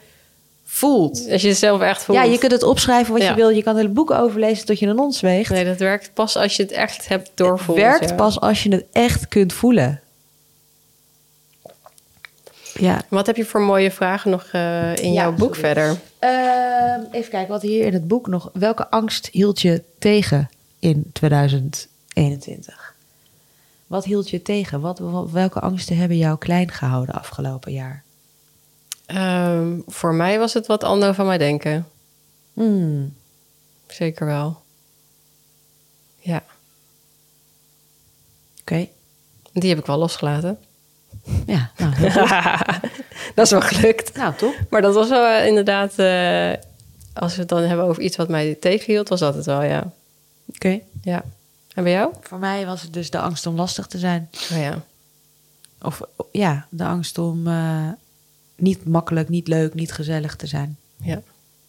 voelt. 0.65 1.27
Als 1.31 1.43
je 1.43 1.49
het 1.49 1.57
zelf 1.57 1.81
echt 1.81 2.03
voelt. 2.05 2.19
Ja, 2.19 2.25
je 2.25 2.39
kunt 2.39 2.53
het 2.53 2.63
opschrijven 2.63 3.13
wat 3.13 3.23
Ja. 3.23 3.29
je 3.29 3.35
wil. 3.35 3.49
Je 3.49 3.63
kan 3.63 3.77
het 3.77 3.95
boek 3.95 4.11
overlezen 4.11 4.67
tot 4.67 4.79
je 4.79 4.87
een 4.87 4.99
ons 4.99 5.21
weegt. 5.21 5.51
Nee, 5.51 5.65
dat 5.65 5.79
werkt 5.79 6.11
pas 6.15 6.37
als 6.37 6.57
je 6.57 6.63
het 6.63 6.73
echt 6.73 7.09
hebt 7.09 7.27
het 7.29 7.37
doorvoeld. 7.37 7.79
werkt 7.79 8.09
ja. 8.09 8.15
pas 8.15 8.41
als 8.41 8.63
je 8.63 8.71
het 8.71 8.85
echt 8.93 9.29
kunt 9.29 9.53
voelen. 9.53 10.01
Ja. 12.79 13.05
Wat 13.09 13.27
heb 13.27 13.37
je 13.37 13.45
voor 13.45 13.61
mooie 13.61 13.91
vragen 13.91 14.31
nog 14.31 14.45
eh, 14.53 14.97
in 14.97 15.13
Ja, 15.13 15.23
jouw 15.23 15.33
boek 15.33 15.55
sorry. 15.55 15.61
verder? 15.75 16.01
Ehm, 16.19 17.01
even 17.13 17.31
kijken, 17.31 17.49
wat 17.53 17.63
hier 17.63 17.87
in 17.87 17.93
het 17.93 18.09
boek 18.09 18.27
nog. 18.27 18.51
Welke 18.53 18.91
angst 18.91 19.27
hield 19.33 19.61
je 19.61 19.83
tegen 19.99 20.49
in 20.79 21.11
2021? 21.13 22.95
Wat 23.87 24.05
hield 24.05 24.31
je 24.31 24.43
tegen? 24.43 24.81
Wat, 24.81 24.99
welke 25.31 25.61
angsten 25.61 25.97
hebben 25.97 26.17
jou 26.17 26.39
klein 26.39 26.71
gehouden 26.71 27.15
afgelopen 27.15 27.73
jaar? 27.73 28.05
Ehm, 29.07 29.79
voor 29.87 30.15
mij 30.15 30.39
was 30.39 30.55
het 30.55 30.67
wat 30.67 30.85
anderen 30.85 31.15
van 31.15 31.27
mij 31.27 31.39
denken. 31.39 31.87
Hmm, 32.53 33.15
Zeker 33.87 34.27
wel. 34.27 34.61
Ja, 36.21 36.43
Oké. 38.61 38.89
die 39.53 39.69
heb 39.69 39.79
ik 39.79 39.87
wel 39.87 39.99
losgelaten. 39.99 40.59
Ja, 41.47 41.71
nou, 41.77 41.95
dat 43.35 43.45
is 43.45 43.51
wel 43.51 43.61
gelukt. 43.61 44.17
nou, 44.17 44.35
top. 44.35 44.55
Maar 44.71 44.83
dat 44.83 44.95
was 44.95 45.09
wel 45.09 45.27
eh, 45.27 45.47
inderdaad... 45.47 45.99
eh, 45.99 46.53
als 47.13 47.35
we 47.35 47.41
het 47.41 47.49
dan 47.49 47.63
hebben 47.63 47.87
over 47.87 48.03
iets 48.03 48.17
wat 48.17 48.29
mij 48.29 48.55
tegenhield, 48.55 49.09
was 49.09 49.21
dat 49.21 49.35
het 49.35 49.47
wel, 49.47 49.63
ja. 49.63 49.93
Oké. 50.55 50.81
Ja. 51.03 51.25
En 51.75 51.83
bij 51.83 51.93
jou? 51.93 52.13
Voor 52.21 52.39
mij 52.39 52.67
was 52.67 52.83
het 52.83 52.93
dus 52.93 53.11
de 53.11 53.19
angst 53.19 53.47
om 53.47 53.57
lastig 53.57 53.87
te 53.87 53.99
zijn. 53.99 54.31
Oh 54.53 54.59
ja. 54.59 54.83
Of 55.83 56.01
ja, 56.33 56.67
de 56.71 56.85
angst 56.85 57.19
om 57.19 57.47
eh, 57.47 57.89
niet 58.57 58.85
makkelijk, 58.85 59.29
niet 59.29 59.49
leuk, 59.49 59.75
niet 59.75 59.93
gezellig 59.93 60.37
te 60.37 60.47
zijn. 60.47 60.77
Ja. 60.97 61.23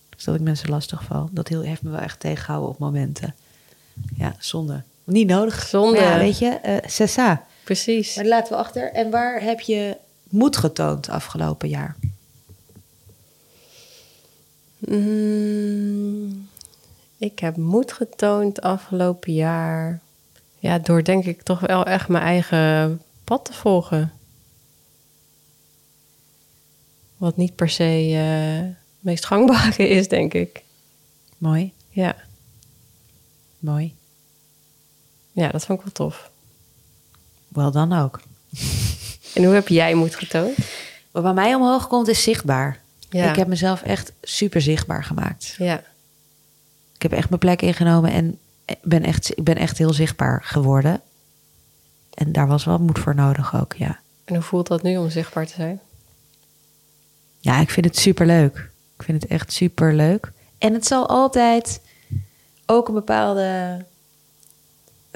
Dus 0.09 0.23
dat 0.23 0.35
ik 0.35 0.41
mensen 0.41 0.69
lastig 0.69 1.03
val. 1.03 1.29
Dat 1.31 1.47
heel, 1.47 1.61
heeft 1.61 1.81
me 1.81 1.89
wel 1.89 1.99
echt 1.99 2.19
tegengehouden 2.19 2.69
op 2.69 2.79
momenten. 2.79 3.35
Ja, 4.17 4.35
zonde. 4.39 4.83
Niet 5.03 5.27
nodig. 5.27 5.67
Zonde. 5.67 5.99
Maar 5.99 6.09
Ja, 6.11 6.17
weet 6.17 6.39
je, 6.39 6.49
eh 6.49 6.77
Sessa. 6.89 7.43
Precies. 7.67 8.15
Maar 8.15 8.25
laten 8.25 8.51
we 8.53 8.57
achter. 8.59 8.91
En 8.91 9.09
waar 9.09 9.41
heb 9.41 9.59
je 9.59 9.97
moed 10.29 10.57
getoond 10.57 11.09
afgelopen 11.09 11.69
jaar? 11.69 11.95
Mm, 14.77 16.49
ik 17.17 17.39
heb 17.39 17.57
moed 17.57 17.91
getoond 17.93 18.61
afgelopen 18.61 19.33
jaar. 19.33 19.99
Ja, 20.59 20.79
door 20.79 21.03
denk 21.03 21.25
ik 21.25 21.41
toch 21.41 21.59
wel 21.59 21.85
echt 21.85 22.07
mijn 22.07 22.23
eigen 22.23 23.01
pad 23.23 23.45
te 23.45 23.53
volgen. 23.53 24.11
Wat 27.17 27.37
niet 27.37 27.55
per 27.55 27.69
se 27.69 28.11
eh, 28.13 28.67
het 28.67 28.75
meest 28.99 29.25
gangbare 29.25 29.87
is, 29.87 30.07
denk 30.07 30.33
ik. 30.33 30.63
Mooi, 31.37 31.73
Ja. 31.89 32.15
mooi. 33.59 33.95
ja, 35.31 35.47
dat 35.49 35.65
vond 35.65 35.79
ik 35.79 35.85
wel 35.85 35.93
tof. 35.93 36.31
Wel 37.47 37.71
dan 37.71 37.93
ook. 37.93 38.19
En 39.33 39.43
hoe 39.43 39.53
heb 39.53 39.67
jij 39.67 39.93
moed 39.93 40.15
getoond? 40.15 40.57
Wat 41.11 41.23
bij 41.23 41.33
mij 41.33 41.55
omhoog 41.55 41.87
komt 41.87 42.07
is 42.07 42.23
zichtbaar. 42.23 42.79
Ja. 43.09 43.29
Ik 43.29 43.35
heb 43.35 43.47
mezelf 43.47 43.81
echt 43.81 44.11
super 44.21 44.61
zichtbaar 44.61 45.03
gemaakt. 45.03 45.55
Ja, 45.57 45.83
Ik 46.95 47.01
heb 47.01 47.11
echt 47.11 47.29
mijn 47.29 47.39
plek 47.39 47.61
ingenomen 47.61 48.11
en 48.11 48.39
ben 48.81 49.03
echt, 49.03 49.37
ik 49.37 49.43
ben 49.43 49.55
echt 49.55 49.77
heel 49.77 49.93
zichtbaar 49.93 50.41
geworden. 50.43 51.01
En 52.13 52.31
daar 52.31 52.47
was 52.47 52.65
wel 52.65 52.79
moed 52.79 52.99
voor 52.99 53.15
nodig 53.15 53.55
ook, 53.61 53.73
ja. 53.73 53.99
en 54.25 54.33
hoe 54.35 54.43
voelt 54.43 54.67
dat 54.67 54.81
nu 54.83 54.97
om 54.97 55.09
zichtbaar 55.09 55.45
te 55.47 55.53
zijn? 55.53 55.79
Ja, 57.39 57.59
ik 57.59 57.69
vind 57.69 57.85
het 57.85 57.97
super 57.97 58.25
leuk. 58.25 58.69
Ik 58.97 59.03
vind 59.03 59.21
het 59.21 59.31
echt 59.31 59.53
super 59.53 59.93
leuk. 59.93 60.31
En 60.57 60.73
het 60.73 60.85
zal 60.87 61.07
altijd 61.09 61.81
ook 62.65 62.87
een 62.87 62.93
bepaalde. 62.93 63.85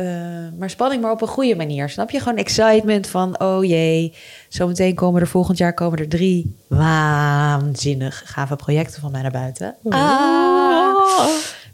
Eh, 0.01 0.59
maar 0.59 0.69
spanning, 0.69 1.01
maar 1.01 1.11
op 1.11 1.21
een 1.21 1.27
goede 1.27 1.55
manier. 1.55 1.89
Snap 1.89 2.09
je? 2.09 2.19
Gewoon 2.19 2.37
excitement 2.37 3.07
van: 3.07 3.39
oh 3.39 3.63
jee, 3.63 4.13
zometeen 4.49 4.95
komen 4.95 5.21
er 5.21 5.27
volgend 5.27 5.57
jaar 5.57 5.73
komen 5.73 5.99
er 5.99 6.09
drie 6.09 6.55
waanzinnig 6.67 8.23
gave 8.25 8.55
projecten 8.55 9.01
van 9.01 9.11
mij 9.11 9.21
naar 9.21 9.31
buiten. 9.31 9.75
Ah. 9.89 11.27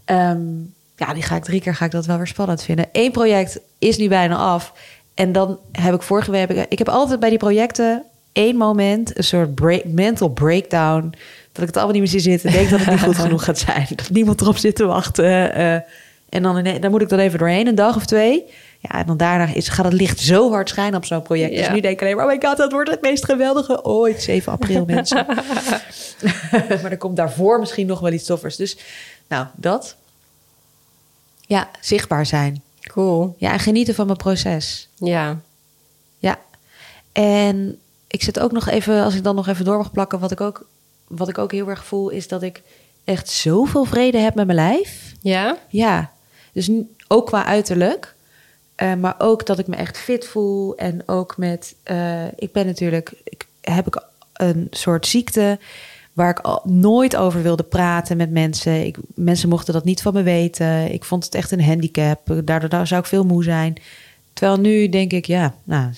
Ehm, 0.06 0.40
ja, 0.96 1.14
die 1.14 1.24
ga 1.24 1.36
ik 1.36 1.44
drie 1.44 1.62
keer 1.62 1.76
ga 1.76 1.86
ik 1.86 1.92
dat 1.92 2.06
wel 2.06 2.18
weer 2.18 2.28
spannend 2.28 2.64
vinden. 2.64 2.86
Eén 2.92 3.12
project 3.12 3.60
is 3.80 3.98
nu 3.98 4.08
bijna 4.08 4.36
af. 4.36 4.74
En 5.14 5.32
dan 5.32 5.60
heb 5.72 5.94
ik 5.94 6.02
vorige 6.02 6.32
week... 6.32 6.40
Heb 6.40 6.52
ik, 6.58 6.66
ik 6.70 6.78
heb 6.78 6.90
altijd 6.90 7.20
bij 7.20 7.30
die 7.30 7.38
projecten 7.38 8.04
één 8.32 8.56
moment... 8.56 9.18
een 9.18 9.24
soort 9.24 9.56
break, 9.56 9.84
mental 9.86 10.30
breakdown... 10.30 11.14
dat 11.52 11.62
ik 11.62 11.68
het 11.68 11.76
allemaal 11.76 11.94
niet 11.94 12.02
meer 12.02 12.22
zie 12.22 12.32
zitten... 12.32 12.52
denk 12.52 12.70
dat 12.70 12.80
het 12.80 12.90
niet 12.90 13.04
goed 13.04 13.18
genoeg 13.26 13.44
gaat 13.44 13.58
zijn. 13.58 13.88
Dat 13.96 14.10
niemand 14.10 14.42
erop 14.42 14.58
zit 14.58 14.76
te 14.76 14.86
wachten. 14.86 15.54
eh, 15.54 15.82
en 16.30 16.44
dan, 16.44 16.64
dan 16.82 16.92
moet 16.92 17.02
ik 17.02 17.10
dan 17.10 17.20
even 17.20 17.40
doorheen, 17.40 17.68
een 17.68 17.76
dag 17.76 17.96
of 17.96 18.06
twee... 18.06 18.44
Ja, 18.80 19.00
en 19.00 19.06
dan 19.06 19.18
daarna 19.18 19.54
is, 19.54 19.68
gaat 19.70 19.86
het 19.86 19.94
licht 19.94 20.20
zo 20.20 20.52
hard 20.52 20.70
schijnen 20.70 20.96
op 20.98 21.06
zo'n 21.06 21.22
project. 21.22 21.56
Dus 21.56 21.66
Ja. 21.66 21.74
nu 21.74 21.80
denk 21.80 21.94
ik 21.94 22.02
alleen 22.02 22.16
maar... 22.16 22.26
oh 22.26 22.32
my 22.32 22.40
god, 22.48 22.58
dat 22.58 22.72
wordt 22.72 22.90
het 22.90 23.02
meest 23.02 23.26
geweldige 23.26 23.84
ooit. 23.86 24.22
7 24.24 24.52
april, 24.52 24.86
mensen. 24.96 25.26
maar 26.82 26.92
er 26.92 26.98
komt 26.98 27.16
daarvoor 27.18 27.60
misschien 27.60 27.88
nog 27.88 28.00
wel 28.00 28.12
iets 28.12 28.26
toffers. 28.26 28.56
Dus 28.56 28.78
nou, 29.28 29.46
dat. 29.56 29.96
Ja, 31.46 31.70
zichtbaar 31.82 32.26
zijn. 32.26 32.62
Cool. 32.82 33.36
Ja, 33.38 33.52
en 33.52 33.60
genieten 33.60 33.96
van 33.96 34.06
mijn 34.06 34.18
proces. 34.18 34.90
Ja, 34.96 35.40
Ja. 36.20 36.40
En 37.12 37.80
ik 38.08 38.24
zit 38.24 38.40
ook 38.40 38.52
nog 38.52 38.68
even, 38.70 39.04
als 39.04 39.16
ik 39.16 39.24
dan 39.24 39.36
nog 39.36 39.48
even 39.48 39.66
door 39.66 39.78
mag 39.78 39.92
plakken, 39.92 40.20
wat 40.20 40.32
ik 40.32 40.42
ook, 40.42 40.68
wat 41.08 41.30
ik 41.30 41.38
ook 41.38 41.52
heel 41.52 41.68
erg 41.70 41.86
voel, 41.86 42.10
is 42.10 42.28
dat 42.28 42.42
ik 42.42 42.62
echt 43.04 43.30
zoveel 43.30 43.84
vrede 43.84 44.18
heb 44.18 44.36
met 44.36 44.46
mijn 44.46 44.58
lijf. 44.58 45.14
ja, 45.22 45.58
Ja, 45.70 46.12
dus 46.58 46.70
ook 47.08 47.26
qua 47.26 47.46
uiterlijk. 47.46 48.16
eh, 48.76 48.94
maar 48.94 49.16
ook 49.18 49.46
dat 49.46 49.60
ik 49.60 49.68
me 49.68 49.76
echt 49.76 49.98
fit 49.98 50.26
voel. 50.26 50.76
En 50.76 51.02
ook 51.06 51.38
met, 51.38 51.76
eh, 51.84 52.26
ik 52.36 52.52
ben 52.52 52.66
natuurlijk, 52.66 53.14
ik, 53.24 53.48
heb 53.62 53.88
ik 53.88 54.04
een 54.34 54.68
soort 54.72 55.08
ziekte 55.08 55.60
waar 56.14 56.30
ik 56.30 56.40
al 56.40 56.62
nooit 56.66 57.16
over 57.16 57.42
wilde 57.42 57.64
praten 57.64 58.18
met 58.18 58.32
mensen. 58.32 58.86
Ik, 58.86 58.98
mensen 59.16 59.50
mochten 59.50 59.74
dat 59.74 59.84
niet 59.84 60.02
van 60.02 60.14
me 60.14 60.24
weten. 60.24 60.92
Ik 60.94 61.04
vond 61.04 61.26
het 61.26 61.36
echt 61.36 61.52
een 61.52 61.64
handicap. 61.64 62.42
Daardoor 62.44 62.70
daar 62.70 62.88
zou 62.88 63.02
ik 63.02 63.08
veel 63.08 63.24
moe 63.26 63.44
zijn. 63.44 63.76
Terwijl 64.34 64.60
nu 64.60 64.90
denk 64.90 65.12
ik, 65.12 65.26
ja, 65.26 65.56
nou, 65.64 65.92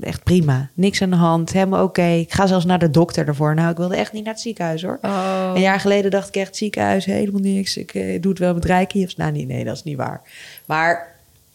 echt 0.00 0.22
prima. 0.22 0.70
Niks 0.74 1.02
aan 1.02 1.10
de 1.10 1.16
hand, 1.16 1.52
helemaal 1.52 1.84
oké. 1.84 2.06
Ik 2.06 2.32
ga 2.32 2.46
zelfs 2.46 2.64
naar 2.64 2.78
de 2.78 2.90
dokter 2.90 3.26
ervoor. 3.28 3.54
Nou, 3.54 3.70
ik 3.70 3.76
wilde 3.76 3.96
echt 3.96 4.12
niet 4.12 4.24
naar 4.24 4.32
het 4.32 4.42
ziekenhuis 4.42 4.82
hoor. 4.82 4.98
Oh. 5.02 5.50
Een 5.54 5.60
jaar 5.60 5.80
geleden 5.80 6.10
dacht 6.10 6.28
ik 6.28 6.36
echt 6.36 6.56
ziekenhuis, 6.56 7.04
helemaal 7.04 7.40
niks. 7.40 7.76
Ik 7.76 7.94
eh, 7.94 8.20
doe 8.20 8.30
het 8.30 8.40
wel 8.40 8.54
met. 8.54 8.64
Of, 9.04 9.16
nou, 9.16 9.32
nee, 9.32 9.46
nee, 9.46 9.64
dat 9.64 9.76
is 9.76 9.82
niet 9.82 9.96
waar. 9.96 10.22
Maar 10.64 11.14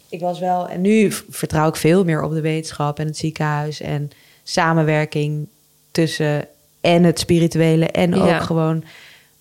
ik 0.09 0.19
was 0.19 0.39
wel... 0.39 0.69
En 0.69 0.81
nu 0.81 1.11
vertrouw 1.29 1.67
ik 1.67 1.75
veel 1.75 2.03
meer 2.03 2.21
op 2.21 2.31
de 2.31 2.41
wetenschap 2.41 2.99
en 2.99 3.05
het 3.05 3.17
ziekenhuis... 3.17 3.81
en 3.81 4.11
samenwerking 4.43 5.47
tussen 5.91 6.47
en 6.81 7.03
het 7.03 7.19
spirituele 7.19 7.85
en 7.87 8.15
ook 8.15 8.41
gewoon 8.41 8.83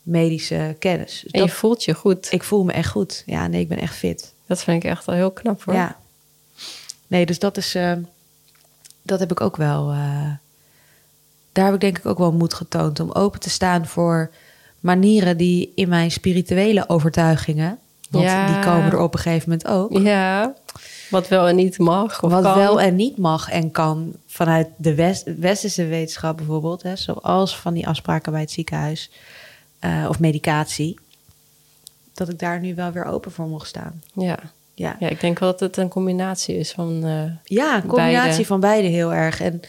medische 0.03 0.77
kennis. 0.79 1.21
Dus 1.23 1.31
En 1.31 1.41
je 1.41 1.47
dat, 1.47 1.57
voelt 1.57 1.85
je 1.85 1.95
goed. 1.95 2.33
ik 2.33 2.43
voel 2.43 2.65
me 2.65 2.73
echt 2.73 2.91
goed. 2.91 3.23
Ja, 3.27 3.47
nee, 3.47 3.61
ik 3.61 3.69
ben 3.69 3.79
echt 3.79 3.95
fit. 3.95 4.33
Dat 4.47 4.63
vind 4.63 4.85
ik 4.85 4.91
echt 4.91 5.05
wel 5.05 5.15
heel 5.15 5.31
knap 5.31 5.63
hoor. 5.63 5.75
Ja. 5.75 5.97
Nee, 7.07 7.27
dus 7.27 7.39
dat 7.39 7.57
is. 7.57 7.75
eh, 7.75 7.93
dat 9.07 9.19
heb 9.19 9.31
ik 9.31 9.41
ook 9.41 9.57
wel. 9.57 9.91
eh, 9.91 10.31
daar 11.53 11.65
heb 11.65 11.75
ik 11.75 11.81
denk 11.81 11.99
ik 11.99 12.07
ook 12.07 12.19
wel 12.19 12.33
moed 12.33 12.55
getoond 12.55 13.01
om 13.01 13.13
open 13.13 13.41
te 13.41 13.51
staan 13.51 13.87
voor 13.87 14.31
manieren 14.81 15.37
die 15.37 15.73
in 15.75 15.89
mijn 15.89 16.11
spirituele 16.11 16.89
overtuigingen. 16.89 17.79
Want 18.11 18.25
Ja. 18.25 18.47
die 18.47 18.65
komen 18.71 18.91
er 18.91 18.99
op 19.01 19.15
een 19.15 19.21
gegeven 19.21 19.49
moment 19.51 19.69
ook. 19.69 19.93
Ja, 19.99 20.55
wat 21.11 21.29
wel 21.29 21.49
en 21.49 21.57
niet 21.57 21.79
mag. 21.79 22.23
Of 22.23 22.31
wat 22.31 22.43
kan. 22.43 22.57
wel 22.57 22.81
en 22.81 22.97
niet 22.97 23.17
mag 23.17 23.51
en 23.51 23.71
kan 23.71 24.13
vanuit 24.27 24.69
de 24.77 24.95
West, 24.95 25.25
westerse 25.39 25.87
wetenschap 25.87 26.37
bijvoorbeeld. 26.37 26.83
Hè, 26.83 26.97
zoals 26.97 27.59
van 27.59 27.75
die 27.75 27.89
afspraken 27.89 28.33
bij 28.33 28.41
het 28.41 28.51
ziekenhuis 28.51 29.11
eh, 29.79 30.07
of 30.09 30.21
medicatie. 30.21 30.99
Dat 32.15 32.29
ik 32.29 32.39
daar 32.39 32.61
nu 32.61 32.75
wel 32.75 32.93
weer 32.93 33.05
open 33.05 33.33
voor 33.33 33.47
mocht 33.47 33.69
staan. 33.69 34.03
Ja. 34.15 34.39
Ja, 34.79 34.97
ja, 35.01 35.09
ik 35.09 35.21
denk 35.21 35.39
wel 35.39 35.51
dat 35.51 35.61
het 35.61 35.77
een 35.77 35.89
combinatie 35.89 36.57
is 36.59 36.73
van... 36.73 37.05
eh, 37.05 37.23
Ja, 37.45 37.77
een 37.77 37.87
combinatie 37.87 38.23
Beide. 38.29 38.45
van 38.45 38.61
beide 38.61 38.89
heel 38.89 39.13
erg. 39.13 39.41
En 39.41 39.61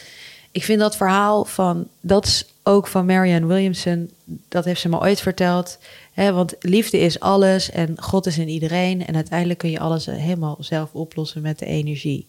ik 0.52 0.64
vind 0.64 0.80
dat 0.80 0.96
verhaal 0.98 1.46
van, 1.46 1.88
dat 2.02 2.26
is 2.26 2.46
ook 2.64 2.88
van 2.88 3.06
Marianne 3.06 3.48
Williamson, 3.48 4.12
dat 4.48 4.66
heeft 4.66 4.82
ze 4.82 4.90
me 4.90 5.00
ooit 5.00 5.20
verteld. 5.20 5.78
Hè, 6.14 6.32
want 6.34 6.56
liefde 6.60 6.98
is 7.00 7.20
alles 7.20 7.72
en 7.72 8.02
God 8.02 8.26
is 8.26 8.38
in 8.38 8.48
iedereen. 8.48 9.06
En 9.06 9.16
uiteindelijk 9.16 9.60
kun 9.60 9.70
je 9.72 9.80
alles 9.80 10.08
eh, 10.08 10.16
helemaal 10.16 10.58
zelf 10.60 10.94
oplossen 10.94 11.42
met 11.42 11.60
de 11.60 11.66
energie. 11.66 12.26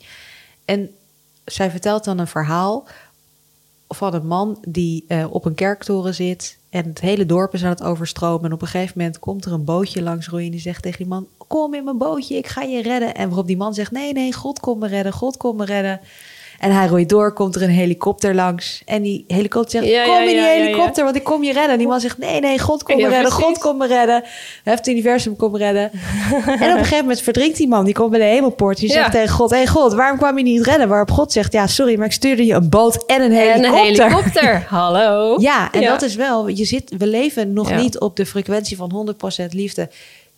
En 0.65 0.91
zij 1.45 1.71
vertelt 1.71 2.05
dan 2.05 2.19
een 2.19 2.27
verhaal 2.27 2.85
van 3.89 4.15
een 4.15 4.27
man 4.27 4.59
die 4.69 5.05
eh, 5.09 5.27
op 5.31 5.45
een 5.45 5.55
kerktoren 5.55 6.15
zit. 6.15 6.58
En 6.71 6.85
het 6.85 7.01
hele 7.01 7.27
dorp 7.27 7.55
is 7.55 7.65
aan 7.65 7.71
het 7.71 7.83
overstromen. 7.83 8.45
En 8.45 8.53
op 8.53 8.63
een 8.63 8.69
gegeven 8.69 8.99
moment 8.99 9.19
komt 9.19 9.45
er 9.45 9.53
een 9.53 9.65
bootje 9.65 10.03
langs 10.03 10.29
roeien. 10.29 10.47
En 10.47 10.53
die 10.53 10.61
zegt 10.61 10.83
tegen 10.83 10.99
die 10.99 11.07
man: 11.07 11.29
Kom 11.47 11.75
in 11.75 11.85
mijn 11.85 11.99
bootje, 11.99 12.37
ik 12.37 12.47
ga 12.47 12.63
je 12.63 12.83
redden. 12.83 13.15
En 13.15 13.29
waarop 13.29 13.47
die 13.47 13.57
man 13.57 13.75
zegt: 13.75 13.91
Nee, 13.91 14.13
nee, 14.13 14.33
God 14.33 14.61
komt 14.61 14.81
me 14.81 14.89
redden, 14.89 15.13
God 15.13 15.37
komt 15.37 15.57
me 15.57 15.65
redden. 15.65 16.01
En 16.59 16.71
hij 16.71 16.87
roeit 16.87 17.09
door, 17.09 17.33
komt 17.33 17.55
er 17.55 17.63
een 17.63 17.69
helikopter 17.69 18.35
langs. 18.35 18.83
En 18.85 19.03
die 19.03 19.25
helikopter 19.27 19.71
zegt: 19.71 19.93
Ja, 19.93 20.05
Kom 20.05 20.13
ja, 20.13 20.21
in 20.21 20.27
die 20.27 20.37
ja, 20.37 20.47
helikopter, 20.47 21.05
want 21.05 21.17
ik 21.17 21.25
kom 21.25 21.45
je 21.45 21.53
redden. 21.53 21.73
En 21.73 21.79
die 21.79 21.87
man 21.87 22.01
zegt: 22.01 22.19
Nee, 22.19 22.41
nee, 22.41 22.59
God 22.59 22.83
komt 22.83 23.01
me 23.01 23.09
redden, 23.09 23.33
God 23.33 23.59
komt 23.59 23.79
me 23.79 23.87
redden. 23.87 24.23
Het 24.65 24.87
universum 24.87 25.37
komt 25.37 25.53
me 25.53 25.59
redden. 25.59 25.91
en 26.33 26.53
op 26.53 26.61
een 26.61 26.77
gegeven 26.77 26.99
moment 26.99 27.21
verdrinkt 27.21 27.57
die 27.57 27.69
man. 27.69 27.85
Die 27.85 27.95
komt 27.95 28.11
bij 28.11 28.19
de 28.19 28.25
hemelpoort. 28.25 28.79
Die 28.79 28.91
zegt 28.91 29.13
tegen 29.13 29.35
God: 29.35 29.51
Hé 29.51 29.57
hey 29.57 29.67
God, 29.67 29.93
waarom 29.93 30.19
kwam 30.19 30.39
je 30.39 30.45
niet 30.45 30.67
redden? 30.67 30.89
Waarop 30.89 31.11
God 31.11 31.33
zegt: 31.33 31.53
Ja, 31.53 31.67
sorry, 31.67 31.97
maar 31.97 32.07
ik 32.07 32.13
stuurde 32.13 32.47
je 32.47 32.55
een 32.55 32.69
boot 32.69 33.07
en 33.07 33.23
een 33.23 33.31
en 33.31 33.37
helikopter. 33.37 33.81
een 33.81 33.85
helikopter. 33.85 34.65
Hallo. 34.79 35.37
Ja, 35.41 35.73
en 35.73 35.83
dat 35.83 36.03
is 36.03 36.15
wel, 36.15 36.49
je 36.49 36.65
zit, 36.65 36.93
we 36.99 37.07
leven 37.07 37.53
nog 37.53 37.77
niet 37.77 37.99
op 37.99 38.17
de 38.17 38.27
frequentie 38.27 38.77
van 38.77 39.17
100% 39.43 39.49
liefde. 39.51 39.91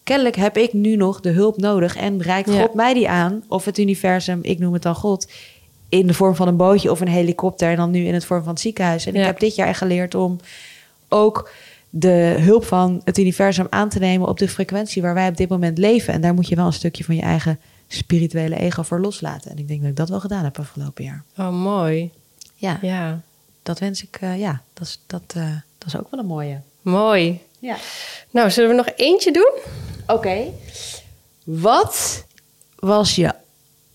Kennelijk 0.05 0.37
heb 0.37 0.57
ik 0.57 0.73
nu 0.73 0.97
nog 0.97 1.21
de 1.21 1.31
hulp 1.31 1.57
nodig 1.57 1.97
en 1.97 2.23
reikt 2.23 2.53
Ja. 2.53 2.61
God 2.61 2.75
mij 2.75 2.95
die 2.95 3.09
aan, 3.09 3.45
of 3.49 3.65
het 3.65 3.79
universum, 3.79 4.39
ik 4.43 4.59
noem 4.59 4.73
het 4.73 4.83
dan 4.83 4.95
God, 4.95 5.27
in 5.91 6.07
de 6.07 6.15
vorm 6.15 6.35
van 6.35 6.49
een 6.49 6.57
bootje 6.57 6.91
of 6.91 7.01
een 7.01 7.09
helikopter 7.09 7.71
en 7.71 7.77
dan 7.77 7.91
nu 7.91 8.05
in 8.05 8.15
het 8.15 8.25
vorm 8.25 8.43
van 8.43 8.53
het 8.53 8.61
ziekenhuis. 8.61 9.07
En 9.07 9.15
ik 9.15 9.25
heb 9.25 9.41
dit 9.41 9.55
jaar 9.55 9.69
echt 9.69 9.79
geleerd 9.79 10.15
om 10.15 10.37
ook 11.09 11.51
de 11.91 12.37
hulp 12.39 12.65
van 12.65 13.01
het 13.05 13.19
universum 13.19 13.67
aan 13.71 13.89
te 13.89 13.99
nemen 13.99 14.29
op 14.29 14.39
de 14.39 14.49
frequentie 14.49 15.03
waar 15.03 15.15
wij 15.15 15.29
op 15.29 15.37
dit 15.37 15.49
moment 15.49 15.79
leven. 15.79 16.13
En 16.15 16.21
daar 16.21 16.35
moet 16.35 16.49
je 16.49 16.57
wel 16.57 16.67
een 16.67 16.73
stukje 16.73 17.05
van 17.05 17.15
je 17.15 17.23
eigen 17.23 17.59
spirituele 17.89 18.57
ego 18.57 18.83
voor 18.83 19.01
loslaten. 19.01 19.51
En 19.51 19.59
ik 19.59 19.69
denk 19.69 19.81
dat 19.81 19.91
ik 19.91 19.97
dat 19.97 20.09
wel 20.09 20.21
gedaan 20.21 20.45
heb 20.45 20.59
afgelopen 20.59 21.05
jaar. 21.05 21.25
Oh, 21.37 21.51
mooi. 21.63 22.11
Ja, 22.55 22.79
Ja, 22.83 23.21
dat 23.63 23.79
wens 23.79 24.03
ik, 24.03 24.17
eh, 24.21 24.39
ja, 24.39 24.63
dat 24.73 24.87
is, 24.87 25.01
dat, 25.07 25.23
eh, 25.35 25.55
dat 25.79 25.89
is 25.89 25.97
ook 25.97 26.11
wel 26.11 26.21
een 26.21 26.27
mooie. 26.27 26.61
mooi. 26.83 27.41
Ja. 27.59 27.77
Nou, 28.31 28.51
zullen 28.51 28.71
we 28.71 28.77
nog 28.77 28.89
eentje 28.97 29.33
doen? 29.33 29.53
Oké. 30.07 30.39
Wat 31.45 32.25
was 32.79 33.15
je 33.15 33.35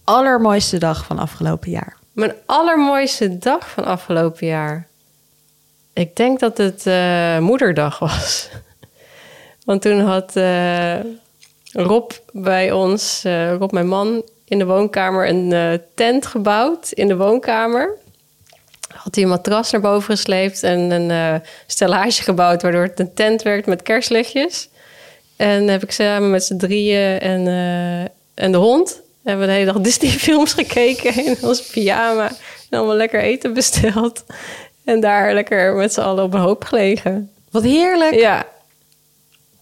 allermooiste 0.05 0.77
dag 0.77 1.05
van 1.05 1.19
afgelopen 1.19 1.71
jaar? 1.71 1.97
Mijn 2.11 2.33
allermooiste 2.45 3.37
dag 3.37 3.69
van 3.69 3.85
afgelopen 3.85 4.47
jaar. 4.47 4.87
Ik 5.93 6.15
denk 6.15 6.39
dat 6.39 6.57
het 6.57 6.87
eh, 6.87 7.39
moederdag 7.39 7.99
was. 7.99 8.49
Want 9.65 9.81
toen 9.81 9.99
had 9.99 10.35
eh, 10.35 10.99
Rob 11.71 12.11
bij 12.31 12.71
ons, 12.71 13.23
eh, 13.23 13.55
Rob 13.55 13.71
mijn 13.71 13.87
man, 13.87 14.23
in 14.45 14.57
de 14.57 14.65
woonkamer 14.65 15.29
een 15.29 15.81
tent 15.95 16.25
gebouwd 16.25 16.91
in 16.91 17.07
de 17.07 17.15
woonkamer. 17.15 17.89
Had 18.87 19.15
hij 19.15 19.23
een 19.23 19.29
matras 19.29 19.71
naar 19.71 19.81
boven 19.81 20.15
gesleept 20.15 20.63
en 20.63 20.79
een 20.79 21.41
stellage 21.67 22.23
gebouwd, 22.23 22.61
waardoor 22.61 22.83
het 22.83 22.99
een 22.99 23.13
tent 23.13 23.41
werd 23.41 23.65
met 23.65 23.81
kerstlichtjes. 23.81 24.69
En 25.35 25.67
heb 25.67 25.83
ik 25.83 25.91
samen 25.91 26.29
met 26.29 26.43
z'n 26.43 26.57
drieën 26.57 27.19
en, 27.19 27.47
en 28.33 28.51
de 28.51 28.57
hond 28.57 29.01
hebben 29.25 29.45
we 29.45 29.51
de 29.51 29.59
hele 29.59 29.71
dag 29.71 29.81
Disney-films 29.81 30.53
gekeken 30.63 31.25
in 31.25 31.37
ons 31.41 31.61
pyjama. 31.61 32.27
En 32.69 32.77
allemaal 32.77 32.95
lekker 32.95 33.19
eten 33.19 33.53
besteld. 33.53 34.23
En 34.83 34.99
daar 34.99 35.33
lekker 35.33 35.75
met 35.75 35.93
z'n 35.93 36.01
allen 36.01 36.23
op 36.23 36.33
een 36.33 36.39
hoop 36.39 36.63
gelegen. 36.63 37.31
Wat 37.51 37.63
heerlijk. 37.63 38.13
Ja. 38.13 38.45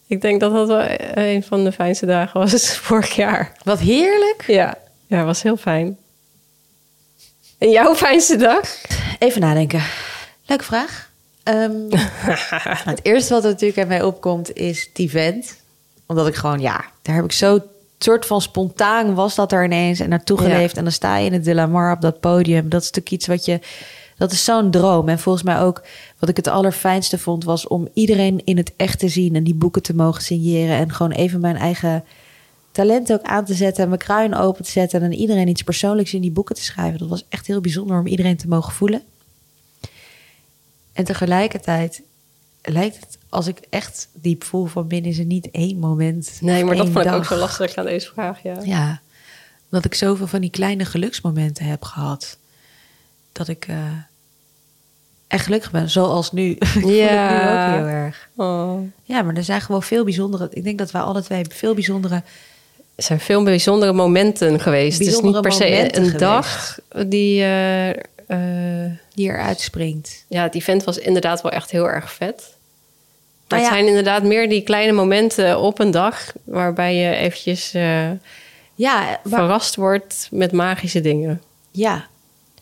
Ik 0.08 0.22
denk 0.22 0.40
dat 0.40 0.54
dat 0.54 0.68
wel 0.68 0.86
een 1.14 1.44
van 1.44 1.64
de 1.64 1.72
fijnste 1.72 2.06
dagen 2.06 2.40
was 2.40 2.78
vorig 2.88 3.16
jaar. 3.16 3.52
Wat 3.64 3.80
heerlijk. 3.80 4.44
Ja, 4.48 4.78
ja 5.08 5.24
was 5.24 5.44
heel 5.44 5.58
fijn. 5.58 5.98
En 7.58 7.70
jouw 7.70 7.96
fijnste 7.96 8.36
dag? 8.36 8.82
Even 9.20 9.42
nadenken. 9.42 9.84
Leuke 10.46 10.64
vraag. 10.64 11.12
Ehm, 11.44 11.90
het 12.92 13.00
eerste 13.04 13.34
wat 13.34 13.44
er 13.44 13.50
natuurlijk 13.50 13.80
in 13.80 13.88
mij 13.88 14.02
opkomt 14.02 14.56
is 14.56 14.90
die 14.94 15.10
vent. 15.10 15.56
Omdat 16.06 16.28
ik 16.28 16.36
gewoon, 16.36 16.60
ja, 16.60 16.86
daar 17.02 17.16
heb 17.16 17.24
ik 17.24 17.32
zo 17.32 17.60
soort 18.04 18.26
van 18.26 18.42
spontaan 18.42 19.14
was 19.14 19.36
dat 19.36 19.52
er 19.52 19.64
ineens 19.64 20.00
en 20.00 20.10
naartoe 20.10 20.42
Ja. 20.42 20.50
geleefd. 20.50 20.78
En 20.78 20.84
dan 20.84 20.92
sta 20.92 21.18
je 21.18 21.26
in 21.26 21.34
het 21.34 21.44
De 21.44 21.54
La 21.56 21.66
Mar 21.68 21.92
op 21.94 22.02
dat 22.02 22.20
podium. 22.20 22.70
Dat 22.70 22.82
is 22.82 22.88
natuurlijk 22.92 23.16
iets 23.16 23.28
wat 23.28 23.46
je, 23.46 23.60
dat 24.18 24.32
is 24.32 24.44
zo'n 24.44 24.72
droom. 24.72 25.10
En 25.10 25.20
volgens 25.20 25.44
mij 25.44 25.60
ook, 25.60 25.84
wat 26.20 26.30
ik 26.30 26.36
het 26.36 26.48
allerfijnste 26.48 27.18
vond, 27.18 27.44
was 27.44 27.68
om 27.68 27.88
iedereen 27.94 28.42
in 28.44 28.58
het 28.58 28.74
echt 28.78 29.00
te 29.00 29.08
zien 29.10 29.36
en 29.36 29.44
die 29.44 29.56
boeken 29.56 29.82
te 29.82 29.96
mogen 29.96 30.22
signeren. 30.22 30.78
En 30.78 30.92
gewoon 30.92 31.12
even 31.12 31.40
mijn 31.40 31.56
eigen 31.58 32.04
talent 32.72 33.14
ook 33.14 33.22
aan 33.24 33.46
te 33.46 33.54
zetten, 33.54 33.88
mijn 33.88 34.00
kruin 34.00 34.36
open 34.36 34.64
te 34.64 34.72
zetten 34.72 35.02
en 35.02 35.14
iedereen 35.14 35.48
iets 35.48 35.64
persoonlijks 35.64 36.14
in 36.14 36.22
die 36.22 36.32
boeken 36.32 36.56
te 36.56 36.64
schrijven. 36.64 37.00
Dat 37.00 37.10
was 37.10 37.26
echt 37.30 37.48
heel 37.48 37.62
bijzonder 37.62 38.00
om 38.00 38.08
iedereen 38.08 38.38
te 38.38 38.48
mogen 38.48 38.74
voelen. 38.74 39.02
En 40.94 41.04
tegelijkertijd 41.04 42.02
lijkt 42.64 42.96
het, 42.96 43.18
als 43.30 43.48
ik 43.48 43.58
echt 43.70 44.08
diep 44.14 44.44
voel 44.44 44.66
van 44.66 44.88
binnen, 44.88 45.12
is 45.12 45.18
er 45.20 45.26
niet 45.26 45.52
één 45.52 45.78
moment. 45.80 46.38
Nee, 46.42 46.64
maar 46.66 46.76
dat 46.76 46.90
vond 46.90 47.06
ik 47.06 47.12
ook 47.12 47.26
zo 47.26 47.36
lastig 47.36 47.76
aan 47.76 47.86
deze 47.86 48.12
vraag, 48.14 48.44
ja. 48.44 48.58
Ja, 48.64 49.02
dat 49.70 49.86
ik 49.86 49.94
zoveel 49.94 50.28
van 50.28 50.42
die 50.42 50.50
kleine 50.50 50.86
geluksmomenten 50.86 51.66
heb 51.66 51.84
gehad. 51.84 52.38
Dat 53.32 53.48
ik 53.48 53.66
eh, 53.68 53.78
echt 55.28 55.44
gelukkig 55.46 55.72
ben, 55.72 55.90
zoals 55.90 56.32
nu. 56.32 56.50
ik 56.52 56.66
voel 56.66 56.82
het 56.82 56.92
nu 56.92 56.96
Ja. 56.96 57.70
ook 57.72 57.76
heel 57.78 57.88
erg. 57.88 58.30
Oh. 58.36 58.80
Ja, 59.04 59.22
maar 59.22 59.36
er 59.36 59.44
zijn 59.44 59.62
gewoon 59.62 59.84
veel 59.84 60.04
bijzondere... 60.04 60.48
Ik 60.52 60.64
denk 60.64 60.78
dat 60.78 60.92
wij 60.92 61.02
alle 61.02 61.22
twee 61.22 61.46
veel 61.50 61.74
bijzondere... 61.74 62.24
Er 62.96 63.04
zijn 63.04 63.20
veel 63.20 63.44
bijzondere 63.44 63.94
momenten 63.94 64.60
geweest. 64.60 64.98
Bijzondere 64.98 65.38
het 65.38 65.46
is 65.46 65.60
niet 65.60 65.68
per 65.68 65.68
se 65.70 65.84
een 65.98 66.04
geweest. 66.06 66.20
dag 66.20 66.78
die... 67.08 67.42
eh, 67.42 67.90
eh, 68.28 68.92
die 69.14 69.30
eruit 69.30 69.60
springt. 69.62 70.26
ja, 70.28 70.44
het 70.44 70.56
event 70.56 70.84
was 70.84 70.98
inderdaad 70.98 71.42
wel 71.42 71.52
echt 71.52 71.72
heel 71.72 71.90
erg 71.90 72.12
vet. 72.14 72.53
Maar 73.48 73.60
het 73.60 73.68
ja. 73.68 73.74
zijn 73.74 73.88
inderdaad 73.88 74.24
meer 74.24 74.50
die 74.50 74.62
kleine 74.64 74.92
momenten 74.92 75.60
op 75.60 75.80
een 75.80 75.92
dag... 75.92 76.32
waarbij 76.44 76.96
je 76.96 77.16
eventjes 77.16 77.74
eh, 77.74 78.10
Ja, 78.76 79.20
verrast 79.26 79.76
wordt 79.76 80.28
met 80.32 80.52
magische 80.52 81.02
dingen. 81.02 81.42
ja, 81.72 82.08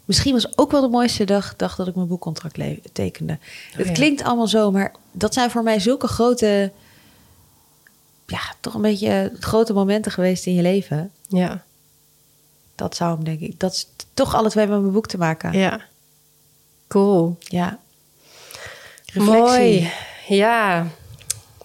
misschien 0.06 0.34
was 0.34 0.58
ook 0.58 0.72
wel 0.72 0.82
de 0.82 0.88
mooiste 0.88 1.24
dag, 1.24 1.56
dag 1.56 1.76
dat 1.76 1.88
ik 1.88 1.96
mijn 1.96 2.08
boekcontract 2.08 2.58
tekende. 2.92 3.38
het 3.72 3.88
ja. 3.88 3.94
klinkt 3.94 4.24
allemaal 4.24 4.48
zo, 4.48 4.72
maar 4.72 4.92
dat 5.12 5.34
zijn 5.34 5.52
voor 5.52 5.64
mij 5.64 5.80
zulke 5.80 6.08
grote... 6.08 6.72
Ja, 8.26 8.40
toch 8.60 8.74
een 8.74 8.82
beetje 8.82 9.32
grote 9.40 9.74
momenten 9.74 10.12
geweest 10.12 10.46
in 10.46 10.56
je 10.56 10.62
leven. 10.62 11.12
Ja, 11.28 11.64
Dat 12.76 12.96
zou 12.96 13.16
hem, 13.16 13.24
denk 13.24 13.40
ik. 13.40 13.60
Dat 13.60 13.74
is 13.74 13.88
toch 14.14 14.36
alle 14.36 14.50
twee 14.50 14.68
met 14.68 14.80
mijn 14.82 14.94
boek 14.94 15.08
te 15.08 15.18
maken. 15.18 15.54
ja. 15.54 15.82
Cool. 16.88 17.38
Ja. 17.40 17.80
Reflectie. 19.06 19.42
Mooi. 19.42 19.92
Ja, 20.36 20.86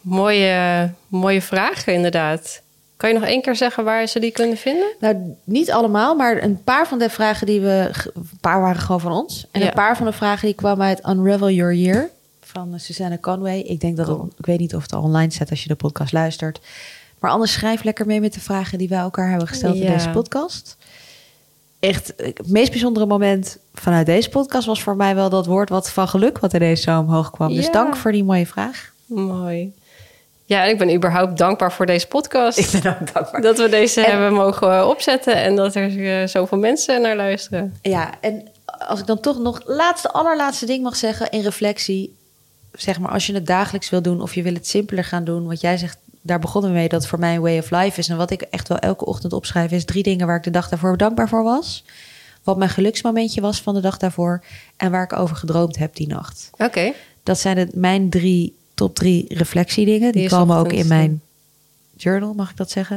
mooie, 0.01 0.91
mooie 1.09 1.43
vragen 1.43 1.93
inderdaad. 1.95 2.63
Kan 2.97 3.09
je 3.09 3.19
nog 3.19 3.29
één 3.29 3.43
keer 3.43 3.57
zeggen 3.57 3.85
waar 3.85 4.07
ze 4.07 4.21
die 4.21 4.31
kunnen 4.31 4.57
vinden? 4.57 4.93
Nou, 5.01 5.17
niet 5.45 5.71
allemaal, 5.71 6.15
maar 6.15 6.43
een 6.43 6.63
paar 6.65 6.87
van 6.87 6.99
de 6.99 7.11
vragen 7.11 7.47
die 7.47 7.61
we... 7.61 7.91
Een 8.15 8.29
paar 8.41 8.61
waren 8.61 8.81
gewoon 8.81 9.01
van 9.01 9.13
ons. 9.13 9.47
En 9.51 9.61
Ja. 9.61 9.67
een 9.67 9.73
paar 9.73 9.97
van 9.97 10.07
de 10.07 10.13
vragen 10.13 10.47
die 10.47 10.55
kwamen 10.57 10.87
uit 10.87 11.07
Unravel 11.09 11.51
Your 11.51 11.75
Year 11.75 12.09
van 12.41 12.73
Susanne 12.81 13.21
Conway. 13.21 13.59
Ik 13.59 13.81
denk 13.81 13.97
dat 13.97 14.07
het, 14.07 14.19
ik 14.39 14.47
weet 14.47 14.59
niet 14.59 14.75
of 14.75 14.83
het 14.83 14.93
al 14.93 15.03
online 15.03 15.33
zet 15.33 15.51
als 15.51 15.63
je 15.63 15.69
de 15.69 15.75
podcast 15.75 16.13
luistert. 16.13 16.61
Maar 17.19 17.31
anders 17.31 17.53
schrijf 17.53 17.83
lekker 17.85 18.07
mee 18.07 18.21
met 18.21 18.35
de 18.35 18.41
vragen 18.41 18.79
die 18.79 18.89
wij 18.89 18.99
elkaar 18.99 19.29
hebben 19.29 19.49
gesteld 19.49 19.75
in 19.77 19.87
deze 19.93 20.11
podcast. 20.11 20.77
Echt 21.87 22.13
het 22.17 22.49
meest 22.51 22.71
bijzondere 22.71 23.07
moment 23.07 23.59
vanuit 23.75 24.07
deze 24.07 24.29
podcast 24.29 24.67
was 24.67 24.83
voor 24.83 24.97
mij 24.97 25.15
wel 25.15 25.29
dat 25.31 25.47
woord 25.47 25.69
wat 25.69 25.91
van 25.91 26.09
geluk 26.09 26.39
wat 26.39 26.53
ineens 26.53 26.83
zo 26.83 26.99
omhoog 26.99 27.31
kwam. 27.31 27.55
Dus 27.55 27.71
dank 27.71 27.97
voor 27.97 28.13
die 28.13 28.25
mooie 28.25 28.47
vraag. 28.47 28.93
Mooi. 29.07 29.73
Ja, 30.45 30.65
en 30.65 30.71
ik 30.71 30.79
ben 30.79 30.95
überhaupt 30.95 31.39
dankbaar 31.39 31.73
voor 31.73 31.87
deze 31.87 32.07
podcast. 32.07 32.59
Ik 32.59 32.83
ben 32.83 32.99
ook 33.01 33.13
dankbaar. 33.15 33.41
Dat 33.41 33.59
we 33.59 33.69
deze 33.69 34.01
En- 34.05 34.11
hebben 34.11 34.33
mogen 34.33 34.79
eh, 34.79 34.89
opzetten 34.89 35.35
en 35.35 35.57
dat 35.57 35.75
er 35.75 36.21
eh, 36.21 36.27
zoveel 36.29 36.59
mensen 36.59 37.01
naar 37.03 37.17
luisteren. 37.17 37.75
Ja, 37.83 38.11
en 38.21 38.49
als 38.65 39.01
ik 39.01 39.07
dan 39.07 39.21
toch 39.21 39.39
nog 39.39 39.61
laatste, 39.65 40.11
allerlaatste 40.11 40.67
ding 40.67 40.83
mag 40.83 40.97
zeggen 40.97 41.31
in 41.31 41.41
reflectie. 41.41 42.17
Zeg 42.73 42.99
maar, 42.99 43.11
als 43.11 43.27
je 43.27 43.35
het 43.35 43.47
dagelijks 43.47 43.91
wil 43.91 44.03
doen 44.03 44.21
of 44.23 44.35
je 44.35 44.43
wil 44.43 44.55
het 44.55 44.67
simpeler 44.67 45.05
gaan 45.05 45.25
doen. 45.25 45.47
Wat 45.47 45.61
jij 45.61 45.77
zegt, 45.77 45.99
daar 46.27 46.39
begonnen 46.39 46.71
we 46.71 46.77
mee 46.77 46.89
dat 46.89 47.01
het 47.01 47.11
voor 47.11 47.19
mij 47.19 47.35
een 47.35 47.41
way 47.41 47.59
of 47.59 47.71
life 47.71 47.99
is. 47.99 48.09
En 48.09 48.17
wat 48.17 48.31
ik 48.31 48.43
echt 48.43 48.69
wel 48.69 48.79
elke 48.79 49.05
ochtend 49.05 49.33
opschrijf 49.33 49.71
is 49.71 49.85
drie 49.85 50.03
dingen 50.03 50.27
waar 50.27 50.37
ik 50.37 50.43
de 50.43 50.51
dag 50.51 50.69
daarvoor 50.69 50.97
dankbaar 50.97 51.29
voor 51.29 51.43
was. 51.43 51.85
Wat 52.43 52.57
mijn 52.57 52.71
geluksmomentje 52.71 53.41
was 53.41 53.61
van 53.61 53.75
de 53.75 53.81
dag 53.81 53.97
daarvoor. 53.99 54.45
En 54.77 54.91
waar 54.91 55.03
ik 55.03 55.13
over 55.13 55.37
gedroomd 55.37 55.77
heb 55.77 55.97
die 55.97 56.07
nacht. 56.07 56.51
Oké. 56.59 56.93
Dat 57.23 57.39
zijn 57.39 57.59
het, 57.59 57.75
mijn 57.75 58.11
drie 58.11 58.55
top 58.75 58.95
drie 58.95 59.35
reflectiedingen. 59.35 60.13
Die, 60.13 60.29
komen 60.29 60.57
ook 60.57 60.73
in 60.73 60.87
mijn 60.87 61.23
journal, 61.97 62.35
mag 62.35 62.51
ik 62.51 62.57
dat 62.57 62.71
zeggen? 62.71 62.97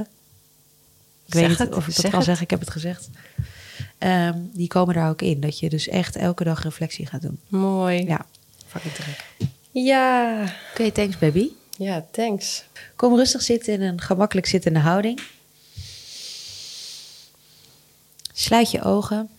Ik 1.26 1.34
Zeg 1.34 1.42
weet 1.42 1.50
niet 1.50 1.58
het, 1.60 1.74
of 1.74 1.88
ik 1.88 1.94
dat 1.94 1.96
zeg 1.96 2.10
kan 2.10 2.20
het. 2.20 2.24
zeggen, 2.28 2.44
ik 2.44 2.50
heb 2.50 2.60
het 2.60 2.70
gezegd. 2.70 3.10
Ehm, 3.98 4.38
die 4.54 4.68
komen 4.68 4.96
daar 4.96 5.10
ook 5.10 5.22
in. 5.22 5.40
Dat 5.40 5.60
je 5.60 5.70
dus 5.70 5.88
echt 5.88 6.16
elke 6.16 6.44
dag 6.44 6.64
reflectie 6.64 7.06
gaat 7.06 7.22
doen. 7.22 7.40
Mooi. 7.48 8.06
Ja, 8.06 8.26
fucking 8.68 8.94
druk. 8.94 9.26
Ja. 9.72 10.44
Oké, 10.72 10.92
thanks 10.92 11.18
baby. 11.18 11.50
Ja, 11.80 12.06
thanks. 12.12 12.64
Kom 12.96 13.16
rustig 13.16 13.42
zitten 13.42 13.74
in 13.74 13.82
een 13.82 14.02
gemakkelijk 14.02 14.48
zittende 14.48 14.80
houding. 14.80 15.22
Sluit 18.34 18.72
je 18.72 18.82
ogen. 18.82 19.30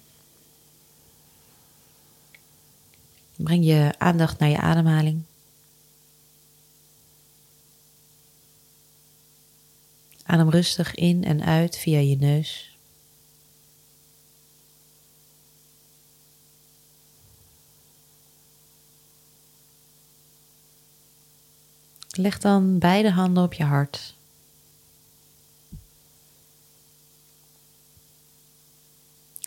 Breng 3.37 3.65
je 3.65 3.93
aandacht 3.99 4.39
naar 4.39 4.49
je 4.49 4.59
ademhaling. 4.59 5.23
Adem 10.25 10.51
rustig 10.51 10.95
in 10.95 11.25
en 11.25 11.45
uit 11.45 11.77
via 11.77 11.99
je 11.99 12.17
neus. 12.17 12.70
Leg 22.11 22.39
dan 22.39 22.79
beide 22.79 23.11
handen 23.11 23.43
op 23.43 23.53
je 23.53 23.65
hart. 23.65 24.15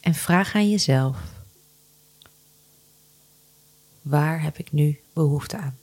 En 0.02 0.14
vraag 0.14 0.56
aan 0.56 0.70
jezelf: 0.70 1.18
waar 4.02 4.42
heb 4.42 4.58
ik 4.58 4.72
nu 4.72 5.00
behoefte 5.14 5.58
aan? 5.58 5.78